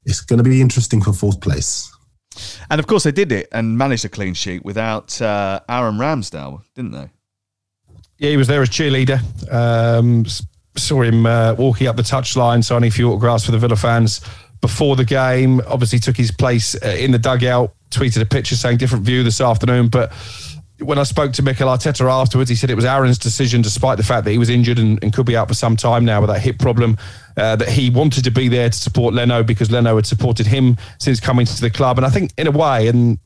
it's 0.05 0.21
going 0.21 0.37
to 0.37 0.43
be 0.43 0.61
interesting 0.61 1.01
for 1.01 1.13
fourth 1.13 1.41
place. 1.41 1.91
And 2.69 2.79
of 2.79 2.87
course, 2.87 3.03
they 3.03 3.11
did 3.11 3.31
it 3.31 3.47
and 3.51 3.77
managed 3.77 4.05
a 4.05 4.09
clean 4.09 4.33
sheet 4.33 4.63
without 4.65 5.21
uh, 5.21 5.61
Aaron 5.69 5.95
Ramsdale, 5.95 6.61
didn't 6.75 6.91
they? 6.91 7.09
Yeah, 8.17 8.31
he 8.31 8.37
was 8.37 8.47
there 8.47 8.61
as 8.61 8.69
cheerleader. 8.69 9.19
Um, 9.51 10.25
saw 10.77 11.01
him 11.01 11.25
uh, 11.25 11.55
walking 11.57 11.87
up 11.87 11.95
the 11.95 12.01
touchline, 12.03 12.63
signing 12.63 12.87
a 12.89 12.91
few 12.91 13.09
autographs 13.09 13.45
for 13.45 13.51
the 13.51 13.57
Villa 13.57 13.75
fans 13.75 14.21
before 14.61 14.95
the 14.95 15.05
game. 15.05 15.61
Obviously, 15.67 15.99
took 15.99 16.17
his 16.17 16.31
place 16.31 16.75
uh, 16.83 16.95
in 16.97 17.11
the 17.11 17.19
dugout. 17.19 17.73
Tweeted 17.91 18.21
a 18.21 18.25
picture 18.25 18.55
saying 18.55 18.77
different 18.77 19.05
view 19.05 19.23
this 19.23 19.39
afternoon, 19.39 19.87
but 19.87 20.11
when 20.79 20.97
I 20.97 21.03
spoke 21.03 21.31
to 21.33 21.41
Mikel 21.41 21.69
Arteta 21.69 22.09
afterwards, 22.09 22.49
he 22.49 22.55
said 22.55 22.69
it 22.69 22.75
was 22.75 22.83
Aaron's 22.83 23.17
decision, 23.17 23.61
despite 23.61 23.97
the 23.97 24.03
fact 24.03 24.25
that 24.25 24.31
he 24.31 24.37
was 24.37 24.49
injured 24.49 24.77
and, 24.77 25.01
and 25.01 25.13
could 25.13 25.25
be 25.25 25.37
out 25.37 25.47
for 25.47 25.53
some 25.53 25.77
time 25.77 26.03
now 26.03 26.19
with 26.19 26.29
that 26.29 26.41
hip 26.41 26.59
problem, 26.59 26.97
uh, 27.37 27.55
that 27.55 27.69
he 27.69 27.89
wanted 27.89 28.25
to 28.25 28.31
be 28.31 28.49
there 28.49 28.69
to 28.69 28.77
support 28.77 29.13
Leno 29.13 29.41
because 29.41 29.71
Leno 29.71 29.95
had 29.95 30.05
supported 30.05 30.45
him 30.45 30.75
since 30.97 31.21
coming 31.21 31.45
to 31.45 31.61
the 31.61 31.69
club. 31.69 31.97
And 31.97 32.05
I 32.05 32.09
think, 32.09 32.33
in 32.37 32.47
a 32.47 32.51
way, 32.51 32.89
and 32.89 33.19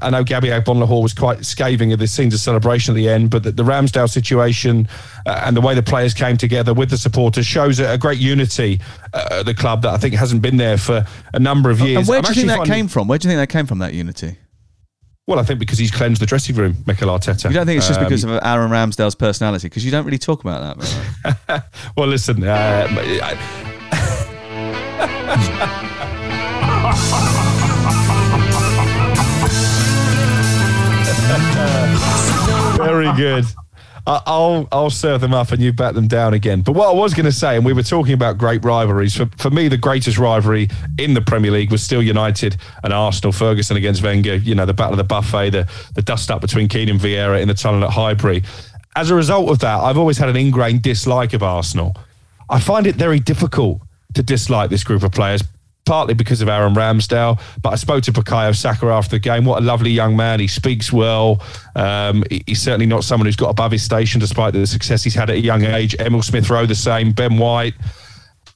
I 0.00 0.08
know 0.08 0.24
Gabby 0.24 0.48
Agbonlahor 0.48 1.02
was 1.02 1.12
quite 1.12 1.44
scathing 1.44 1.92
of 1.92 1.98
the 1.98 2.06
scenes 2.06 2.32
of 2.32 2.40
celebration 2.40 2.94
at 2.94 2.96
the 2.96 3.08
end, 3.10 3.28
but 3.28 3.42
the, 3.42 3.52
the 3.52 3.64
Ramsdale 3.64 4.08
situation 4.08 4.88
uh, 5.26 5.42
and 5.44 5.54
the 5.54 5.60
way 5.60 5.74
the 5.74 5.82
players 5.82 6.14
came 6.14 6.38
together 6.38 6.72
with 6.72 6.88
the 6.88 6.98
supporters 6.98 7.44
shows 7.44 7.80
a, 7.80 7.92
a 7.92 7.98
great 7.98 8.18
unity 8.18 8.80
uh, 9.12 9.40
at 9.40 9.46
the 9.46 9.54
club 9.54 9.82
that 9.82 9.92
I 9.92 9.98
think 9.98 10.14
hasn't 10.14 10.40
been 10.40 10.56
there 10.56 10.78
for 10.78 11.04
a 11.34 11.38
number 11.38 11.70
of 11.70 11.80
years. 11.80 11.98
And 11.98 12.08
where 12.08 12.22
do 12.22 12.28
you 12.28 12.34
think 12.34 12.48
that 12.48 12.66
came 12.66 12.88
from? 12.88 13.08
Where 13.08 13.18
do 13.18 13.28
you 13.28 13.34
think 13.34 13.46
that 13.46 13.52
came 13.52 13.66
from, 13.66 13.78
that 13.80 13.92
unity? 13.92 14.38
Well, 15.26 15.38
I 15.38 15.42
think 15.42 15.58
because 15.58 15.78
he's 15.78 15.90
cleansed 15.90 16.20
the 16.20 16.26
dressing 16.26 16.54
room, 16.54 16.76
Mikel 16.86 17.08
Arteta. 17.08 17.48
You 17.48 17.54
don't 17.54 17.64
think 17.64 17.78
it's 17.78 17.88
just 17.88 17.98
um, 17.98 18.04
because 18.04 18.24
of 18.24 18.30
Aaron 18.42 18.70
Ramsdale's 18.70 19.14
personality? 19.14 19.68
Because 19.68 19.82
you 19.82 19.90
don't 19.90 20.04
really 20.04 20.18
talk 20.18 20.44
about 20.44 20.78
that. 20.78 21.64
well, 21.96 22.08
listen. 22.08 22.44
Uh, 22.44 22.86
Very 32.76 33.12
good. 33.16 33.44
I'll 34.06 34.68
I'll 34.70 34.90
serve 34.90 35.22
them 35.22 35.32
up 35.32 35.50
and 35.50 35.62
you 35.62 35.72
bat 35.72 35.94
them 35.94 36.08
down 36.08 36.34
again. 36.34 36.60
But 36.60 36.72
what 36.72 36.88
I 36.88 36.92
was 36.92 37.14
going 37.14 37.24
to 37.24 37.32
say, 37.32 37.56
and 37.56 37.64
we 37.64 37.72
were 37.72 37.82
talking 37.82 38.12
about 38.12 38.36
great 38.36 38.62
rivalries. 38.62 39.16
For 39.16 39.26
for 39.38 39.50
me, 39.50 39.68
the 39.68 39.78
greatest 39.78 40.18
rivalry 40.18 40.68
in 40.98 41.14
the 41.14 41.22
Premier 41.22 41.50
League 41.50 41.72
was 41.72 41.82
still 41.82 42.02
United 42.02 42.56
and 42.82 42.92
Arsenal. 42.92 43.32
Ferguson 43.32 43.76
against 43.76 44.02
Wenger. 44.02 44.36
You 44.36 44.54
know, 44.54 44.66
the 44.66 44.74
battle 44.74 44.92
of 44.92 44.98
the 44.98 45.04
buffet, 45.04 45.50
the 45.50 45.68
the 45.94 46.02
dust 46.02 46.30
up 46.30 46.42
between 46.42 46.68
Keane 46.68 46.90
and 46.90 47.00
Vieira 47.00 47.40
in 47.40 47.48
the 47.48 47.54
tunnel 47.54 47.82
at 47.84 47.90
Highbury. 47.90 48.42
As 48.94 49.10
a 49.10 49.14
result 49.14 49.50
of 49.50 49.58
that, 49.60 49.80
I've 49.80 49.98
always 49.98 50.18
had 50.18 50.28
an 50.28 50.36
ingrained 50.36 50.82
dislike 50.82 51.32
of 51.32 51.42
Arsenal. 51.42 51.96
I 52.50 52.60
find 52.60 52.86
it 52.86 52.96
very 52.96 53.18
difficult 53.18 53.80
to 54.12 54.22
dislike 54.22 54.70
this 54.70 54.84
group 54.84 55.02
of 55.02 55.12
players 55.12 55.42
partly 55.84 56.14
because 56.14 56.40
of 56.40 56.48
Aaron 56.48 56.74
Ramsdale. 56.74 57.40
But 57.62 57.70
I 57.70 57.76
spoke 57.76 58.02
to 58.04 58.12
Bukayo 58.12 58.54
Saka 58.54 58.86
after 58.86 59.16
the 59.16 59.20
game. 59.20 59.44
What 59.44 59.62
a 59.62 59.64
lovely 59.64 59.90
young 59.90 60.16
man. 60.16 60.40
He 60.40 60.48
speaks 60.48 60.92
well. 60.92 61.42
Um, 61.76 62.24
he's 62.46 62.62
certainly 62.62 62.86
not 62.86 63.04
someone 63.04 63.26
who's 63.26 63.36
got 63.36 63.50
above 63.50 63.72
his 63.72 63.82
station, 63.82 64.20
despite 64.20 64.52
the 64.52 64.66
success 64.66 65.04
he's 65.04 65.14
had 65.14 65.30
at 65.30 65.36
a 65.36 65.40
young 65.40 65.64
age. 65.64 65.94
Emil 66.00 66.22
Smith 66.22 66.48
Rowe, 66.50 66.66
the 66.66 66.74
same. 66.74 67.12
Ben 67.12 67.38
White. 67.38 67.74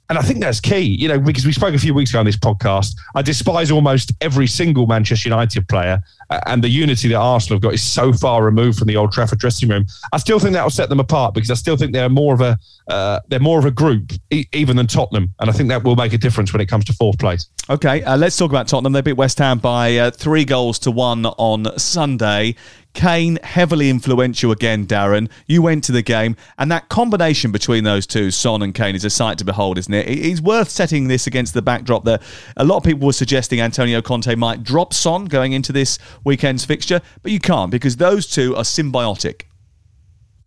And 0.08 0.18
I 0.18 0.22
think 0.22 0.40
that's 0.40 0.58
key, 0.58 0.80
you 0.80 1.06
know, 1.06 1.18
because 1.18 1.44
we 1.44 1.52
spoke 1.52 1.74
a 1.74 1.78
few 1.78 1.92
weeks 1.92 2.10
ago 2.10 2.20
on 2.20 2.26
this 2.26 2.36
podcast. 2.36 2.96
I 3.14 3.20
despise 3.20 3.70
almost 3.70 4.12
every 4.22 4.46
single 4.46 4.86
Manchester 4.86 5.28
United 5.28 5.68
player, 5.68 6.02
and 6.46 6.64
the 6.64 6.68
unity 6.68 7.08
that 7.08 7.16
Arsenal 7.16 7.56
have 7.56 7.62
got 7.62 7.74
is 7.74 7.82
so 7.82 8.12
far 8.12 8.42
removed 8.42 8.78
from 8.78 8.88
the 8.88 8.96
Old 8.96 9.12
Trafford 9.12 9.38
dressing 9.38 9.68
room. 9.68 9.86
I 10.12 10.18
still 10.18 10.38
think 10.38 10.54
that 10.54 10.62
will 10.62 10.70
set 10.70 10.88
them 10.88 11.00
apart 11.00 11.34
because 11.34 11.50
I 11.50 11.54
still 11.54 11.76
think 11.76 11.92
they're 11.92 12.08
more 12.08 12.32
of 12.32 12.40
a 12.40 12.58
uh, 12.88 13.20
they're 13.28 13.38
more 13.38 13.58
of 13.58 13.66
a 13.66 13.70
group 13.70 14.12
e- 14.30 14.46
even 14.54 14.76
than 14.76 14.86
Tottenham, 14.86 15.34
and 15.40 15.50
I 15.50 15.52
think 15.52 15.68
that 15.68 15.84
will 15.84 15.96
make 15.96 16.14
a 16.14 16.18
difference 16.18 16.54
when 16.54 16.62
it 16.62 16.66
comes 16.66 16.86
to 16.86 16.94
fourth 16.94 17.18
place. 17.18 17.46
Okay, 17.68 18.02
uh, 18.02 18.16
let's 18.16 18.36
talk 18.36 18.50
about 18.50 18.66
Tottenham. 18.66 18.94
They 18.94 19.02
beat 19.02 19.12
West 19.18 19.38
Ham 19.38 19.58
by 19.58 19.96
uh, 19.98 20.10
three 20.10 20.46
goals 20.46 20.78
to 20.80 20.90
one 20.90 21.26
on 21.26 21.78
Sunday. 21.78 22.54
Kane, 22.94 23.38
heavily 23.42 23.90
influential 23.90 24.50
again, 24.50 24.86
Darren. 24.86 25.30
You 25.46 25.62
went 25.62 25.84
to 25.84 25.92
the 25.92 26.02
game, 26.02 26.36
and 26.58 26.70
that 26.72 26.88
combination 26.88 27.52
between 27.52 27.84
those 27.84 28.06
two, 28.06 28.30
Son 28.30 28.62
and 28.62 28.74
Kane, 28.74 28.94
is 28.94 29.04
a 29.04 29.10
sight 29.10 29.38
to 29.38 29.44
behold, 29.44 29.78
isn't 29.78 29.94
it? 29.94 30.08
It's 30.08 30.40
worth 30.40 30.68
setting 30.68 31.08
this 31.08 31.26
against 31.26 31.54
the 31.54 31.62
backdrop 31.62 32.04
that 32.04 32.22
a 32.56 32.64
lot 32.64 32.78
of 32.78 32.82
people 32.82 33.06
were 33.06 33.12
suggesting 33.12 33.60
Antonio 33.60 34.02
Conte 34.02 34.34
might 34.34 34.62
drop 34.64 34.92
Son 34.92 35.26
going 35.26 35.52
into 35.52 35.72
this 35.72 35.98
weekend's 36.24 36.64
fixture, 36.64 37.00
but 37.22 37.30
you 37.30 37.38
can't 37.38 37.70
because 37.70 37.96
those 37.96 38.26
two 38.26 38.56
are 38.56 38.64
symbiotic. 38.64 39.42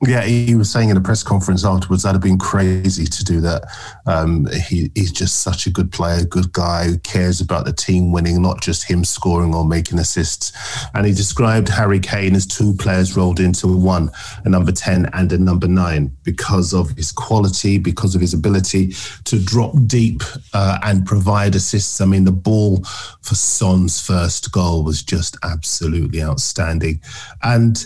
Yeah, 0.04 0.24
he 0.24 0.56
was 0.56 0.72
saying 0.72 0.90
in 0.90 0.98
a 0.98 1.02
press 1.02 1.22
conference 1.22 1.64
afterwards 1.64 2.02
that'd 2.02 2.16
have 2.16 2.24
been 2.24 2.40
crazy 2.40 3.06
to 3.06 3.24
do 3.24 3.40
that. 3.42 3.66
Um, 4.08 4.48
he, 4.48 4.90
he's 4.96 5.12
just 5.12 5.42
such 5.42 5.68
a 5.68 5.70
good 5.70 5.92
player, 5.92 6.26
good 6.26 6.52
guy 6.54 6.86
who 6.86 6.98
cares 7.00 7.40
about 7.40 7.66
the 7.66 7.74
team 7.74 8.12
winning, 8.12 8.42
not 8.42 8.62
just 8.62 8.90
him 8.90 9.06
scoring 9.06 9.54
or 9.54 9.64
making 9.64 10.00
assists. 10.00 10.54
And 10.96 11.06
he 11.06 11.14
described 11.14 11.70
Harry 11.70 12.00
Kane 12.00 12.34
as 12.34 12.48
two 12.48 12.74
players 12.74 13.16
rolled 13.16 13.40
into 13.40 13.68
one, 13.68 14.10
a 14.44 14.50
number 14.50 14.72
10 14.72 15.08
and 15.14 15.32
a 15.32 15.38
number 15.38 15.68
nine, 15.68 16.18
because 16.24 16.74
of 16.74 16.90
his 16.98 17.12
quality, 17.12 17.78
because 17.78 18.16
of 18.16 18.22
his 18.22 18.34
ability 18.34 18.96
to 19.26 19.40
drop 19.40 19.76
deep 19.86 20.24
uh, 20.56 20.80
and 20.82 21.06
provide 21.06 21.54
assists. 21.54 22.02
I 22.02 22.06
mean, 22.06 22.26
the 22.26 22.32
ball 22.32 22.84
for 23.22 23.36
Son's 23.36 24.04
first 24.04 24.52
goal 24.52 24.84
was 24.84 25.04
just 25.04 25.38
absolutely 25.44 26.24
outstanding. 26.24 27.02
And. 27.44 27.86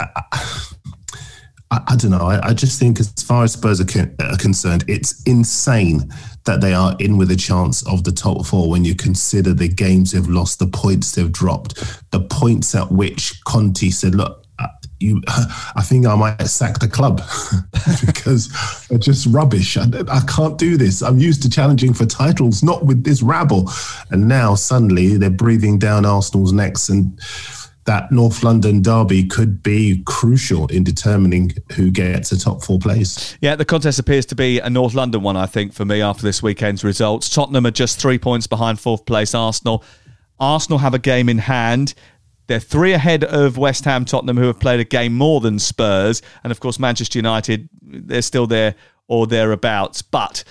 Uh, 0.00 0.22
I, 1.76 1.92
I 1.92 1.96
don't 1.96 2.10
know. 2.10 2.26
I, 2.26 2.48
I, 2.48 2.54
just 2.54 2.78
think, 2.78 2.98
as 3.00 3.12
far 3.22 3.44
as 3.44 3.52
Spurs 3.52 3.80
are, 3.80 3.84
con- 3.84 4.14
are, 4.20 4.36
concerned, 4.36 4.84
it's 4.88 5.22
insane 5.24 6.10
that 6.44 6.60
they 6.60 6.72
are 6.72 6.96
in 6.98 7.16
with 7.16 7.30
a 7.30 7.36
chance 7.36 7.86
of 7.86 8.04
the 8.04 8.12
top 8.12 8.46
four 8.46 8.70
when 8.70 8.84
you 8.84 8.94
consider 8.94 9.52
the 9.52 9.68
games 9.68 10.12
they've 10.12 10.28
lost, 10.28 10.58
the 10.58 10.66
points 10.66 11.12
they've 11.12 11.32
dropped, 11.32 11.74
the 12.10 12.20
points 12.20 12.74
at 12.74 12.90
which 12.90 13.42
Conte 13.44 13.90
said, 13.90 14.14
"Look." 14.14 14.42
Uh, 14.58 14.68
you, 15.00 15.20
I 15.28 15.82
think 15.82 16.06
I 16.06 16.14
might 16.14 16.42
sack 16.46 16.78
the 16.78 16.88
club 16.88 17.20
because 18.06 18.48
they're 18.88 18.96
just 18.96 19.26
rubbish. 19.26 19.76
I, 19.76 19.84
I 20.08 20.20
can't 20.26 20.56
do 20.56 20.78
this. 20.78 21.02
I'm 21.02 21.18
used 21.18 21.42
to 21.42 21.50
challenging 21.50 21.92
for 21.92 22.06
titles, 22.06 22.62
not 22.62 22.86
with 22.86 23.04
this 23.04 23.20
rabble. 23.20 23.70
And 24.10 24.26
now 24.26 24.54
suddenly 24.54 25.18
they're 25.18 25.28
breathing 25.28 25.78
down 25.78 26.06
Arsenal's 26.06 26.54
necks 26.54 26.88
and 26.88 27.20
that 27.86 28.10
North 28.12 28.42
London 28.42 28.82
derby 28.82 29.24
could 29.24 29.62
be 29.62 30.02
crucial 30.06 30.66
in 30.66 30.84
determining 30.84 31.52
who 31.72 31.90
gets 31.90 32.32
a 32.32 32.38
top 32.38 32.62
four 32.62 32.78
place. 32.78 33.36
Yeah, 33.40 33.56
the 33.56 33.64
contest 33.64 33.98
appears 33.98 34.26
to 34.26 34.34
be 34.34 34.58
a 34.60 34.68
North 34.68 34.94
London 34.94 35.22
one, 35.22 35.36
I 35.36 35.46
think, 35.46 35.72
for 35.72 35.84
me 35.84 36.02
after 36.02 36.22
this 36.22 36.42
weekend's 36.42 36.84
results. 36.84 37.28
Tottenham 37.28 37.66
are 37.66 37.70
just 37.70 38.00
three 38.00 38.18
points 38.18 38.46
behind 38.46 38.80
fourth 38.80 39.06
place 39.06 39.34
Arsenal. 39.34 39.84
Arsenal 40.38 40.78
have 40.78 40.94
a 40.94 40.98
game 40.98 41.28
in 41.28 41.38
hand. 41.38 41.94
They're 42.48 42.60
three 42.60 42.92
ahead 42.92 43.24
of 43.24 43.58
West 43.58 43.84
Ham, 43.84 44.04
Tottenham, 44.04 44.36
who 44.36 44.46
have 44.46 44.60
played 44.60 44.80
a 44.80 44.84
game 44.84 45.14
more 45.14 45.40
than 45.40 45.58
Spurs. 45.58 46.22
And 46.44 46.50
of 46.50 46.60
course, 46.60 46.78
Manchester 46.78 47.18
United, 47.18 47.68
they're 47.82 48.22
still 48.22 48.46
there 48.46 48.74
or 49.08 49.26
thereabouts. 49.26 50.02
But 50.02 50.44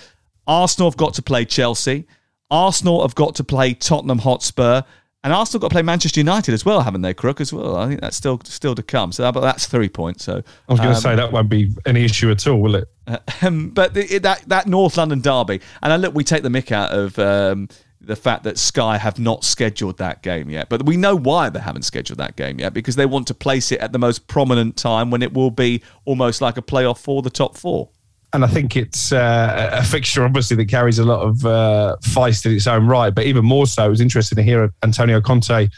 Arsenal 0.46 0.90
have 0.90 0.96
got 0.96 1.14
to 1.14 1.22
play 1.22 1.44
Chelsea. 1.44 2.06
Arsenal 2.50 3.02
have 3.02 3.14
got 3.14 3.34
to 3.36 3.44
play 3.44 3.74
Tottenham 3.74 4.18
Hotspur. 4.18 4.82
And 5.26 5.32
Arsenal 5.32 5.58
got 5.58 5.70
to 5.70 5.74
play 5.74 5.82
Manchester 5.82 6.20
United 6.20 6.54
as 6.54 6.64
well, 6.64 6.82
haven't 6.82 7.02
they, 7.02 7.12
Crook, 7.12 7.40
as 7.40 7.52
well? 7.52 7.74
I 7.74 7.88
think 7.88 8.00
that's 8.00 8.16
still 8.16 8.40
still 8.44 8.76
to 8.76 8.82
come. 8.84 9.10
So, 9.10 9.32
but 9.32 9.40
that's 9.40 9.66
three 9.66 9.88
points. 9.88 10.22
So 10.22 10.34
I 10.68 10.72
was 10.72 10.78
going 10.78 10.90
to 10.92 10.94
um, 10.94 11.00
say 11.00 11.16
that 11.16 11.32
won't 11.32 11.48
be 11.48 11.72
any 11.84 12.04
issue 12.04 12.30
at 12.30 12.46
all, 12.46 12.60
will 12.60 12.76
it? 12.76 12.88
Um, 13.42 13.70
but 13.70 13.92
the, 13.92 14.18
that 14.18 14.48
that 14.48 14.68
North 14.68 14.96
London 14.96 15.20
derby, 15.20 15.60
and 15.82 15.92
I 15.92 15.96
look, 15.96 16.14
we 16.14 16.22
take 16.22 16.44
the 16.44 16.48
mick 16.48 16.70
out 16.70 16.92
of 16.92 17.18
um, 17.18 17.68
the 18.00 18.14
fact 18.14 18.44
that 18.44 18.56
Sky 18.56 18.98
have 18.98 19.18
not 19.18 19.42
scheduled 19.42 19.98
that 19.98 20.22
game 20.22 20.48
yet. 20.48 20.68
But 20.68 20.86
we 20.86 20.96
know 20.96 21.16
why 21.16 21.50
they 21.50 21.58
haven't 21.58 21.82
scheduled 21.82 22.20
that 22.20 22.36
game 22.36 22.60
yet 22.60 22.72
because 22.72 22.94
they 22.94 23.06
want 23.06 23.26
to 23.26 23.34
place 23.34 23.72
it 23.72 23.80
at 23.80 23.90
the 23.90 23.98
most 23.98 24.28
prominent 24.28 24.76
time 24.76 25.10
when 25.10 25.22
it 25.22 25.34
will 25.34 25.50
be 25.50 25.82
almost 26.04 26.40
like 26.40 26.56
a 26.56 26.62
playoff 26.62 26.98
for 26.98 27.20
the 27.20 27.30
top 27.30 27.56
four 27.56 27.90
and 28.32 28.44
I 28.44 28.48
think 28.48 28.76
it's 28.76 29.12
uh, 29.12 29.70
a 29.72 29.84
fixture, 29.84 30.24
obviously, 30.24 30.56
that 30.56 30.68
carries 30.68 30.98
a 30.98 31.04
lot 31.04 31.20
of 31.20 31.46
uh, 31.46 31.96
feist 32.02 32.44
in 32.44 32.52
its 32.52 32.66
own 32.66 32.86
right. 32.86 33.14
But 33.14 33.26
even 33.26 33.44
more 33.44 33.66
so, 33.66 33.86
it 33.86 33.90
was 33.90 34.00
interesting 34.00 34.36
to 34.36 34.42
hear 34.42 34.72
Antonio 34.82 35.20
Conte 35.20 35.68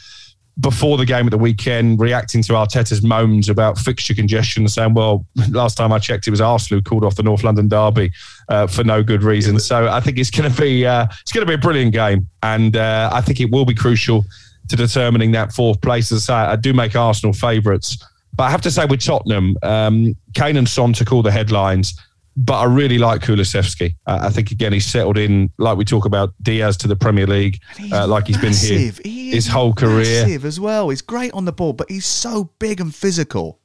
before 0.61 0.97
the 0.97 1.07
game 1.07 1.25
at 1.25 1.31
the 1.31 1.39
weekend 1.39 2.01
reacting 2.01 2.43
to 2.43 2.53
Arteta's 2.55 3.03
moans 3.03 3.49
about 3.49 3.79
fixture 3.79 4.15
congestion, 4.15 4.67
saying, 4.67 4.95
"Well, 4.95 5.25
last 5.51 5.77
time 5.77 5.93
I 5.93 5.99
checked, 5.99 6.27
it 6.27 6.31
was 6.31 6.41
Arsenal 6.41 6.79
who 6.79 6.83
called 6.83 7.05
off 7.05 7.17
the 7.17 7.23
North 7.23 7.45
London 7.45 7.69
derby 7.69 8.11
uh, 8.49 8.67
for 8.67 8.83
no 8.83 9.03
good 9.03 9.23
reason." 9.23 9.61
So 9.61 9.89
I 9.89 10.01
think 10.01 10.19
it's 10.19 10.31
going 10.31 10.51
to 10.51 10.61
be 10.61 10.85
uh, 10.87 11.07
it's 11.21 11.33
going 11.33 11.47
to 11.47 11.51
be 11.51 11.55
a 11.55 11.59
brilliant 11.59 11.93
game, 11.93 12.29
and 12.43 12.77
uh, 12.77 13.11
I 13.13 13.21
think 13.21 13.41
it 13.41 13.51
will 13.51 13.67
be 13.67 13.75
crucial 13.75 14.25
to 14.69 14.77
determining 14.77 15.33
that 15.33 15.53
fourth 15.53 15.81
place. 15.81 16.11
As 16.11 16.29
I 16.29 16.47
say, 16.47 16.53
I 16.53 16.57
do 16.57 16.73
make 16.73 16.97
Arsenal 16.97 17.33
favourites. 17.33 18.05
But 18.35 18.45
I 18.45 18.51
have 18.51 18.61
to 18.63 18.71
say, 18.71 18.85
with 18.85 19.01
Tottenham, 19.01 19.57
um, 19.63 20.17
Kane 20.35 20.57
and 20.57 20.69
Son 20.69 20.93
took 20.93 21.13
all 21.13 21.23
the 21.23 21.33
headlines 21.33 21.99
but 22.39 22.61
I 22.61 22.65
really 22.65 22.99
like 22.99 23.21
Kulusevski. 23.23 23.97
Uh, 24.07 24.21
I 24.23 24.31
think 24.31 24.53
again 24.53 24.73
he's 24.73 24.87
settled 24.87 25.19
in, 25.19 25.51
like 25.59 25.77
we 25.77 25.85
talk 25.85 26.05
about 26.05 26.33
Diaz 26.41 26.77
to 26.79 26.89
the 26.89 26.95
Premier 26.95 27.27
League, 27.27 27.59
uh, 27.93 28.07
like 28.07 28.29
he's 28.29 28.41
massive. 28.41 29.03
been 29.03 29.13
here 29.13 29.13
he 29.13 29.31
his 29.33 29.49
whole 29.49 29.75
career. 29.75 30.39
as 30.45 30.61
well. 30.61 30.89
He's 30.89 31.03
great 31.03 31.33
on 31.33 31.45
the 31.45 31.53
ball, 31.53 31.73
but 31.73 31.91
he's 31.91 32.07
so 32.07 32.51
big 32.61 32.81
and 32.81 32.95
physical. 32.95 33.59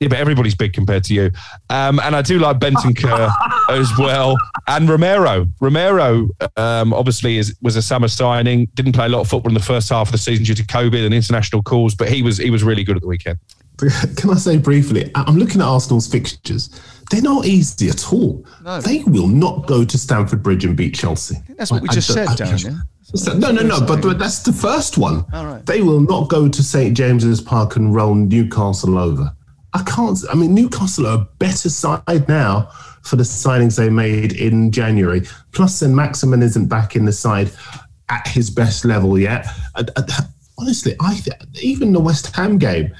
Yeah, 0.00 0.08
but 0.08 0.18
everybody's 0.18 0.54
big 0.54 0.72
compared 0.72 1.02
to 1.04 1.14
you. 1.14 1.30
Um, 1.70 1.98
and 2.00 2.14
I 2.14 2.22
do 2.22 2.38
like 2.38 2.58
Bentancur 2.58 3.32
as 3.70 3.90
well, 3.98 4.36
and 4.66 4.88
Romero. 4.88 5.46
Romero 5.60 6.28
um, 6.56 6.92
obviously 6.92 7.38
is, 7.38 7.56
was 7.62 7.76
a 7.76 7.82
summer 7.82 8.08
signing. 8.08 8.66
Didn't 8.74 8.92
play 8.92 9.06
a 9.06 9.08
lot 9.08 9.20
of 9.20 9.28
football 9.28 9.50
in 9.50 9.54
the 9.54 9.60
first 9.60 9.88
half 9.90 10.08
of 10.08 10.12
the 10.12 10.18
season 10.18 10.44
due 10.44 10.54
to 10.54 10.64
COVID 10.64 11.04
and 11.04 11.14
international 11.14 11.62
calls, 11.62 11.94
but 11.94 12.08
he 12.08 12.22
was 12.22 12.38
he 12.38 12.50
was 12.50 12.64
really 12.64 12.82
good 12.82 12.96
at 12.96 13.02
the 13.02 13.08
weekend. 13.08 13.38
Can 14.16 14.30
I 14.30 14.34
say 14.34 14.56
briefly? 14.56 15.08
I'm 15.14 15.36
looking 15.36 15.60
at 15.60 15.66
Arsenal's 15.68 16.08
fixtures 16.08 16.68
they're 17.10 17.22
not 17.22 17.46
easy 17.46 17.88
at 17.88 18.12
all. 18.12 18.44
No. 18.62 18.80
They 18.80 19.02
will 19.04 19.28
not 19.28 19.66
go 19.66 19.84
to 19.84 19.98
Stamford 19.98 20.42
Bridge 20.42 20.64
and 20.64 20.76
beat 20.76 20.94
Chelsea. 20.94 21.36
that's 21.56 21.70
what 21.70 21.82
we 21.82 21.88
just 21.88 22.10
I, 22.10 22.26
said, 22.26 22.46
Darren. 22.46 22.64
Yeah? 22.64 23.34
no, 23.34 23.50
no, 23.50 23.62
no. 23.62 23.80
But, 23.80 24.02
but 24.02 24.18
that's 24.18 24.42
the 24.42 24.52
first 24.52 24.98
one. 24.98 25.24
Right. 25.32 25.64
They 25.64 25.80
will 25.82 26.00
not 26.00 26.28
go 26.28 26.48
to 26.48 26.62
St 26.62 26.96
James's 26.96 27.40
Park 27.40 27.76
and 27.76 27.94
roll 27.94 28.14
Newcastle 28.14 28.98
over. 28.98 29.32
I 29.74 29.82
can't. 29.84 30.18
I 30.30 30.34
mean, 30.34 30.54
Newcastle 30.54 31.06
are 31.06 31.18
a 31.18 31.28
better 31.38 31.70
side 31.70 32.28
now 32.28 32.70
for 33.02 33.16
the 33.16 33.22
signings 33.22 33.76
they 33.76 33.90
made 33.90 34.32
in 34.32 34.70
January. 34.70 35.22
Plus, 35.52 35.80
then 35.80 35.94
Maximin 35.94 36.42
isn't 36.42 36.66
back 36.66 36.96
in 36.96 37.04
the 37.04 37.12
side 37.12 37.50
at 38.08 38.26
his 38.26 38.50
best 38.50 38.84
level 38.84 39.18
yet. 39.18 39.46
honestly, 40.58 40.94
I 41.00 41.20
even 41.60 41.92
the 41.92 42.00
West 42.00 42.34
Ham 42.36 42.58
game. 42.58 42.94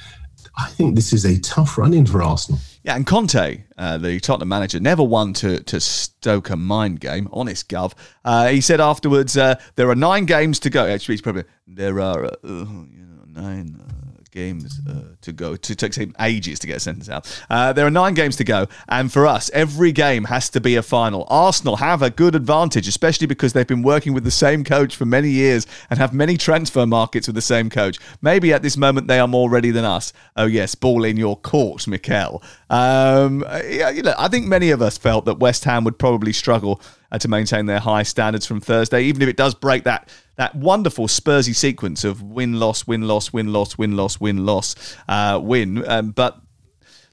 I 0.56 0.68
think 0.70 0.96
this 0.96 1.12
is 1.12 1.24
a 1.24 1.38
tough 1.40 1.78
run 1.78 1.94
in 1.94 2.04
for 2.04 2.22
Arsenal. 2.22 2.61
Yeah, 2.89 2.97
and 2.97 3.07
Conte, 3.07 3.64
uh, 3.76 3.99
the 3.99 4.18
Tottenham 4.18 4.49
manager, 4.49 4.80
never 4.80 5.03
one 5.03 5.34
to, 5.34 5.62
to 5.64 5.78
stoke 5.78 6.49
a 6.49 6.57
mind 6.57 7.01
game. 7.01 7.28
Honest, 7.34 7.68
Gov. 7.68 7.93
Uh, 8.24 8.49
he 8.49 8.62
said 8.62 8.80
afterwards, 8.80 9.36
uh, 9.36 9.57
there 9.76 9.91
are 9.91 9.95
nine 9.95 10.24
games 10.24 10.59
to 10.61 10.70
go. 10.70 10.86
Actually, 10.86 11.12
he's 11.12 11.20
probably 11.20 11.45
there 11.66 12.01
are 12.01 12.24
uh, 12.24 12.28
nine 12.43 13.78
uh, 13.78 13.93
games 14.31 14.81
uh, 14.89 15.14
to 15.22 15.33
go. 15.33 15.57
To 15.57 15.74
take 15.74 15.95
him 15.95 16.14
ages 16.20 16.59
to 16.61 16.66
get 16.66 16.76
a 16.76 16.81
sentence 16.81 17.09
out. 17.09 17.45
Uh, 17.49 17.72
there 17.72 17.87
are 17.87 17.91
nine 17.91 18.14
games 18.14 18.37
to 18.37 18.45
go, 18.45 18.66
and 18.89 19.12
for 19.12 19.26
us, 19.26 19.51
every 19.53 19.93
game 19.93 20.24
has 20.24 20.49
to 20.51 20.61
be 20.61 20.76
a 20.76 20.83
final. 20.83 21.26
Arsenal 21.29 21.76
have 21.76 22.03
a 22.03 22.11
good 22.11 22.35
advantage, 22.35 22.89
especially 22.89 23.26
because 23.26 23.53
they've 23.53 23.66
been 23.66 23.83
working 23.83 24.12
with 24.14 24.24
the 24.24 24.31
same 24.31 24.64
coach 24.64 24.97
for 24.97 25.05
many 25.05 25.31
years 25.31 25.66
and 25.91 25.99
have 25.99 26.12
many 26.12 26.37
transfer 26.37 26.87
markets 26.87 27.26
with 27.26 27.35
the 27.35 27.43
same 27.43 27.70
coach. 27.70 27.99
Maybe 28.22 28.53
at 28.53 28.62
this 28.62 28.76
moment 28.76 29.09
they 29.09 29.18
are 29.18 29.29
more 29.29 29.51
ready 29.51 29.70
than 29.70 29.85
us. 29.85 30.12
Oh 30.37 30.47
yes, 30.47 30.74
ball 30.74 31.05
in 31.05 31.16
your 31.16 31.37
court, 31.37 31.87
Mikel. 31.87 32.43
Um, 32.70 33.45
you 33.64 34.03
know, 34.03 34.14
I 34.18 34.29
think 34.29 34.47
many 34.47 34.70
of 34.70 34.83
us 34.83 34.99
felt 34.99 35.24
that 35.24 35.39
West 35.39 35.64
Ham 35.64 35.85
would 35.85 35.99
probably 35.99 36.33
struggle 36.33 36.81
uh, 37.11 37.18
to 37.18 37.28
maintain 37.28 37.66
their 37.66 37.80
high 37.80 38.02
standards 38.02 38.46
from 38.46 38.61
Thursday, 38.61 39.02
even 39.02 39.22
if 39.22 39.28
it 39.28 39.36
does 39.36 39.54
break 39.54 39.84
that 39.84 40.09
that 40.36 40.54
wonderful 40.54 41.09
Spursy 41.09 41.54
sequence 41.54 42.04
of 42.04 42.22
win 42.22 42.61
loss 42.61 42.86
win 42.86 43.02
loss 43.02 43.32
win 43.32 43.52
loss 43.52 43.76
win 43.76 43.96
loss 43.96 44.20
win 44.20 44.46
loss 44.46 44.96
uh, 45.09 45.40
win. 45.42 45.88
Um, 45.88 46.11
but 46.11 46.40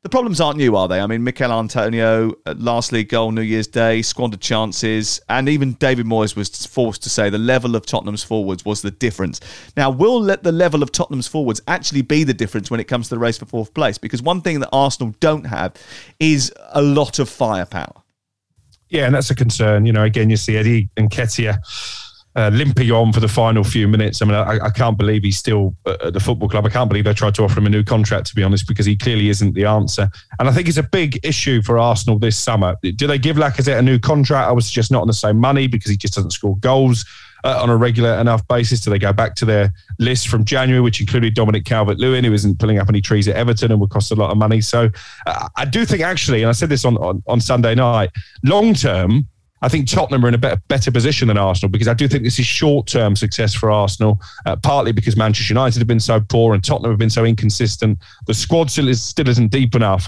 the 0.05 0.09
problems 0.09 0.39
aren't 0.39 0.57
new, 0.57 0.75
are 0.75 0.87
they? 0.87 0.99
I 0.99 1.07
mean, 1.07 1.23
Michail 1.23 1.51
Antonio, 1.51 2.31
uh, 2.45 2.53
last 2.59 2.91
league 2.91 3.09
goal, 3.09 3.31
New 3.31 3.41
Year's 3.41 3.65
Day, 3.65 4.03
squandered 4.03 4.39
chances, 4.39 5.19
and 5.29 5.49
even 5.49 5.73
David 5.73 6.05
Moyes 6.05 6.35
was 6.35 6.63
forced 6.67 7.01
to 7.01 7.09
say 7.09 7.31
the 7.31 7.39
level 7.39 7.75
of 7.75 7.87
Tottenham's 7.87 8.23
forwards 8.23 8.63
was 8.63 8.83
the 8.83 8.91
difference. 8.91 9.41
Now, 9.75 9.89
will 9.89 10.21
let 10.21 10.43
the 10.43 10.51
level 10.51 10.83
of 10.83 10.91
Tottenham's 10.91 11.27
forwards 11.27 11.59
actually 11.67 12.03
be 12.03 12.23
the 12.23 12.35
difference 12.35 12.69
when 12.69 12.79
it 12.79 12.83
comes 12.83 13.09
to 13.09 13.15
the 13.15 13.19
race 13.19 13.39
for 13.39 13.45
fourth 13.45 13.73
place? 13.73 13.97
Because 13.97 14.21
one 14.21 14.41
thing 14.41 14.59
that 14.59 14.69
Arsenal 14.71 15.15
don't 15.21 15.45
have 15.45 15.73
is 16.19 16.53
a 16.73 16.83
lot 16.83 17.17
of 17.17 17.27
firepower. 17.27 18.04
Yeah, 18.95 19.07
and 19.07 19.13
that's 19.13 19.29
a 19.29 19.35
concern. 19.35 19.85
You 19.85 19.91
know, 19.91 20.03
again, 20.03 20.29
you 20.29 20.37
see 20.37 20.55
Eddie 20.55 20.87
Nketiah 20.95 21.57
uh, 22.37 22.49
limping 22.53 22.91
on 22.91 23.11
for 23.11 23.19
the 23.19 23.27
final 23.27 23.61
few 23.61 23.89
minutes. 23.89 24.21
I 24.21 24.25
mean, 24.25 24.35
I, 24.35 24.57
I, 24.67 24.69
can't 24.69 24.97
believe 24.97 25.23
he's 25.23 25.37
still 25.37 25.75
at 25.85 26.13
the 26.13 26.19
football 26.21 26.47
club. 26.47 26.65
I 26.65 26.69
can't 26.69 26.87
believe 26.87 27.03
they 27.03 27.13
tried 27.13 27.35
to 27.35 27.43
offer 27.43 27.59
him 27.59 27.65
a 27.65 27.69
new 27.69 27.83
contract, 27.83 28.27
to 28.27 28.35
be 28.35 28.41
honest, 28.41 28.69
because 28.69 28.85
he 28.85 28.95
clearly 28.95 29.27
isn't 29.27 29.53
the 29.53 29.65
answer. 29.65 30.09
And 30.39 30.47
I 30.47 30.53
think 30.53 30.69
it's 30.69 30.77
a 30.77 30.83
big 30.83 31.19
issue 31.25 31.61
for 31.61 31.77
Arsenal 31.77 32.17
this 32.17 32.37
summer. 32.37 32.77
Do 32.81 33.05
they 33.05 33.17
give 33.17 33.35
Lacazette 33.35 33.77
a 33.77 33.81
new 33.81 33.99
contract? 33.99 34.47
I 34.47 34.53
was 34.53 34.71
just 34.71 34.91
not 34.91 35.01
on 35.01 35.07
the 35.07 35.13
same 35.13 35.37
money 35.37 35.67
because 35.67 35.91
he 35.91 35.97
just 35.97 36.13
doesn't 36.13 36.31
score 36.31 36.55
goals 36.59 37.03
uh, 37.45 37.61
on 37.61 37.69
a 37.69 37.77
regular 37.77 38.15
enough 38.15 38.45
basis? 38.47 38.81
Do 38.81 38.89
they 38.89 38.99
go 38.99 39.13
back 39.13 39.35
to 39.35 39.45
their 39.45 39.71
list 39.99 40.27
from 40.27 40.43
January, 40.43 40.81
which 40.81 40.99
included 40.99 41.35
Dominic 41.35 41.63
Calvert 41.63 41.99
Lewin, 41.99 42.23
who 42.25 42.33
isn't 42.33 42.59
pulling 42.59 42.79
up 42.79 42.89
any 42.89 43.01
trees 43.01 43.27
at 43.27 43.35
Everton 43.35 43.71
and 43.71 43.79
would 43.79 43.91
cost 43.91 44.11
a 44.11 44.15
lot 44.15 44.31
of 44.31 44.37
money? 44.37 44.59
So 44.59 44.89
uh, 45.27 45.47
I 45.55 45.65
do 45.65 45.85
think, 45.85 46.01
actually, 46.01 46.41
and 46.41 46.49
I 46.49 46.53
said 46.53 46.69
this 46.69 46.83
on, 46.83 46.97
on, 46.97 47.23
on 47.27 47.39
Sunday 47.39 47.75
night, 47.75 48.09
long 48.43 48.73
term, 48.73 49.27
I 49.61 49.69
think 49.69 49.87
Tottenham 49.87 50.25
are 50.25 50.27
in 50.27 50.33
a 50.33 50.39
better, 50.39 50.61
better 50.67 50.91
position 50.91 51.27
than 51.27 51.37
Arsenal 51.37 51.69
because 51.69 51.87
I 51.87 51.93
do 51.93 52.07
think 52.07 52.23
this 52.23 52.39
is 52.39 52.45
short 52.45 52.87
term 52.87 53.15
success 53.15 53.53
for 53.53 53.71
Arsenal, 53.71 54.19
uh, 54.45 54.55
partly 54.57 54.91
because 54.91 55.15
Manchester 55.15 55.53
United 55.53 55.79
have 55.79 55.87
been 55.87 55.99
so 55.99 56.19
poor 56.19 56.53
and 56.53 56.63
Tottenham 56.63 56.91
have 56.91 56.99
been 56.99 57.09
so 57.09 57.25
inconsistent. 57.25 57.97
The 58.27 58.33
squad 58.33 58.69
still, 58.69 58.89
is, 58.89 59.01
still 59.01 59.29
isn't 59.29 59.51
deep 59.51 59.75
enough. 59.75 60.07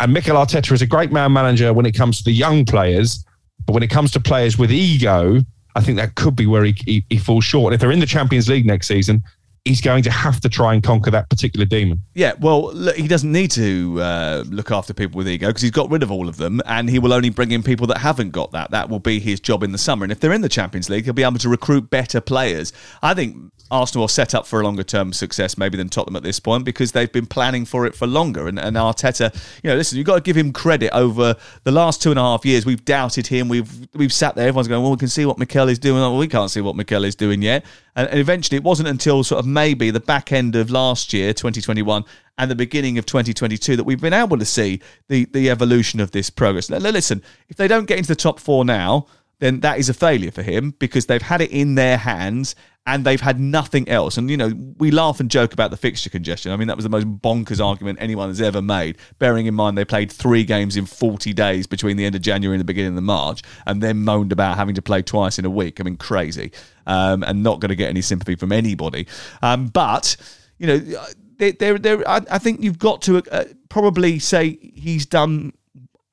And 0.00 0.12
Mikel 0.12 0.36
Arteta 0.36 0.72
is 0.72 0.82
a 0.82 0.86
great 0.86 1.12
man 1.12 1.32
manager 1.32 1.72
when 1.72 1.86
it 1.86 1.92
comes 1.92 2.18
to 2.18 2.24
the 2.24 2.32
young 2.32 2.64
players, 2.64 3.24
but 3.66 3.72
when 3.72 3.82
it 3.82 3.90
comes 3.90 4.10
to 4.12 4.20
players 4.20 4.58
with 4.58 4.72
ego, 4.72 5.40
I 5.78 5.80
think 5.80 5.96
that 5.96 6.16
could 6.16 6.34
be 6.34 6.44
where 6.44 6.64
he, 6.64 6.74
he, 6.84 7.04
he 7.08 7.18
falls 7.18 7.44
short. 7.44 7.72
And 7.72 7.74
if 7.74 7.80
they're 7.80 7.92
in 7.92 8.00
the 8.00 8.06
Champions 8.06 8.48
League 8.48 8.66
next 8.66 8.88
season, 8.88 9.22
he's 9.68 9.80
going 9.80 10.02
to 10.02 10.10
have 10.10 10.40
to 10.40 10.48
try 10.48 10.74
and 10.74 10.82
conquer 10.82 11.10
that 11.10 11.28
particular 11.28 11.66
demon. 11.66 12.02
Yeah, 12.14 12.32
well, 12.40 12.72
look, 12.72 12.96
he 12.96 13.06
doesn't 13.06 13.30
need 13.30 13.50
to 13.52 14.00
uh, 14.00 14.44
look 14.48 14.70
after 14.70 14.94
people 14.94 15.18
with 15.18 15.28
ego 15.28 15.48
because 15.48 15.62
he's 15.62 15.70
got 15.70 15.90
rid 15.90 16.02
of 16.02 16.10
all 16.10 16.28
of 16.28 16.38
them, 16.38 16.60
and 16.66 16.88
he 16.88 16.98
will 16.98 17.12
only 17.12 17.30
bring 17.30 17.52
in 17.52 17.62
people 17.62 17.86
that 17.88 17.98
haven't 17.98 18.30
got 18.30 18.52
that. 18.52 18.70
That 18.70 18.88
will 18.88 18.98
be 18.98 19.20
his 19.20 19.40
job 19.40 19.62
in 19.62 19.72
the 19.72 19.78
summer. 19.78 20.04
And 20.04 20.12
if 20.12 20.20
they're 20.20 20.32
in 20.32 20.40
the 20.40 20.48
Champions 20.48 20.88
League, 20.88 21.04
he'll 21.04 21.14
be 21.14 21.22
able 21.22 21.38
to 21.38 21.48
recruit 21.48 21.90
better 21.90 22.20
players. 22.20 22.72
I 23.02 23.14
think 23.14 23.36
Arsenal 23.70 24.06
are 24.06 24.08
set 24.08 24.34
up 24.34 24.46
for 24.46 24.60
a 24.60 24.64
longer 24.64 24.82
term 24.82 25.12
success 25.12 25.58
maybe 25.58 25.76
than 25.76 25.88
Tottenham 25.88 26.16
at 26.16 26.22
this 26.22 26.40
point 26.40 26.64
because 26.64 26.92
they've 26.92 27.12
been 27.12 27.26
planning 27.26 27.64
for 27.64 27.86
it 27.86 27.94
for 27.94 28.06
longer. 28.06 28.48
And, 28.48 28.58
and 28.58 28.76
Arteta, 28.76 29.34
you 29.62 29.70
know, 29.70 29.76
listen, 29.76 29.98
you've 29.98 30.06
got 30.06 30.16
to 30.16 30.22
give 30.22 30.36
him 30.36 30.52
credit 30.52 30.90
over 30.94 31.36
the 31.64 31.72
last 31.72 32.02
two 32.02 32.10
and 32.10 32.18
a 32.18 32.22
half 32.22 32.46
years. 32.46 32.64
We've 32.64 32.84
doubted 32.84 33.26
him. 33.26 33.48
We've 33.48 33.88
we've 33.94 34.12
sat 34.12 34.34
there. 34.34 34.48
Everyone's 34.48 34.68
going, 34.68 34.82
well, 34.82 34.92
we 34.92 34.96
can 34.96 35.08
see 35.08 35.26
what 35.26 35.38
Mikel 35.38 35.68
is 35.68 35.78
doing. 35.78 36.00
Well, 36.00 36.16
we 36.16 36.28
can't 36.28 36.50
see 36.50 36.60
what 36.60 36.76
Mikel 36.76 37.04
is 37.04 37.14
doing 37.14 37.42
yet. 37.42 37.64
And, 37.94 38.08
and 38.08 38.18
eventually, 38.18 38.56
it 38.56 38.62
wasn't 38.62 38.88
until 38.88 39.22
sort 39.24 39.40
of 39.40 39.46
maybe 39.58 39.90
the 39.90 39.98
back 39.98 40.30
end 40.30 40.54
of 40.54 40.70
last 40.70 41.12
year, 41.12 41.34
2021, 41.34 42.04
and 42.38 42.48
the 42.48 42.54
beginning 42.54 42.96
of 42.96 43.06
2022 43.06 43.74
that 43.74 43.82
we've 43.82 44.00
been 44.00 44.12
able 44.12 44.38
to 44.38 44.44
see 44.44 44.80
the 45.08 45.24
the 45.26 45.50
evolution 45.50 45.98
of 45.98 46.12
this 46.12 46.30
progress. 46.30 46.70
Now, 46.70 46.78
listen, 46.78 47.22
if 47.48 47.56
they 47.56 47.66
don't 47.66 47.86
get 47.86 47.98
into 47.98 48.08
the 48.08 48.22
top 48.28 48.38
four 48.38 48.64
now, 48.64 49.06
then 49.40 49.60
that 49.60 49.78
is 49.78 49.88
a 49.88 49.94
failure 49.94 50.30
for 50.30 50.42
him 50.42 50.74
because 50.78 51.06
they've 51.06 51.30
had 51.32 51.40
it 51.40 51.50
in 51.50 51.74
their 51.74 51.96
hands 51.96 52.54
and 52.88 53.04
they've 53.04 53.20
had 53.20 53.38
nothing 53.38 53.86
else. 53.86 54.16
And, 54.16 54.30
you 54.30 54.36
know, 54.38 54.50
we 54.78 54.90
laugh 54.90 55.20
and 55.20 55.30
joke 55.30 55.52
about 55.52 55.70
the 55.70 55.76
fixture 55.76 56.08
congestion. 56.08 56.52
I 56.52 56.56
mean, 56.56 56.68
that 56.68 56.76
was 56.76 56.84
the 56.84 56.88
most 56.88 57.06
bonkers 57.06 57.62
argument 57.62 57.98
anyone 58.00 58.30
has 58.30 58.40
ever 58.40 58.62
made, 58.62 58.96
bearing 59.18 59.44
in 59.44 59.54
mind 59.54 59.76
they 59.76 59.84
played 59.84 60.10
three 60.10 60.42
games 60.42 60.74
in 60.74 60.86
40 60.86 61.34
days 61.34 61.66
between 61.66 61.98
the 61.98 62.06
end 62.06 62.14
of 62.14 62.22
January 62.22 62.56
and 62.56 62.60
the 62.60 62.64
beginning 62.64 62.96
of 62.96 63.04
March, 63.04 63.42
and 63.66 63.82
then 63.82 63.98
moaned 64.04 64.32
about 64.32 64.56
having 64.56 64.74
to 64.74 64.80
play 64.80 65.02
twice 65.02 65.38
in 65.38 65.44
a 65.44 65.50
week. 65.50 65.80
I 65.80 65.82
mean, 65.82 65.98
crazy. 65.98 66.50
Um, 66.86 67.22
and 67.24 67.42
not 67.42 67.60
going 67.60 67.68
to 67.68 67.76
get 67.76 67.90
any 67.90 68.00
sympathy 68.00 68.36
from 68.36 68.52
anybody. 68.52 69.06
Um, 69.42 69.66
but, 69.66 70.16
you 70.56 70.66
know, 70.66 71.04
I, 71.38 72.22
I 72.30 72.38
think 72.38 72.62
you've 72.62 72.78
got 72.78 73.02
to 73.02 73.22
uh, 73.30 73.44
probably 73.68 74.18
say 74.18 74.58
he's 74.62 75.04
done 75.04 75.52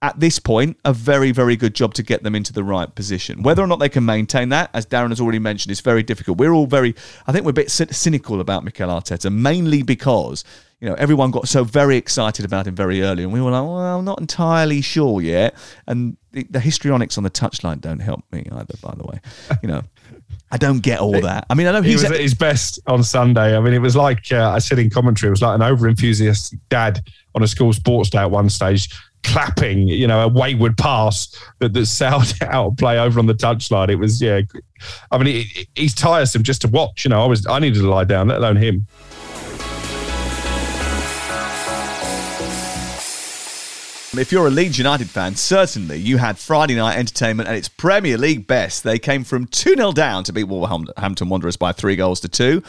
at 0.05 0.19
this 0.19 0.37
point, 0.37 0.77
a 0.85 0.93
very, 0.93 1.31
very 1.31 1.55
good 1.55 1.73
job 1.73 1.95
to 1.95 2.03
get 2.03 2.21
them 2.21 2.35
into 2.35 2.53
the 2.53 2.63
right 2.63 2.93
position. 2.93 3.41
Whether 3.41 3.63
or 3.63 3.67
not 3.67 3.79
they 3.79 3.89
can 3.89 4.05
maintain 4.05 4.49
that, 4.49 4.69
as 4.71 4.85
Darren 4.85 5.09
has 5.09 5.19
already 5.19 5.39
mentioned, 5.39 5.71
is 5.71 5.81
very 5.81 6.03
difficult. 6.03 6.37
We're 6.37 6.53
all 6.53 6.67
very, 6.67 6.93
I 7.25 7.31
think 7.31 7.43
we're 7.43 7.49
a 7.49 7.53
bit 7.53 7.71
cynical 7.71 8.39
about 8.39 8.63
Mikel 8.63 8.87
Arteta, 8.87 9.33
mainly 9.33 9.81
because, 9.81 10.43
you 10.79 10.87
know, 10.87 10.93
everyone 10.93 11.31
got 11.31 11.47
so 11.47 11.63
very 11.63 11.97
excited 11.97 12.45
about 12.45 12.67
him 12.67 12.75
very 12.75 13.01
early, 13.01 13.23
and 13.23 13.33
we 13.33 13.41
were 13.41 13.49
like, 13.49 13.63
well, 13.63 13.79
I'm 13.79 14.05
not 14.05 14.19
entirely 14.19 14.81
sure 14.81 15.23
yet. 15.23 15.55
And 15.87 16.17
the, 16.33 16.45
the 16.51 16.59
histrionics 16.59 17.17
on 17.17 17.23
the 17.23 17.31
touchline 17.31 17.81
don't 17.81 17.97
help 17.97 18.23
me 18.31 18.47
either, 18.51 18.75
by 18.83 18.93
the 18.95 19.05
way. 19.05 19.19
You 19.63 19.69
know. 19.69 19.81
I 20.51 20.57
don't 20.57 20.79
get 20.79 20.99
all 20.99 21.19
that. 21.21 21.47
I 21.49 21.55
mean, 21.55 21.65
I 21.65 21.71
know 21.71 21.81
he's 21.81 22.01
he 22.01 22.07
was 22.07 22.11
at 22.11 22.19
his 22.19 22.35
best 22.35 22.79
on 22.85 23.03
Sunday. 23.03 23.57
I 23.57 23.59
mean, 23.59 23.73
it 23.73 23.79
was 23.79 23.95
like 23.95 24.31
uh, 24.31 24.51
I 24.51 24.59
said 24.59 24.77
in 24.77 24.89
commentary, 24.89 25.29
it 25.29 25.31
was 25.31 25.41
like 25.41 25.55
an 25.55 25.63
over 25.63 25.87
enthusiastic 25.87 26.59
dad 26.69 27.01
on 27.33 27.41
a 27.41 27.47
school 27.47 27.73
sports 27.73 28.11
day 28.11 28.19
at 28.19 28.29
one 28.31 28.49
stage 28.49 28.89
clapping, 29.25 29.87
you 29.87 30.07
know, 30.07 30.21
a 30.23 30.27
wayward 30.27 30.77
pass 30.77 31.35
that, 31.59 31.73
that 31.73 31.85
sailed 31.87 32.33
out 32.41 32.77
play 32.77 32.99
over 32.99 33.19
on 33.19 33.25
the 33.25 33.33
touchline. 33.33 33.89
It 33.89 33.95
was, 33.95 34.21
yeah. 34.21 34.41
I 35.11 35.17
mean, 35.17 35.27
he, 35.27 35.67
he's 35.75 35.93
tiresome 35.93 36.43
just 36.43 36.61
to 36.61 36.67
watch. 36.67 37.03
You 37.03 37.09
know, 37.09 37.21
I 37.21 37.25
was, 37.25 37.45
I 37.47 37.59
needed 37.59 37.79
to 37.79 37.89
lie 37.89 38.03
down, 38.03 38.27
let 38.27 38.37
alone 38.37 38.57
him. 38.57 38.87
If 44.17 44.31
you're 44.31 44.47
a 44.47 44.51
Leeds 44.51 44.77
United 44.77 45.09
fan, 45.09 45.35
certainly 45.35 45.97
you 45.97 46.17
had 46.17 46.37
Friday 46.37 46.75
night 46.75 46.97
entertainment 46.97 47.49
at 47.49 47.55
its 47.55 47.67
Premier 47.67 48.17
League 48.17 48.47
best. 48.47 48.83
They 48.83 48.97
came 48.97 49.25
from 49.25 49.45
2 49.47 49.75
0 49.75 49.91
down 49.91 50.23
to 50.23 50.31
beat 50.31 50.45
Wolverhampton 50.45 51.27
Wanderers 51.27 51.57
by 51.57 51.73
three 51.73 51.97
goals 51.97 52.21
to 52.21 52.29
two. 52.29 52.63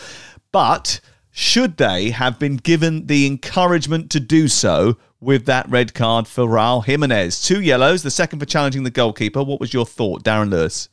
But 0.51 1.01
should 1.31 1.77
they 1.77 2.11
have 2.11 2.41
been 2.41 2.57
given 2.57 3.07
the 3.07 3.27
encouragement 3.27 4.11
to 4.11 4.21
do 4.21 4.49
so 4.49 4.97
with 5.21 5.47
that 5.47 5.69
red 5.69 5.95
card 5.95 6.29
for 6.29 6.45
Raul 6.47 6.85
Jimenez? 6.85 7.43
Two 7.43 7.61
yellows, 7.61 8.03
the 8.03 8.11
second 8.11 8.39
for 8.39 8.47
challenging 8.47 8.83
the 8.83 8.91
goalkeeper. 8.91 9.43
What 9.43 9.61
was 9.61 9.73
your 9.73 9.87
thought, 9.87 10.25
Darren 10.25 10.51
Lewis? 10.51 10.89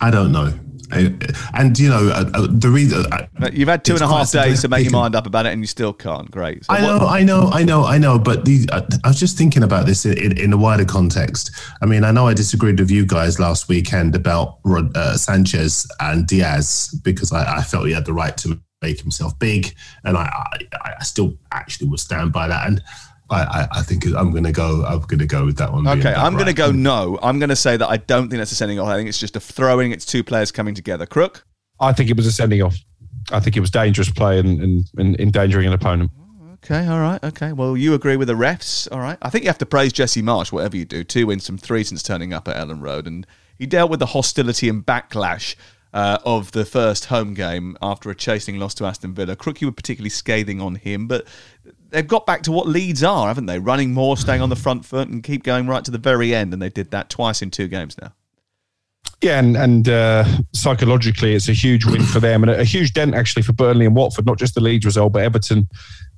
I 0.00 0.10
don't 0.10 0.32
know. 0.32 0.52
and 0.92 1.76
you 1.78 1.88
know 1.88 2.08
uh, 2.10 2.30
uh, 2.32 2.46
the 2.48 2.68
reason 2.68 3.04
uh, 3.12 3.50
you've 3.52 3.68
had 3.68 3.84
two 3.84 3.94
and 3.94 4.02
a 4.02 4.06
half 4.06 4.30
days 4.30 4.60
to 4.62 4.68
make 4.68 4.84
your 4.84 4.92
mind 4.92 5.16
up 5.16 5.26
about 5.26 5.46
it, 5.46 5.52
and 5.52 5.60
you 5.60 5.66
still 5.66 5.92
can't. 5.92 6.30
Great. 6.30 6.64
So 6.64 6.74
I 6.74 6.80
know, 6.80 6.98
what, 6.98 7.08
I 7.08 7.22
know, 7.24 7.50
I 7.52 7.64
know, 7.64 7.84
I 7.84 7.98
know. 7.98 8.18
But 8.18 8.44
the, 8.44 8.68
uh, 8.70 8.82
I 9.02 9.08
was 9.08 9.18
just 9.18 9.36
thinking 9.36 9.64
about 9.64 9.86
this 9.86 10.04
in, 10.04 10.16
in, 10.16 10.38
in, 10.38 10.52
a 10.52 10.56
wider 10.56 10.84
context. 10.84 11.50
I 11.82 11.86
mean, 11.86 12.04
I 12.04 12.12
know 12.12 12.28
I 12.28 12.34
disagreed 12.34 12.78
with 12.78 12.90
you 12.90 13.04
guys 13.04 13.40
last 13.40 13.68
weekend 13.68 14.14
about 14.14 14.58
uh, 14.64 15.16
Sanchez 15.16 15.88
and 15.98 16.24
Diaz 16.26 16.94
because 17.02 17.32
I, 17.32 17.56
I, 17.58 17.62
felt 17.62 17.86
he 17.86 17.92
had 17.92 18.04
the 18.04 18.12
right 18.12 18.36
to 18.38 18.60
make 18.82 19.00
himself 19.00 19.36
big, 19.40 19.74
and 20.04 20.16
I, 20.16 20.30
I, 20.74 20.92
I 21.00 21.02
still 21.02 21.34
actually 21.52 21.88
would 21.88 22.00
stand 22.00 22.32
by 22.32 22.46
that. 22.46 22.68
And 22.68 22.80
I, 23.28 23.68
I, 23.72 23.82
think 23.82 24.06
I'm 24.06 24.30
going 24.30 24.44
to 24.44 24.52
go. 24.52 24.84
I'm 24.84 25.00
going 25.00 25.18
to 25.18 25.26
go 25.26 25.44
with 25.44 25.56
that 25.56 25.72
one. 25.72 25.88
Okay, 25.88 26.14
I'm 26.14 26.34
going 26.34 26.46
to 26.46 26.52
go 26.52 26.70
no. 26.70 27.18
I'm 27.22 27.40
going 27.40 27.48
to 27.48 27.56
say 27.56 27.76
that 27.76 27.88
I 27.88 27.96
don't 27.96 28.28
think 28.28 28.38
that's 28.38 28.52
a 28.52 28.54
sending 28.54 28.78
off. 28.78 28.86
I 28.86 28.96
think 28.96 29.08
it's 29.08 29.18
just 29.18 29.34
a 29.34 29.40
throwing. 29.40 29.90
It's 29.90 30.06
two 30.06 30.22
players 30.22 30.52
coming 30.52 30.74
together. 30.74 31.06
Crook. 31.06 31.44
I 31.80 31.92
think 31.92 32.08
it 32.08 32.16
was 32.16 32.26
a 32.26 32.32
sending 32.32 32.62
off. 32.62 32.76
I 33.32 33.40
think 33.40 33.56
it 33.56 33.60
was 33.60 33.70
dangerous 33.70 34.10
play 34.10 34.38
and, 34.38 34.60
and, 34.60 34.84
and 34.96 35.20
endangering 35.20 35.66
an 35.66 35.72
opponent. 35.72 36.12
Okay, 36.64 36.86
all 36.86 37.00
right, 37.00 37.22
okay. 37.22 37.52
Well, 37.52 37.76
you 37.76 37.94
agree 37.94 38.16
with 38.16 38.28
the 38.28 38.34
refs, 38.34 38.88
all 38.90 39.00
right. 39.00 39.18
I 39.22 39.30
think 39.30 39.44
you 39.44 39.48
have 39.48 39.58
to 39.58 39.66
praise 39.66 39.92
Jesse 39.92 40.22
Marsch, 40.22 40.50
whatever 40.50 40.76
you 40.76 40.84
do. 40.84 41.04
Two 41.04 41.26
wins 41.26 41.46
from 41.46 41.58
three 41.58 41.84
since 41.84 42.02
turning 42.02 42.32
up 42.32 42.48
at 42.48 42.56
Elland 42.56 42.82
Road, 42.82 43.06
and 43.06 43.26
he 43.58 43.66
dealt 43.66 43.90
with 43.90 44.00
the 44.00 44.06
hostility 44.06 44.68
and 44.68 44.84
backlash 44.84 45.54
uh, 45.92 46.18
of 46.24 46.52
the 46.52 46.64
first 46.64 47.06
home 47.06 47.34
game 47.34 47.76
after 47.80 48.10
a 48.10 48.14
chasing 48.14 48.58
loss 48.58 48.74
to 48.74 48.84
Aston 48.84 49.14
Villa. 49.14 49.36
Crook, 49.36 49.60
you 49.60 49.68
were 49.68 49.72
particularly 49.72 50.10
scathing 50.10 50.60
on 50.60 50.74
him, 50.74 51.06
but 51.06 51.26
they've 51.90 52.06
got 52.06 52.26
back 52.26 52.42
to 52.42 52.52
what 52.52 52.66
Leeds 52.66 53.02
are, 53.02 53.28
haven't 53.28 53.46
they? 53.46 53.58
Running 53.58 53.92
more, 53.92 54.16
staying 54.16 54.42
on 54.42 54.48
the 54.48 54.56
front 54.56 54.84
foot, 54.84 55.08
and 55.08 55.22
keep 55.22 55.42
going 55.42 55.66
right 55.66 55.84
to 55.84 55.90
the 55.90 55.98
very 55.98 56.34
end. 56.34 56.52
And 56.52 56.60
they 56.60 56.68
did 56.68 56.90
that 56.90 57.10
twice 57.10 57.42
in 57.42 57.50
two 57.50 57.68
games 57.68 57.96
now. 58.00 58.12
Yeah, 59.22 59.38
and, 59.38 59.56
and 59.56 59.88
uh, 59.88 60.24
psychologically, 60.52 61.34
it's 61.34 61.48
a 61.48 61.52
huge 61.52 61.86
win 61.86 62.02
for 62.02 62.20
them 62.20 62.42
and 62.42 62.50
a, 62.50 62.60
a 62.60 62.64
huge 62.64 62.92
dent 62.92 63.14
actually 63.14 63.42
for 63.42 63.54
Burnley 63.54 63.86
and 63.86 63.96
Watford. 63.96 64.26
Not 64.26 64.38
just 64.38 64.54
the 64.54 64.60
Leeds 64.60 64.84
result, 64.84 65.14
but 65.14 65.22
Everton 65.22 65.68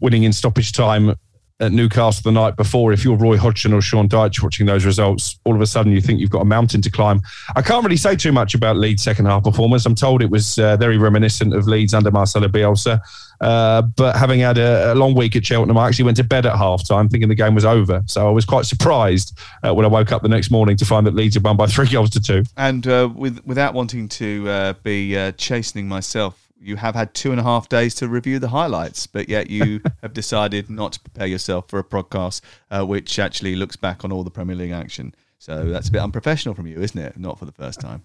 winning 0.01 0.25
in 0.25 0.33
stoppage 0.33 0.73
time 0.73 1.15
at 1.61 1.73
Newcastle 1.73 2.23
the 2.23 2.33
night 2.33 2.57
before, 2.57 2.93
if 2.93 3.05
you're 3.05 3.17
Roy 3.17 3.37
Hodgson 3.37 3.73
or 3.73 3.81
Sean 3.81 4.09
Dyche 4.09 4.43
watching 4.43 4.67
those 4.67 4.85
results, 4.85 5.39
all 5.45 5.55
of 5.55 5.61
a 5.61 5.67
sudden 5.67 5.93
you 5.93 6.01
think 6.01 6.21
you've 6.21 6.31
got 6.31 6.43
a 6.43 6.45
mountain 6.45 6.81
to 6.83 6.91
climb. 6.91 7.21
I 7.57 7.63
can't 7.63 7.85
really 7.85 7.97
say 7.97 8.15
too 8.15 8.33
much 8.33 8.55
about 8.55 8.77
Leeds' 8.77 9.03
second 9.03 9.27
half 9.27 9.43
performance. 9.43 9.85
I'm 9.85 9.95
told 9.95 10.23
it 10.23 10.31
was 10.31 10.59
uh, 10.59 10.77
very 10.77 10.99
reminiscent 10.99 11.55
of 11.55 11.67
Leeds 11.67 11.95
under 11.95 12.11
Marcelo 12.11 12.49
Bielsa. 12.49 13.01
Uh, 13.41 13.83
but 13.83 14.17
having 14.17 14.41
had 14.41 14.59
a, 14.59 14.93
a, 14.93 14.95
long 14.95 15.15
week 15.15 15.37
at 15.37 15.47
Cheltenham, 15.47 15.79
I 15.79 15.87
actually 15.87 16.07
went 16.07 16.17
to 16.17 16.25
bed 16.25 16.45
at 16.45 16.57
half 16.57 16.87
time 16.87 17.09
thinking 17.09 17.29
the 17.29 17.37
game 17.37 17.55
was 17.55 17.65
over. 17.65 18.03
So 18.07 18.27
I 18.27 18.31
was 18.31 18.45
quite 18.45 18.65
surprised 18.65 19.39
uh, 19.63 19.73
when 19.73 19.85
I 19.85 19.89
woke 19.89 20.11
up 20.11 20.23
the 20.23 20.29
next 20.29 20.51
morning 20.51 20.77
to 20.77 20.85
find 20.85 21.07
that 21.07 21.15
Leeds 21.15 21.37
had 21.37 21.45
won 21.45 21.57
by 21.57 21.67
three 21.67 21.89
goals 21.89 22.11
to 22.11 22.21
two. 22.21 22.43
And 22.57 22.87
uh, 22.87 23.09
with, 23.15 23.45
without 23.45 23.75
wanting 23.75 24.09
to 24.09 24.49
uh, 24.49 24.73
be 24.83 25.17
uh, 25.17 25.33
chastening 25.33 25.89
myself 25.89 26.48
you 26.61 26.77
have 26.77 26.95
had 26.95 27.15
two 27.15 27.31
and 27.31 27.41
a 27.41 27.43
half 27.43 27.69
days 27.69 27.95
to 27.97 28.09
review 28.09 28.39
the 28.39 28.49
highlights, 28.49 29.07
but 29.07 29.29
yet 29.29 29.51
you 29.51 29.81
have 30.03 30.13
decided 30.13 30.69
not 30.69 30.93
to 30.93 31.01
prepare 31.01 31.27
yourself 31.27 31.69
for 31.69 31.79
a 31.79 31.85
podcast 31.85 32.41
uh, 32.71 32.85
which 32.85 33.19
actually 33.19 33.57
looks 33.57 33.77
back 33.77 34.05
on 34.05 34.13
all 34.13 34.25
the 34.25 34.31
Premier 34.31 34.57
League 34.57 34.73
action. 34.73 35.15
So 35.39 35.67
that's 35.67 35.89
a 35.89 35.93
bit 35.93 36.03
unprofessional 36.03 36.55
from 36.55 36.67
you, 36.67 36.81
isn't 36.81 36.99
it? 36.99 37.19
Not 37.19 37.39
for 37.39 37.45
the 37.45 37.53
first 37.53 37.81
time. 37.81 38.03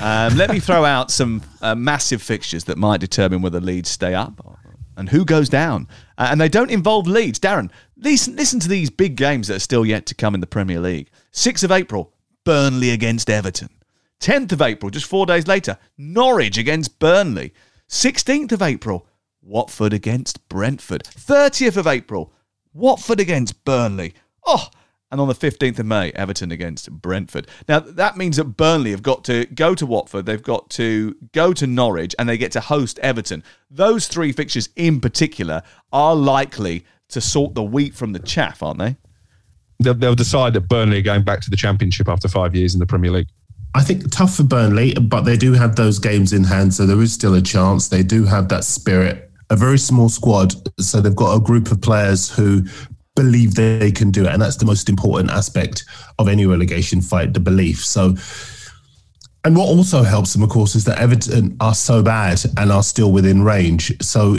Um, 0.00 0.36
let 0.36 0.50
me 0.50 0.60
throw 0.60 0.84
out 0.84 1.10
some 1.10 1.42
uh, 1.62 1.74
massive 1.74 2.22
fixtures 2.22 2.64
that 2.64 2.78
might 2.78 3.00
determine 3.00 3.42
whether 3.42 3.60
Leeds 3.60 3.88
stay 3.88 4.14
up 4.14 4.40
and 4.96 5.08
who 5.08 5.24
goes 5.24 5.48
down. 5.48 5.88
Uh, 6.18 6.28
and 6.30 6.40
they 6.40 6.48
don't 6.48 6.70
involve 6.70 7.06
Leeds. 7.06 7.38
Darren, 7.38 7.70
listen, 7.96 8.36
listen 8.36 8.60
to 8.60 8.68
these 8.68 8.90
big 8.90 9.16
games 9.16 9.48
that 9.48 9.56
are 9.56 9.60
still 9.60 9.86
yet 9.86 10.06
to 10.06 10.14
come 10.14 10.34
in 10.34 10.40
the 10.40 10.46
Premier 10.46 10.80
League. 10.80 11.10
6th 11.32 11.64
of 11.64 11.72
April, 11.72 12.12
Burnley 12.44 12.90
against 12.90 13.30
Everton. 13.30 13.70
10th 14.20 14.52
of 14.52 14.62
April, 14.62 14.90
just 14.90 15.06
four 15.06 15.26
days 15.26 15.46
later, 15.46 15.78
Norwich 15.96 16.58
against 16.58 16.98
Burnley. 16.98 17.52
16th 17.88 18.52
of 18.52 18.62
April, 18.62 19.06
Watford 19.42 19.92
against 19.92 20.48
Brentford. 20.48 21.04
30th 21.04 21.76
of 21.76 21.86
April, 21.86 22.32
Watford 22.72 23.18
against 23.18 23.64
Burnley. 23.64 24.14
Oh, 24.46 24.68
and 25.10 25.20
on 25.20 25.26
the 25.26 25.34
15th 25.34 25.78
of 25.78 25.86
May, 25.86 26.12
Everton 26.12 26.52
against 26.52 26.90
Brentford. 26.90 27.48
Now, 27.68 27.80
that 27.80 28.16
means 28.16 28.36
that 28.36 28.44
Burnley 28.44 28.92
have 28.92 29.02
got 29.02 29.24
to 29.24 29.46
go 29.46 29.74
to 29.74 29.86
Watford, 29.86 30.26
they've 30.26 30.42
got 30.42 30.70
to 30.70 31.16
go 31.32 31.52
to 31.52 31.66
Norwich, 31.66 32.14
and 32.18 32.28
they 32.28 32.38
get 32.38 32.52
to 32.52 32.60
host 32.60 32.98
Everton. 33.00 33.42
Those 33.70 34.06
three 34.06 34.32
fixtures 34.32 34.68
in 34.76 35.00
particular 35.00 35.62
are 35.92 36.14
likely 36.14 36.84
to 37.08 37.20
sort 37.20 37.54
the 37.54 37.62
wheat 37.62 37.94
from 37.94 38.12
the 38.12 38.20
chaff, 38.20 38.62
aren't 38.62 38.78
they? 38.78 38.96
They'll, 39.80 39.94
they'll 39.94 40.14
decide 40.14 40.52
that 40.52 40.68
Burnley 40.68 40.98
are 40.98 41.02
going 41.02 41.24
back 41.24 41.40
to 41.40 41.50
the 41.50 41.56
Championship 41.56 42.08
after 42.08 42.28
five 42.28 42.54
years 42.54 42.74
in 42.74 42.80
the 42.80 42.86
Premier 42.86 43.10
League. 43.10 43.28
I 43.74 43.82
think 43.82 44.10
tough 44.10 44.34
for 44.34 44.42
Burnley, 44.42 44.94
but 44.94 45.22
they 45.22 45.36
do 45.36 45.52
have 45.52 45.76
those 45.76 45.98
games 45.98 46.32
in 46.32 46.44
hand, 46.44 46.74
so 46.74 46.86
there 46.86 47.00
is 47.00 47.12
still 47.12 47.34
a 47.34 47.42
chance. 47.42 47.88
They 47.88 48.02
do 48.02 48.24
have 48.24 48.48
that 48.48 48.64
spirit. 48.64 49.30
A 49.50 49.56
very 49.56 49.78
small 49.78 50.08
squad, 50.08 50.54
so 50.80 51.00
they've 51.00 51.14
got 51.14 51.34
a 51.36 51.40
group 51.40 51.70
of 51.70 51.80
players 51.80 52.30
who 52.30 52.64
believe 53.16 53.54
they 53.54 53.92
can 53.92 54.10
do 54.10 54.24
it, 54.24 54.32
and 54.32 54.40
that's 54.40 54.56
the 54.56 54.64
most 54.64 54.88
important 54.88 55.30
aspect 55.30 55.84
of 56.18 56.28
any 56.28 56.46
relegation 56.46 57.00
fight: 57.00 57.34
the 57.34 57.40
belief. 57.40 57.84
So, 57.84 58.16
and 59.44 59.56
what 59.56 59.68
also 59.68 60.02
helps 60.02 60.32
them, 60.32 60.42
of 60.42 60.50
course, 60.50 60.74
is 60.74 60.84
that 60.84 60.98
Everton 60.98 61.56
are 61.60 61.74
so 61.74 62.02
bad 62.02 62.40
and 62.56 62.70
are 62.70 62.82
still 62.82 63.12
within 63.12 63.42
range. 63.42 63.92
So, 64.02 64.36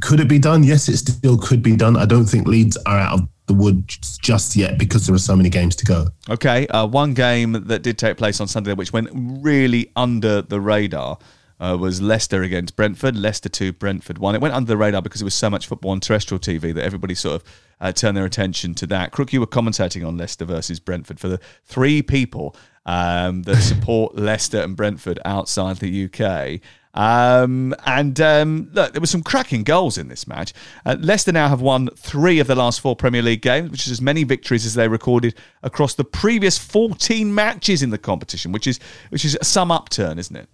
could 0.00 0.20
it 0.20 0.28
be 0.28 0.38
done? 0.38 0.64
Yes, 0.64 0.88
it 0.88 0.98
still 0.98 1.38
could 1.38 1.62
be 1.62 1.76
done. 1.76 1.96
I 1.96 2.04
don't 2.04 2.26
think 2.26 2.46
Leeds 2.46 2.76
are 2.86 2.98
out 2.98 3.20
of 3.20 3.28
the 3.46 3.54
woods 3.54 4.18
just 4.18 4.54
yet 4.54 4.78
because 4.78 5.06
there 5.06 5.14
are 5.14 5.18
so 5.18 5.34
many 5.34 5.48
games 5.48 5.74
to 5.76 5.86
go. 5.86 6.08
Okay, 6.28 6.66
uh, 6.68 6.86
one 6.86 7.14
game 7.14 7.52
that 7.52 7.82
did 7.82 7.98
take 7.98 8.16
place 8.16 8.40
on 8.40 8.46
Sunday, 8.46 8.74
which 8.74 8.92
went 8.92 9.08
really 9.12 9.90
under 9.96 10.42
the 10.42 10.60
radar. 10.60 11.18
Uh, 11.60 11.76
was 11.76 12.00
Leicester 12.00 12.44
against 12.44 12.76
Brentford. 12.76 13.16
Leicester 13.16 13.48
2, 13.48 13.72
Brentford 13.72 14.18
1. 14.18 14.36
It 14.36 14.40
went 14.40 14.54
under 14.54 14.68
the 14.68 14.76
radar 14.76 15.02
because 15.02 15.20
there 15.20 15.26
was 15.26 15.34
so 15.34 15.50
much 15.50 15.66
football 15.66 15.90
on 15.90 15.98
terrestrial 15.98 16.38
TV 16.38 16.72
that 16.72 16.84
everybody 16.84 17.16
sort 17.16 17.42
of 17.42 17.48
uh, 17.80 17.90
turned 17.90 18.16
their 18.16 18.24
attention 18.24 18.76
to 18.76 18.86
that. 18.86 19.10
Crook, 19.10 19.32
you 19.32 19.40
were 19.40 19.46
commentating 19.48 20.06
on 20.06 20.16
Leicester 20.16 20.44
versus 20.44 20.78
Brentford 20.78 21.18
for 21.18 21.26
the 21.26 21.40
three 21.64 22.00
people 22.00 22.54
um, 22.86 23.42
that 23.42 23.56
support 23.60 24.14
Leicester 24.14 24.60
and 24.60 24.76
Brentford 24.76 25.18
outside 25.24 25.78
the 25.78 26.04
UK. 26.04 26.60
Um, 26.98 27.76
and 27.86 28.20
um, 28.20 28.70
look, 28.72 28.92
there 28.92 29.00
were 29.00 29.06
some 29.06 29.22
cracking 29.22 29.62
goals 29.62 29.98
in 29.98 30.08
this 30.08 30.26
match. 30.26 30.52
Uh, 30.84 30.96
Leicester 30.98 31.30
now 31.30 31.48
have 31.48 31.60
won 31.60 31.88
three 31.96 32.40
of 32.40 32.48
the 32.48 32.56
last 32.56 32.80
four 32.80 32.96
Premier 32.96 33.22
League 33.22 33.40
games, 33.40 33.70
which 33.70 33.86
is 33.86 33.92
as 33.92 34.00
many 34.02 34.24
victories 34.24 34.66
as 34.66 34.74
they 34.74 34.88
recorded 34.88 35.36
across 35.62 35.94
the 35.94 36.02
previous 36.02 36.58
14 36.58 37.32
matches 37.32 37.84
in 37.84 37.90
the 37.90 37.98
competition, 37.98 38.50
which 38.50 38.66
is 38.66 38.80
which 39.10 39.24
is 39.24 39.38
some 39.42 39.70
upturn, 39.70 40.18
isn't 40.18 40.34
it? 40.34 40.48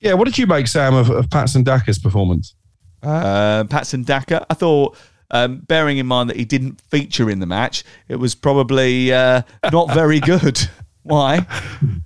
Yeah, 0.00 0.14
what 0.14 0.24
did 0.24 0.38
you 0.38 0.46
make, 0.46 0.68
Sam, 0.68 0.94
of, 0.94 1.10
of 1.10 1.28
Patson 1.28 1.64
Daka's 1.64 1.98
performance? 1.98 2.54
Uh, 3.02 3.64
Patson 3.64 4.02
Daka, 4.02 4.46
I 4.48 4.54
thought, 4.54 4.96
um, 5.30 5.58
bearing 5.58 5.98
in 5.98 6.06
mind 6.06 6.30
that 6.30 6.36
he 6.36 6.46
didn't 6.46 6.80
feature 6.80 7.28
in 7.28 7.40
the 7.40 7.46
match, 7.46 7.84
it 8.08 8.16
was 8.16 8.34
probably 8.34 9.12
uh, 9.12 9.42
not 9.70 9.92
very 9.92 10.18
good. 10.18 10.58
Why? 11.02 11.46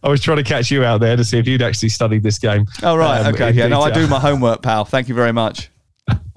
I 0.02 0.08
was 0.08 0.20
trying 0.20 0.36
to 0.36 0.44
catch 0.44 0.70
you 0.70 0.84
out 0.84 1.00
there 1.00 1.16
to 1.16 1.24
see 1.24 1.38
if 1.38 1.48
you'd 1.48 1.62
actually 1.62 1.88
studied 1.88 2.22
this 2.22 2.38
game. 2.38 2.66
Oh, 2.82 2.96
right. 2.96 3.20
um, 3.20 3.34
okay. 3.34 3.50
in 3.50 3.56
Yeah, 3.56 3.66
no, 3.68 3.80
I 3.80 3.90
do 3.90 4.06
my 4.06 4.20
homework, 4.20 4.62
pal. 4.62 4.84
Thank 4.84 5.08
you 5.08 5.14
very 5.14 5.32
much. 5.32 5.70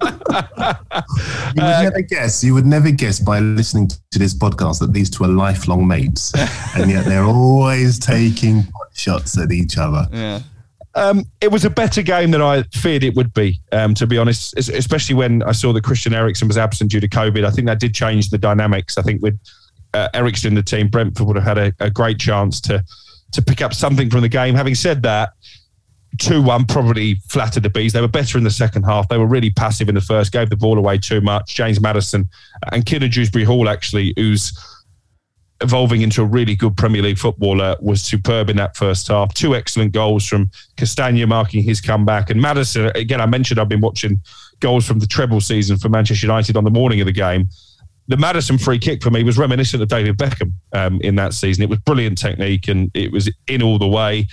You 1.54 1.64
would 1.64 1.82
never 1.82 2.00
guess. 2.02 2.44
You 2.44 2.54
would 2.54 2.66
never 2.66 2.90
guess 2.90 3.18
by 3.18 3.40
listening 3.40 3.88
to 3.88 4.18
this 4.18 4.34
podcast 4.34 4.80
that 4.80 4.92
these 4.92 5.10
two 5.10 5.24
are 5.24 5.28
lifelong 5.28 5.88
mates, 5.88 6.32
and 6.76 6.90
yet 6.90 7.04
they're 7.04 7.24
always 7.24 7.98
taking 7.98 8.64
shots 8.94 9.38
at 9.38 9.50
each 9.50 9.78
other. 9.78 10.06
Yeah. 10.12 10.40
Um, 10.94 11.24
it 11.40 11.50
was 11.50 11.64
a 11.64 11.70
better 11.70 12.02
game 12.02 12.30
than 12.32 12.42
I 12.42 12.62
feared 12.74 13.04
it 13.04 13.14
would 13.14 13.32
be, 13.32 13.60
um, 13.72 13.94
to 13.94 14.06
be 14.06 14.18
honest, 14.18 14.56
especially 14.56 15.14
when 15.14 15.42
I 15.44 15.52
saw 15.52 15.72
that 15.72 15.84
Christian 15.84 16.12
Eriksen 16.12 16.48
was 16.48 16.58
absent 16.58 16.90
due 16.90 17.00
to 17.00 17.08
COVID. 17.08 17.44
I 17.44 17.50
think 17.50 17.66
that 17.66 17.78
did 17.80 17.94
change 17.94 18.30
the 18.30 18.38
dynamics. 18.38 18.98
I 18.98 19.02
think 19.02 19.22
with 19.22 19.38
uh, 19.94 20.08
in 20.44 20.54
the 20.54 20.62
team, 20.62 20.88
Brentford 20.88 21.26
would 21.26 21.36
have 21.36 21.44
had 21.44 21.58
a, 21.58 21.72
a 21.80 21.90
great 21.90 22.18
chance 22.18 22.60
to 22.62 22.84
to 23.32 23.42
pick 23.42 23.60
up 23.60 23.74
something 23.74 24.08
from 24.08 24.22
the 24.22 24.28
game. 24.28 24.54
Having 24.54 24.74
said 24.74 25.02
that, 25.02 25.30
2 26.18 26.42
1 26.42 26.64
probably 26.66 27.16
flattered 27.28 27.62
the 27.62 27.70
bees. 27.70 27.92
They 27.92 28.00
were 28.00 28.08
better 28.08 28.38
in 28.38 28.44
the 28.44 28.50
second 28.50 28.84
half. 28.84 29.08
They 29.08 29.18
were 29.18 29.26
really 29.26 29.50
passive 29.50 29.88
in 29.88 29.94
the 29.94 30.00
first, 30.00 30.32
gave 30.32 30.50
the 30.50 30.56
ball 30.56 30.78
away 30.78 30.98
too 30.98 31.20
much. 31.20 31.54
James 31.54 31.80
Maddison 31.80 32.28
and 32.72 32.84
Kiernan 32.86 33.10
Dewsbury 33.10 33.44
Hall, 33.44 33.68
actually, 33.68 34.14
who's 34.16 34.52
evolving 35.60 36.02
into 36.02 36.22
a 36.22 36.24
really 36.24 36.54
good 36.54 36.76
Premier 36.76 37.02
League 37.02 37.18
footballer, 37.18 37.76
was 37.80 38.00
superb 38.02 38.48
in 38.48 38.56
that 38.56 38.76
first 38.76 39.08
half. 39.08 39.34
Two 39.34 39.54
excellent 39.54 39.92
goals 39.92 40.26
from 40.26 40.50
Castagna 40.76 41.26
marking 41.26 41.62
his 41.62 41.80
comeback. 41.80 42.30
And 42.30 42.40
Maddison, 42.40 42.86
again, 42.94 43.20
I 43.20 43.26
mentioned 43.26 43.60
I've 43.60 43.68
been 43.68 43.80
watching 43.80 44.20
goals 44.60 44.86
from 44.86 44.98
the 44.98 45.06
treble 45.06 45.40
season 45.40 45.76
for 45.76 45.88
Manchester 45.88 46.26
United 46.26 46.56
on 46.56 46.64
the 46.64 46.70
morning 46.70 47.00
of 47.00 47.06
the 47.06 47.12
game. 47.12 47.48
The 48.08 48.16
Maddison 48.16 48.58
free 48.58 48.78
kick 48.78 49.02
for 49.02 49.10
me 49.10 49.22
was 49.22 49.38
reminiscent 49.38 49.82
of 49.82 49.88
David 49.88 50.16
Beckham 50.16 50.52
um, 50.72 51.00
in 51.02 51.14
that 51.16 51.34
season. 51.34 51.62
It 51.62 51.68
was 51.68 51.78
brilliant 51.80 52.18
technique 52.18 52.68
and 52.68 52.90
it 52.94 53.12
was 53.12 53.30
in 53.46 53.62
all 53.62 53.78
the 53.78 53.86
way. 53.86 54.26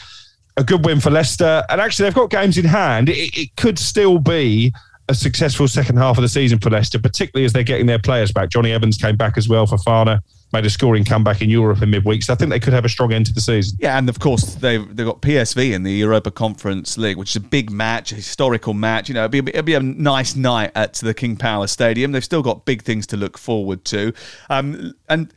A 0.57 0.63
good 0.63 0.85
win 0.85 1.01
for 1.01 1.09
Leicester. 1.09 1.63
And 1.69 1.81
actually, 1.81 2.05
they've 2.05 2.15
got 2.15 2.29
games 2.29 2.57
in 2.57 2.63
hand. 2.65 3.09
It, 3.09 3.37
it 3.37 3.55
could 3.57 3.77
still 3.77 4.17
be 4.17 4.73
a 5.09 5.13
successful 5.13 5.67
second 5.67 5.97
half 5.97 6.17
of 6.17 6.21
the 6.21 6.29
season 6.29 6.59
for 6.59 6.69
Leicester, 6.69 6.99
particularly 6.99 7.45
as 7.45 7.53
they're 7.53 7.63
getting 7.63 7.85
their 7.85 7.99
players 7.99 8.31
back. 8.31 8.49
Jonny 8.49 8.71
Evans 8.71 8.97
came 8.97 9.17
back 9.17 9.37
as 9.37 9.47
well 9.47 9.67
Fofana, 9.67 10.21
made 10.55 10.65
a 10.65 10.69
scoring 10.69 11.03
comeback 11.03 11.41
in 11.41 11.49
Europe 11.49 11.81
in 11.81 11.89
midweek. 11.89 12.23
So 12.23 12.33
I 12.33 12.35
think 12.35 12.49
they 12.49 12.59
could 12.59 12.73
have 12.73 12.85
a 12.85 12.89
strong 12.89 13.11
end 13.11 13.25
to 13.25 13.33
the 13.33 13.41
season. 13.41 13.77
Yeah, 13.81 13.97
and 13.97 14.07
of 14.07 14.19
course 14.19 14.55
they've 14.55 14.95
they've 14.95 15.05
got 15.05 15.21
PSV 15.21 15.73
in 15.73 15.83
the 15.83 15.91
Europa 15.91 16.31
Conference 16.31 16.97
League, 16.97 17.17
which 17.17 17.31
is 17.31 17.35
a 17.35 17.41
big 17.41 17.69
match, 17.69 18.11
a 18.11 18.15
historical 18.15 18.73
match. 18.73 19.09
You 19.09 19.15
know, 19.15 19.25
it'll 19.25 19.41
be, 19.43 19.49
it'll 19.49 19.63
be 19.63 19.73
a 19.75 19.79
nice 19.81 20.35
night 20.35 20.71
at 20.75 20.93
the 20.93 21.13
King 21.13 21.35
Power 21.35 21.67
Stadium. 21.67 22.13
They've 22.13 22.23
still 22.23 22.41
got 22.41 22.65
big 22.65 22.83
things 22.83 23.05
to 23.07 23.17
look 23.17 23.37
forward 23.37 23.85
to, 23.85 24.13
um, 24.49 24.93
and. 25.09 25.33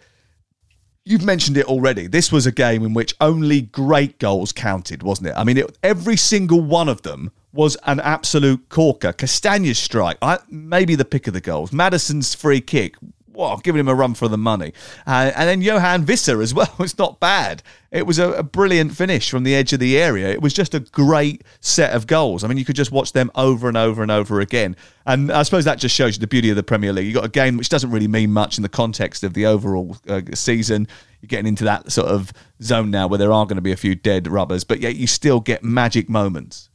You've 1.04 1.24
mentioned 1.24 1.56
it 1.56 1.64
already. 1.64 2.06
This 2.06 2.30
was 2.30 2.44
a 2.44 2.52
game 2.52 2.84
in 2.84 2.92
which 2.92 3.14
only 3.18 3.62
great 3.62 4.18
goals 4.18 4.52
counted, 4.52 5.02
wasn't 5.02 5.28
it? 5.28 5.34
I 5.38 5.42
mean, 5.42 5.56
it, 5.56 5.78
every 5.82 6.18
single 6.18 6.60
one 6.60 6.86
of 6.86 7.00
them 7.00 7.30
was 7.50 7.78
an 7.86 7.98
absolute 8.00 8.68
corker. 8.68 9.14
Castagna's 9.14 9.78
strike, 9.78 10.18
I, 10.20 10.38
maybe 10.50 10.96
the 10.96 11.06
pick 11.06 11.26
of 11.26 11.32
the 11.32 11.40
goals. 11.40 11.72
Maddison's 11.72 12.34
free 12.34 12.60
kick, 12.60 12.96
well, 13.38 13.56
giving 13.58 13.78
him 13.78 13.88
a 13.88 13.94
run 13.94 14.14
for 14.14 14.26
the 14.26 14.36
money. 14.36 14.72
Uh, 15.06 15.30
and 15.36 15.48
then 15.48 15.62
Yoane 15.62 16.04
Wissa 16.04 16.42
as 16.42 16.52
well. 16.52 16.74
It's 16.80 16.98
not 16.98 17.20
bad. 17.20 17.62
It 17.90 18.06
was 18.06 18.18
a, 18.18 18.32
a 18.32 18.42
brilliant 18.42 18.96
finish 18.96 19.30
from 19.30 19.44
the 19.44 19.54
edge 19.54 19.72
of 19.72 19.78
the 19.78 19.98
area. 19.98 20.28
It 20.30 20.42
was 20.42 20.52
just 20.52 20.74
a 20.74 20.80
great 20.80 21.44
set 21.60 21.92
of 21.92 22.06
goals. 22.06 22.42
I 22.42 22.48
mean, 22.48 22.56
you 22.58 22.64
could 22.64 22.76
just 22.76 22.90
watch 22.90 23.12
them 23.12 23.30
over 23.34 23.68
and 23.68 23.76
over 23.76 24.02
and 24.02 24.10
over 24.10 24.40
again. 24.40 24.74
And 25.06 25.30
I 25.30 25.42
suppose 25.44 25.64
that 25.66 25.78
just 25.78 25.94
shows 25.94 26.16
you 26.16 26.20
the 26.20 26.26
beauty 26.26 26.50
of 26.50 26.56
the 26.56 26.62
Premier 26.62 26.92
League. 26.92 27.06
You've 27.06 27.14
got 27.14 27.24
a 27.24 27.30
game 27.30 27.56
which 27.56 27.68
doesn't 27.68 27.90
really 27.90 28.08
mean 28.08 28.32
much 28.32 28.58
in 28.58 28.62
the 28.62 28.68
context 28.68 29.22
of 29.22 29.34
the 29.34 29.46
overall 29.46 29.96
uh, 30.08 30.22
season. 30.34 30.88
You're 31.20 31.28
getting 31.28 31.46
into 31.46 31.64
that 31.64 31.92
sort 31.92 32.08
of 32.08 32.32
zone 32.62 32.90
now 32.90 33.06
where 33.06 33.18
there 33.18 33.32
are 33.32 33.46
going 33.46 33.56
to 33.56 33.62
be 33.62 33.72
a 33.72 33.76
few 33.76 33.94
dead 33.94 34.26
rubbers, 34.26 34.64
but 34.64 34.80
yet 34.80 34.96
you 34.96 35.06
still 35.06 35.40
get 35.40 35.62
magic 35.62 36.08
moments. 36.08 36.70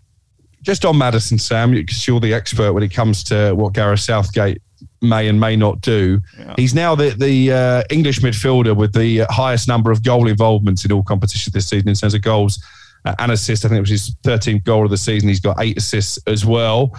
Just 0.61 0.85
on 0.85 0.97
Maddison, 0.97 1.39
Sam, 1.39 1.71
because 1.71 2.07
you're 2.07 2.21
the 2.21 2.33
expert 2.33 2.71
when 2.71 2.83
it 2.83 2.93
comes 2.93 3.23
to 3.25 3.53
what 3.53 3.73
Gareth 3.73 3.99
Southgate 3.99 4.61
may 5.03 5.27
and 5.27 5.39
may 5.39 5.55
not 5.55 5.81
do. 5.81 6.21
He's 6.55 6.73
now 6.73 6.95
the 6.95 7.09
the 7.11 7.51
uh, 7.51 7.83
English 7.89 8.19
midfielder 8.19 8.75
with 8.75 8.93
the 8.93 9.19
highest 9.29 9.67
number 9.67 9.91
of 9.91 10.03
goal 10.03 10.27
involvements 10.27 10.85
in 10.85 10.91
all 10.91 11.03
competitions 11.03 11.53
this 11.53 11.67
season 11.67 11.89
in 11.89 11.95
terms 11.95 12.13
of 12.13 12.21
goals 12.21 12.63
uh, 13.05 13.13
and 13.19 13.31
assists. 13.31 13.65
I 13.65 13.69
think 13.69 13.77
it 13.77 13.81
was 13.81 13.89
his 13.89 14.15
13th 14.23 14.63
goal 14.63 14.85
of 14.85 14.91
the 14.91 14.97
season. 14.97 15.29
He's 15.29 15.39
got 15.39 15.57
eight 15.59 15.77
assists 15.77 16.17
as 16.27 16.45
well. 16.45 16.97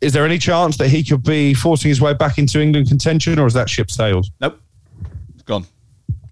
Is 0.00 0.12
there 0.12 0.24
any 0.24 0.38
chance 0.38 0.76
that 0.78 0.88
he 0.88 1.02
could 1.02 1.22
be 1.22 1.54
forcing 1.54 1.88
his 1.88 2.00
way 2.00 2.14
back 2.14 2.38
into 2.38 2.60
England 2.60 2.88
contention, 2.88 3.38
or 3.38 3.46
is 3.46 3.54
that 3.54 3.70
ship 3.70 3.90
sailed? 3.90 4.26
Nope, 4.40 4.60
it's 5.34 5.42
gone. 5.42 5.66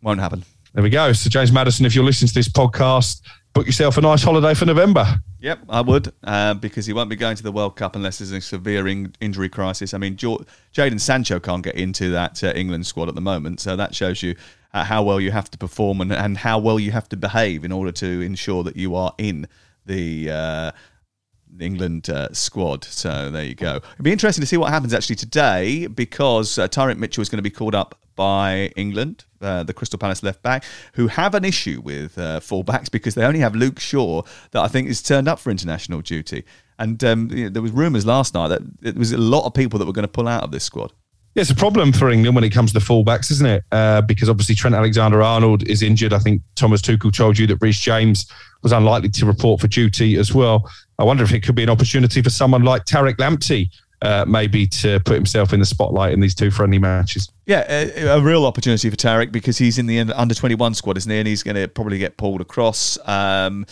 Won't 0.03 0.21
happen. 0.21 0.45
There 0.75 0.83
we 0.83 0.91
go. 0.91 1.13
So 1.13 1.29
James 1.29 1.53
Maddison, 1.53 1.87
if 1.87 1.95
you're 1.95 2.05
listening 2.05 2.29
to 2.29 2.35
this 2.35 2.49
podcast, 2.49 3.23
book 3.53 3.67
yourself 3.67 3.99
a 3.99 4.01
nice 4.01 4.23
holiday 4.23 4.55
for 4.55 4.65
November. 4.65 5.07
Yep, 5.43 5.65
I 5.69 5.81
would, 5.81 6.13
uh, 6.23 6.55
because 6.55 6.87
he 6.87 6.93
won't 6.93 7.11
be 7.11 7.17
going 7.17 7.35
to 7.35 7.43
the 7.43 7.51
World 7.51 7.75
Cup 7.75 7.97
unless 7.97 8.19
there's 8.19 8.31
a 8.31 8.41
severe 8.41 8.87
in- 8.87 9.13
injury 9.21 9.49
crisis. 9.49 9.93
I 9.93 9.99
mean, 9.99 10.15
jo- 10.17 10.45
Jadon 10.73 11.01
Sancho 11.01 11.41
can't 11.41 11.65
get 11.65 11.75
into 11.75 12.11
that 12.11 12.45
uh, 12.45 12.53
England 12.55 12.87
squad 12.87 13.09
at 13.09 13.17
the 13.17 13.21
moment, 13.21 13.59
so 13.59 13.75
that 13.75 13.93
shows 13.93 14.23
you 14.23 14.37
uh, 14.73 14.85
how 14.85 15.03
well 15.03 15.21
you 15.21 15.33
have 15.33 15.51
to 15.51 15.59
perform 15.59 16.01
and, 16.01 16.13
and 16.13 16.39
how 16.39 16.61
well 16.61 16.79
you 16.79 16.93
have 16.93 17.09
to 17.09 17.17
behave 17.17 17.65
in 17.65 17.73
order 17.73 17.91
to 17.91 18.21
ensure 18.21 18.63
that 18.63 18.77
you 18.77 18.95
are 18.95 19.15
in 19.19 19.49
the. 19.85 20.31
Uh, 20.31 20.73
England 21.61 22.09
uh, 22.09 22.33
squad. 22.33 22.83
So 22.83 23.31
there 23.31 23.45
you 23.45 23.55
go. 23.55 23.77
It'll 23.77 24.03
be 24.03 24.11
interesting 24.11 24.41
to 24.41 24.47
see 24.47 24.57
what 24.57 24.71
happens 24.71 24.95
actually 24.95 25.17
today 25.17 25.87
because 25.87 26.57
uh, 26.57 26.67
Tyrick 26.67 26.97
Mitchell 26.97 27.21
is 27.21 27.29
going 27.29 27.37
to 27.37 27.43
be 27.43 27.51
called 27.51 27.75
up 27.75 28.02
by 28.15 28.71
England, 28.77 29.25
uh, 29.41 29.63
the 29.63 29.75
Crystal 29.75 29.99
Palace 29.99 30.23
left 30.23 30.43
back, 30.43 30.65
who 30.95 31.09
have 31.09 31.35
an 31.35 31.45
issue 31.45 31.81
with 31.83 32.19
uh, 32.19 32.41
fullbacks 32.41 32.91
because 32.91 33.15
they 33.15 33.25
only 33.25 33.41
have 33.41 33.55
Luke 33.55 33.81
Shaw 33.81 34.23
that 34.53 34.63
I 34.63 34.69
think 34.69 34.89
is 34.89 35.03
turned 35.03 35.29
up 35.29 35.39
for 35.39 35.51
international 35.51 36.01
duty. 36.01 36.45
And 36.79 37.03
um, 37.05 37.31
you 37.31 37.45
know, 37.45 37.51
there 37.51 37.63
was 37.63 37.73
rumours 37.73 38.07
last 38.07 38.35
night 38.35 38.49
that 38.49 38.63
there 38.81 38.95
was 38.95 39.13
a 39.13 39.19
lot 39.19 39.45
of 39.47 39.55
people 39.55 39.79
that 39.79 39.87
were 39.87 39.93
going 39.93 40.05
to 40.05 40.09
pull 40.09 40.29
out 40.29 40.43
of 40.43 40.51
this 40.51 40.65
squad. 40.65 40.93
Yeah, 41.35 41.41
it's 41.41 41.51
a 41.51 41.55
problem 41.55 41.93
for 41.95 42.11
England 42.11 42.35
when 42.35 42.45
it 42.45 42.51
comes 42.51 42.75
to 42.75 42.79
fullbacks, 42.79 43.31
isn't 43.31 43.47
it? 43.47 43.65
Uh, 43.73 44.03
because 44.03 44.29
obviously 44.29 44.55
Trent 44.55 44.75
Alexander-Arnold 44.75 45.67
is 45.67 45.83
injured. 45.83 46.13
I 46.13 46.19
think 46.19 46.43
Thomas 46.57 46.83
Tuchel 46.83 47.11
told 47.11 47.39
you 47.39 47.47
that 47.47 47.57
Reece 47.63 47.81
James 47.81 48.31
was 48.63 48.73
unlikely 48.73 49.09
to 49.11 49.25
report 49.25 49.59
for 49.59 49.67
duty 49.67 50.17
as 50.17 50.35
well. 50.35 50.71
I 50.99 51.05
wonder 51.05 51.25
if 51.25 51.33
it 51.33 51.43
could 51.43 51.55
be 51.55 51.63
an 51.63 51.71
opportunity 51.71 52.21
for 52.21 52.29
someone 52.29 52.65
like 52.65 52.85
Tariq 52.85 53.17
Lamptey 53.17 53.71
uh, 54.03 54.25
maybe 54.27 54.67
to 54.67 55.01
put 55.01 55.15
himself 55.15 55.53
in 55.53 55.61
the 55.61 55.67
spotlight 55.67 56.13
in 56.13 56.21
these 56.21 56.35
two 56.35 56.51
friendly 56.51 56.79
matches. 56.79 57.31
Yeah, 57.47 57.65
a, 57.69 58.19
a 58.19 58.21
real 58.21 58.45
opportunity 58.45 58.91
for 58.91 58.97
Tariq 58.97 59.33
because 59.33 59.59
he's 59.59 59.79
in 59.79 59.87
the 59.87 60.01
under 60.01 60.35
21 60.35 60.75
squad, 60.75 60.99
isn't 60.99 61.11
he? 61.11 61.19
And 61.19 61.29
he's 61.29 61.43
going 61.43 61.57
to 61.57 61.69
probably 61.69 61.99
get 61.99 62.17
pulled 62.17 62.41
across. 62.41 62.99
Um, 63.07 63.65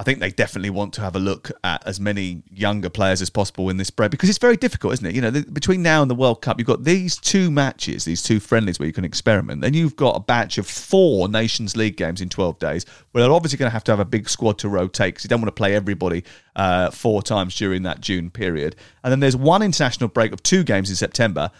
I 0.00 0.04
think 0.04 0.20
they 0.20 0.30
definitely 0.30 0.70
want 0.70 0.94
to 0.94 1.00
have 1.00 1.16
a 1.16 1.18
look 1.18 1.50
at 1.64 1.84
as 1.84 1.98
many 1.98 2.44
younger 2.52 2.88
players 2.88 3.20
as 3.20 3.30
possible 3.30 3.68
in 3.68 3.78
this 3.78 3.88
spread 3.88 4.12
because 4.12 4.28
it's 4.28 4.38
very 4.38 4.56
difficult, 4.56 4.92
isn't 4.92 5.06
it? 5.06 5.14
You 5.16 5.20
know, 5.20 5.30
the, 5.30 5.42
between 5.42 5.82
now 5.82 6.02
and 6.02 6.10
the 6.10 6.14
World 6.14 6.40
Cup, 6.40 6.60
you've 6.60 6.68
got 6.68 6.84
these 6.84 7.16
two 7.16 7.50
matches, 7.50 8.04
these 8.04 8.22
two 8.22 8.38
friendlies 8.38 8.78
where 8.78 8.86
you 8.86 8.92
can 8.92 9.04
experiment. 9.04 9.60
Then 9.60 9.74
you've 9.74 9.96
got 9.96 10.14
a 10.14 10.20
batch 10.20 10.56
of 10.56 10.68
four 10.68 11.28
Nations 11.28 11.76
League 11.76 11.96
games 11.96 12.20
in 12.20 12.28
12 12.28 12.60
days 12.60 12.86
where 13.10 13.24
they're 13.24 13.32
obviously 13.32 13.58
going 13.58 13.70
to 13.70 13.72
have 13.72 13.82
to 13.84 13.92
have 13.92 13.98
a 13.98 14.04
big 14.04 14.28
squad 14.28 14.56
to 14.58 14.68
rotate 14.68 15.14
because 15.14 15.24
you 15.24 15.28
don't 15.28 15.40
want 15.40 15.48
to 15.48 15.58
play 15.58 15.74
everybody 15.74 16.22
uh, 16.54 16.92
four 16.92 17.20
times 17.20 17.56
during 17.56 17.82
that 17.82 18.00
June 18.00 18.30
period. 18.30 18.76
And 19.02 19.10
then 19.10 19.18
there's 19.18 19.36
one 19.36 19.62
international 19.62 20.10
break 20.10 20.32
of 20.32 20.44
two 20.44 20.62
games 20.62 20.90
in 20.90 20.96
September. 20.96 21.50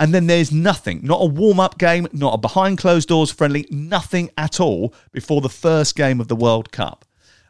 And 0.00 0.12
then 0.12 0.26
there's 0.26 0.50
nothing, 0.50 1.02
not 1.04 1.22
a 1.22 1.26
warm 1.26 1.60
up 1.60 1.78
game, 1.78 2.08
not 2.12 2.34
a 2.34 2.38
behind 2.38 2.78
closed 2.78 3.08
doors 3.08 3.30
friendly, 3.30 3.64
nothing 3.70 4.30
at 4.36 4.58
all 4.58 4.92
before 5.12 5.40
the 5.40 5.48
first 5.48 5.94
game 5.94 6.20
of 6.20 6.26
the 6.26 6.36
World 6.36 6.72
Cup 6.72 7.04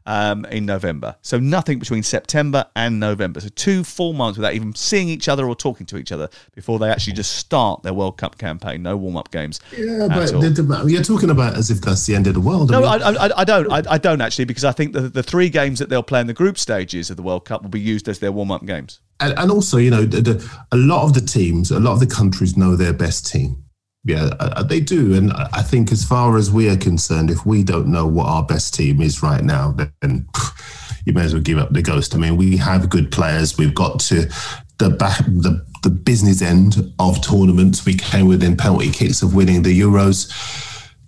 um, 0.07 0.45
in 0.47 0.65
November. 0.65 1.17
So 1.23 1.39
nothing 1.39 1.79
between 1.79 2.03
September 2.03 2.67
and 2.75 2.99
November. 2.99 3.41
So 3.41 3.49
two 3.49 3.85
full 3.85 4.13
months 4.13 4.39
without 4.39 4.55
even 4.55 4.75
seeing 4.75 5.09
each 5.09 5.29
other 5.29 5.47
or 5.47 5.55
talking 5.55 5.87
to 5.87 5.97
each 5.97 6.13
other 6.13 6.29
before 6.55 6.79
they 6.79 6.89
actually 6.89 7.15
just 7.15 7.37
start 7.37 7.83
their 7.83 7.93
World 7.93 8.17
Cup 8.17 8.39
campaign. 8.39 8.83
No 8.83 8.97
warm 8.97 9.17
up 9.17 9.31
games. 9.31 9.61
Yeah, 9.77 10.07
but 10.09 10.31
the, 10.31 10.85
you're 10.89 11.03
talking 11.03 11.31
about 11.31 11.57
as 11.57 11.71
if 11.71 11.81
that's 11.81 12.07
the 12.07 12.15
end 12.15 12.27
of 12.27 12.35
the 12.35 12.41
world. 12.41 12.71
No, 12.71 12.85
I, 12.85 12.99
mean, 12.99 13.17
I, 13.17 13.27
I, 13.27 13.31
I 13.39 13.45
don't. 13.45 13.73
I, 13.73 13.83
I, 13.91 13.99
don't 13.99 14.21
actually 14.21 14.45
because 14.45 14.65
I 14.65 14.73
think 14.73 14.93
the, 14.93 15.03
the 15.03 15.23
three 15.23 15.49
games 15.49 15.79
that 15.81 15.89
they'll 15.89 16.03
play 16.03 16.21
in 16.21 16.27
the 16.27 16.35
group 16.35 16.59
stages 16.59 17.11
of 17.11 17.17
the 17.17 17.23
World 17.23 17.45
Cup 17.45 17.63
will 17.63 17.71
be 17.71 17.81
used 17.81 18.09
as 18.09 18.21
their 18.21 18.33
warm 18.33 18.51
up 18.51 18.65
games. 18.65 19.01
And, 19.19 19.37
and 19.39 19.51
also, 19.51 19.79
you 19.79 19.91
know, 19.91 20.05
the, 20.05 20.21
the, 20.21 20.59
a 20.73 20.77
lot 20.77 21.05
of 21.05 21.15
the 21.15 21.21
teams, 21.21 21.71
a 21.71 21.81
lot 21.81 21.93
of 21.93 22.01
the 22.01 22.07
countries 22.07 22.57
know 22.57 22.77
their 22.77 22.93
best 22.93 23.31
team. 23.31 23.65
Yeah, 24.07 24.31
uh, 24.39 24.63
they 24.63 24.79
do. 24.79 25.15
And 25.15 25.33
I 25.33 25.63
think, 25.63 25.91
as 25.91 26.05
far 26.05 26.37
as 26.37 26.49
we 26.49 26.69
are 26.69 26.77
concerned, 26.77 27.29
if 27.29 27.45
we 27.45 27.65
don't 27.65 27.89
know 27.89 28.07
what 28.07 28.27
our 28.27 28.45
best 28.45 28.73
team 28.73 29.03
is 29.03 29.21
right 29.21 29.43
now, 29.43 29.75
then 30.01 30.29
you 31.05 31.13
may 31.13 31.25
as 31.25 31.35
well 31.35 31.43
give 31.43 31.59
up 31.59 31.73
the 31.73 31.83
ghost. 31.83 32.15
I 32.15 32.19
mean, 32.19 32.37
we 32.37 32.57
have 32.57 32.89
good 32.89 33.11
players. 33.11 33.59
We've 33.59 33.75
got 33.75 33.99
to 34.01 34.31
the 34.79 34.91
back, 34.91 35.25
the, 35.27 35.67
the 35.83 35.91
business 35.91 36.41
end 36.41 36.93
of 37.01 37.21
tournaments. 37.21 37.85
We 37.85 37.95
came 37.95 38.29
within 38.29 38.57
penalty 38.57 38.93
kicks 38.93 39.23
of 39.23 39.35
winning 39.35 39.63
the 39.63 39.79
Euros 39.79 40.31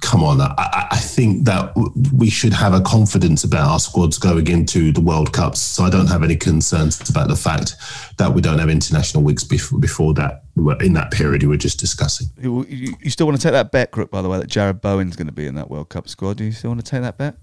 come 0.01 0.23
on, 0.23 0.41
I, 0.41 0.87
I, 0.91 0.97
think 0.97 1.45
that 1.47 1.73
we 2.13 2.31
should 2.31 2.53
have 2.53 2.73
a 2.73 2.81
confidence 2.81 3.45
about 3.45 3.69
our 3.69 3.79
squads 3.81 4.19
going 4.19 4.47
into 4.47 4.93
the 4.93 5.01
World 5.01 5.33
Cups. 5.33 5.61
So 5.61 5.85
I 5.85 5.91
don't 5.91 6.07
have 6.07 6.23
any 6.23 6.37
concerns 6.37 7.09
about 7.11 7.29
the 7.29 7.37
fact 7.37 7.75
that 8.17 8.33
we 8.33 8.41
don't 8.41 8.59
have 8.59 8.71
international 8.71 9.23
weeks 9.23 9.45
before, 9.45 9.79
before 9.79 10.15
that, 10.15 10.45
in 10.81 10.93
that 10.95 11.11
period 11.11 11.43
you 11.43 11.49
were 11.49 11.57
just 11.57 11.81
discussing. 11.81 12.29
You, 12.41 12.65
you 12.69 13.11
still 13.11 13.27
want 13.27 13.41
to 13.41 13.43
take 13.43 13.53
that 13.53 13.73
bet, 13.73 13.91
Crook, 13.91 14.11
by 14.11 14.23
the 14.23 14.29
way, 14.29 14.39
that 14.39 14.49
Jarrod 14.49 14.81
Bowen's 14.81 15.17
going 15.17 15.27
to 15.27 15.33
be 15.33 15.47
in 15.47 15.57
that 15.57 15.71
World 15.71 15.89
Cup 15.89 16.09
squad? 16.09 16.37
Do 16.37 16.45
you 16.45 16.53
still 16.53 16.71
want 16.71 16.85
to 16.85 16.89
take 16.89 17.03
that 17.03 17.19
bet? 17.19 17.37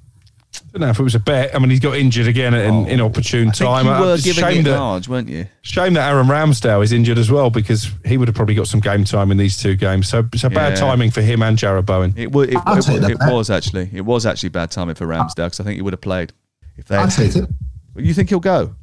I 0.73 0.77
don't 0.77 0.87
know 0.87 0.89
if 0.89 0.99
it 0.99 1.03
was 1.03 1.15
a 1.15 1.19
bet. 1.19 1.55
I 1.55 1.59
mean, 1.59 1.69
he's 1.69 1.79
got 1.79 1.95
injured 1.95 2.27
again 2.27 2.53
at 2.53 2.65
an 2.65 2.73
oh, 2.73 2.85
inopportune 2.85 3.51
time. 3.51 3.85
you 3.85 3.91
were 3.91 4.17
giving 4.17 4.43
shame 4.43 4.59
it 4.59 4.63
that, 4.63 4.77
large, 4.77 5.07
weren't 5.07 5.29
you? 5.29 5.47
Shame 5.61 5.93
that 5.93 6.11
Aaron 6.11 6.27
Ramsdale 6.27 6.83
is 6.83 6.91
injured 6.91 7.17
as 7.17 7.31
well 7.31 7.49
because 7.49 7.89
he 8.03 8.17
would 8.17 8.27
have 8.27 8.35
probably 8.35 8.55
got 8.55 8.67
some 8.67 8.81
game 8.81 9.05
time 9.05 9.31
in 9.31 9.37
these 9.37 9.57
two 9.61 9.75
games. 9.75 10.09
So 10.09 10.27
it's 10.33 10.43
a 10.43 10.49
bad 10.49 10.73
yeah. 10.73 10.79
timing 10.81 11.11
for 11.11 11.21
him 11.21 11.41
and 11.43 11.57
Jarrod 11.57 11.85
Bowen. 11.85 12.13
It, 12.17 12.27
it, 12.27 12.35
it, 12.35 13.03
it, 13.03 13.09
it 13.11 13.17
was 13.31 13.49
actually. 13.49 13.89
It 13.93 14.01
was 14.01 14.25
actually 14.25 14.49
bad 14.49 14.69
timing 14.69 14.95
for 14.95 15.05
Ramsdale 15.05 15.45
because 15.45 15.61
I 15.61 15.63
think 15.63 15.77
he 15.77 15.81
would 15.81 15.93
have 15.93 16.01
played 16.01 16.33
if 16.77 16.85
they. 16.85 16.97
I'll 16.97 17.07
take 17.07 17.35
it. 17.35 17.49
You 17.95 18.13
think 18.13 18.29
he'll 18.29 18.39
go? 18.39 18.75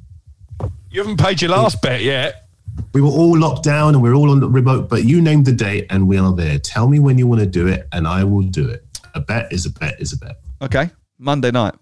You 0.91 1.01
haven't 1.01 1.19
paid 1.19 1.43
your 1.43 1.51
last 1.51 1.83
bet 1.83 2.03
yet. 2.03 2.49
We 2.95 3.01
were 3.01 3.09
all 3.09 3.39
locked 3.39 3.65
down 3.65 3.95
and 3.95 4.03
we're 4.03 4.15
all 4.15 4.31
on 4.31 4.41
the 4.41 4.49
remote, 4.49 4.89
but 4.89 5.05
you 5.05 5.21
named 5.21 5.45
the 5.45 5.53
date 5.53 5.87
and 5.91 6.09
we 6.09 6.19
are 6.19 6.35
there. 6.35 6.59
Tell 6.59 6.89
me 6.89 6.99
when 6.99 7.19
you 7.19 7.27
want 7.27 7.41
to 7.41 7.47
do 7.47 7.67
it, 7.67 7.87
and 7.93 8.07
I 8.07 8.25
will 8.25 8.43
do 8.43 8.69
it. 8.69 8.85
A 9.15 9.21
bet 9.21 9.53
is 9.53 9.67
a 9.67 9.71
bet 9.71 10.01
is 10.01 10.13
a 10.13 10.19
bet. 10.19 10.37
Okay, 10.63 10.91
Monday 11.23 11.53
night. 11.53 11.75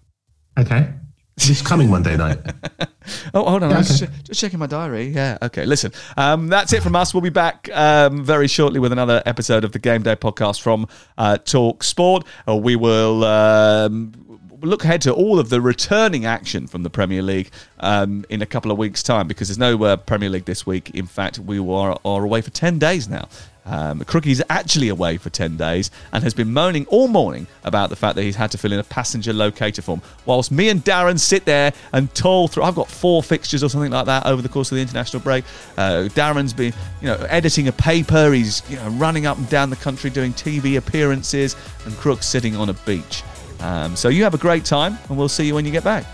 Okay. 0.57 0.93
This 1.35 1.61
coming 1.61 1.89
Monday 1.89 2.15
night. 2.15 2.37
oh, 3.33 3.49
hold 3.49 3.63
on. 3.63 3.71
Yeah, 3.71 3.79
okay. 3.79 4.07
just, 4.23 4.39
checking 4.39 4.59
my 4.59 4.67
diary. 4.67 5.07
Yeah. 5.07 5.39
Okay. 5.41 5.65
Listen, 5.65 5.91
um, 6.15 6.47
that's 6.47 6.71
it 6.73 6.83
from 6.83 6.95
us. 6.95 7.13
We'll 7.13 7.21
be 7.21 7.29
back 7.29 7.67
um, 7.73 8.23
very 8.23 8.47
shortly 8.47 8.79
with 8.79 8.91
another 8.91 9.23
episode 9.25 9.63
of 9.63 9.71
the 9.71 9.79
Game 9.79 10.03
Day 10.03 10.15
podcast 10.15 10.61
from 10.61 10.87
uh, 11.17 11.37
Talk 11.37 11.83
Sport. 11.83 12.25
Uh, 12.47 12.55
we 12.55 12.75
will. 12.75 13.23
Um, 13.23 14.13
look 14.61 14.83
ahead 14.83 15.01
to 15.01 15.11
all 15.11 15.39
of 15.39 15.49
the 15.49 15.59
returning 15.59 16.23
action 16.23 16.67
from 16.67 16.83
the 16.83 16.89
Premier 16.91 17.23
League 17.23 17.49
um, 17.79 18.23
in 18.29 18.43
a 18.43 18.45
couple 18.45 18.71
of 18.71 18.77
weeks' 18.77 19.01
time 19.01 19.27
because 19.27 19.47
there's 19.47 19.57
no 19.57 19.83
uh, 19.83 19.97
Premier 19.97 20.29
League 20.29 20.45
this 20.45 20.67
week. 20.67 20.91
In 20.91 21.07
fact, 21.07 21.39
we 21.39 21.57
are, 21.57 21.97
are 22.05 22.23
away 22.23 22.41
for 22.41 22.51
10 22.51 22.77
days 22.77 23.09
now. 23.09 23.27
Um, 23.65 23.99
Crookie's 23.99 24.41
actually 24.49 24.89
away 24.89 25.17
for 25.17 25.29
10 25.29 25.55
days 25.55 25.91
and 26.11 26.23
has 26.23 26.33
been 26.33 26.51
moaning 26.51 26.85
all 26.87 27.07
morning 27.07 27.45
about 27.63 27.89
the 27.89 27.95
fact 27.95 28.15
that 28.15 28.23
he's 28.23 28.35
had 28.35 28.51
to 28.51 28.57
fill 28.57 28.73
in 28.73 28.79
a 28.79 28.83
passenger 28.83 29.33
locator 29.33 29.81
form. 29.81 30.01
Whilst 30.25 30.51
me 30.51 30.69
and 30.69 30.83
Darren 30.83 31.19
sit 31.19 31.45
there 31.45 31.73
and 31.93 32.13
toil 32.15 32.47
through, 32.47 32.63
I've 32.63 32.75
got 32.75 32.89
four 32.89 33.21
fixtures 33.21 33.63
or 33.63 33.69
something 33.69 33.91
like 33.91 34.05
that 34.07 34.25
over 34.25 34.41
the 34.41 34.49
course 34.49 34.71
of 34.71 34.77
the 34.77 34.81
international 34.81 35.21
break. 35.21 35.45
Uh, 35.77 36.09
Darren's 36.09 36.53
been, 36.53 36.73
you 37.01 37.07
know, 37.07 37.17
editing 37.29 37.67
a 37.67 37.71
paper. 37.71 38.31
He's, 38.31 38.67
you 38.69 38.77
know, 38.77 38.89
running 38.91 39.25
up 39.25 39.37
and 39.37 39.47
down 39.49 39.69
the 39.69 39.75
country 39.75 40.09
doing 40.09 40.33
TV 40.33 40.77
appearances, 40.77 41.55
and 41.85 41.93
Crook's 41.95 42.25
sitting 42.25 42.55
on 42.55 42.69
a 42.69 42.73
beach. 42.73 43.23
Um, 43.59 43.95
so 43.95 44.09
you 44.09 44.23
have 44.23 44.33
a 44.33 44.39
great 44.39 44.65
time, 44.65 44.97
and 45.07 45.17
we'll 45.17 45.29
see 45.29 45.45
you 45.45 45.53
when 45.53 45.65
you 45.65 45.71
get 45.71 45.83
back. 45.83 46.05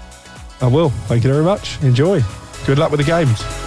I 0.61 0.67
will. 0.67 0.89
Thank 0.89 1.23
you 1.23 1.31
very 1.31 1.45
much. 1.45 1.81
Enjoy. 1.81 2.21
Good 2.65 2.77
luck 2.77 2.91
with 2.91 2.99
the 2.99 3.05
games. 3.05 3.66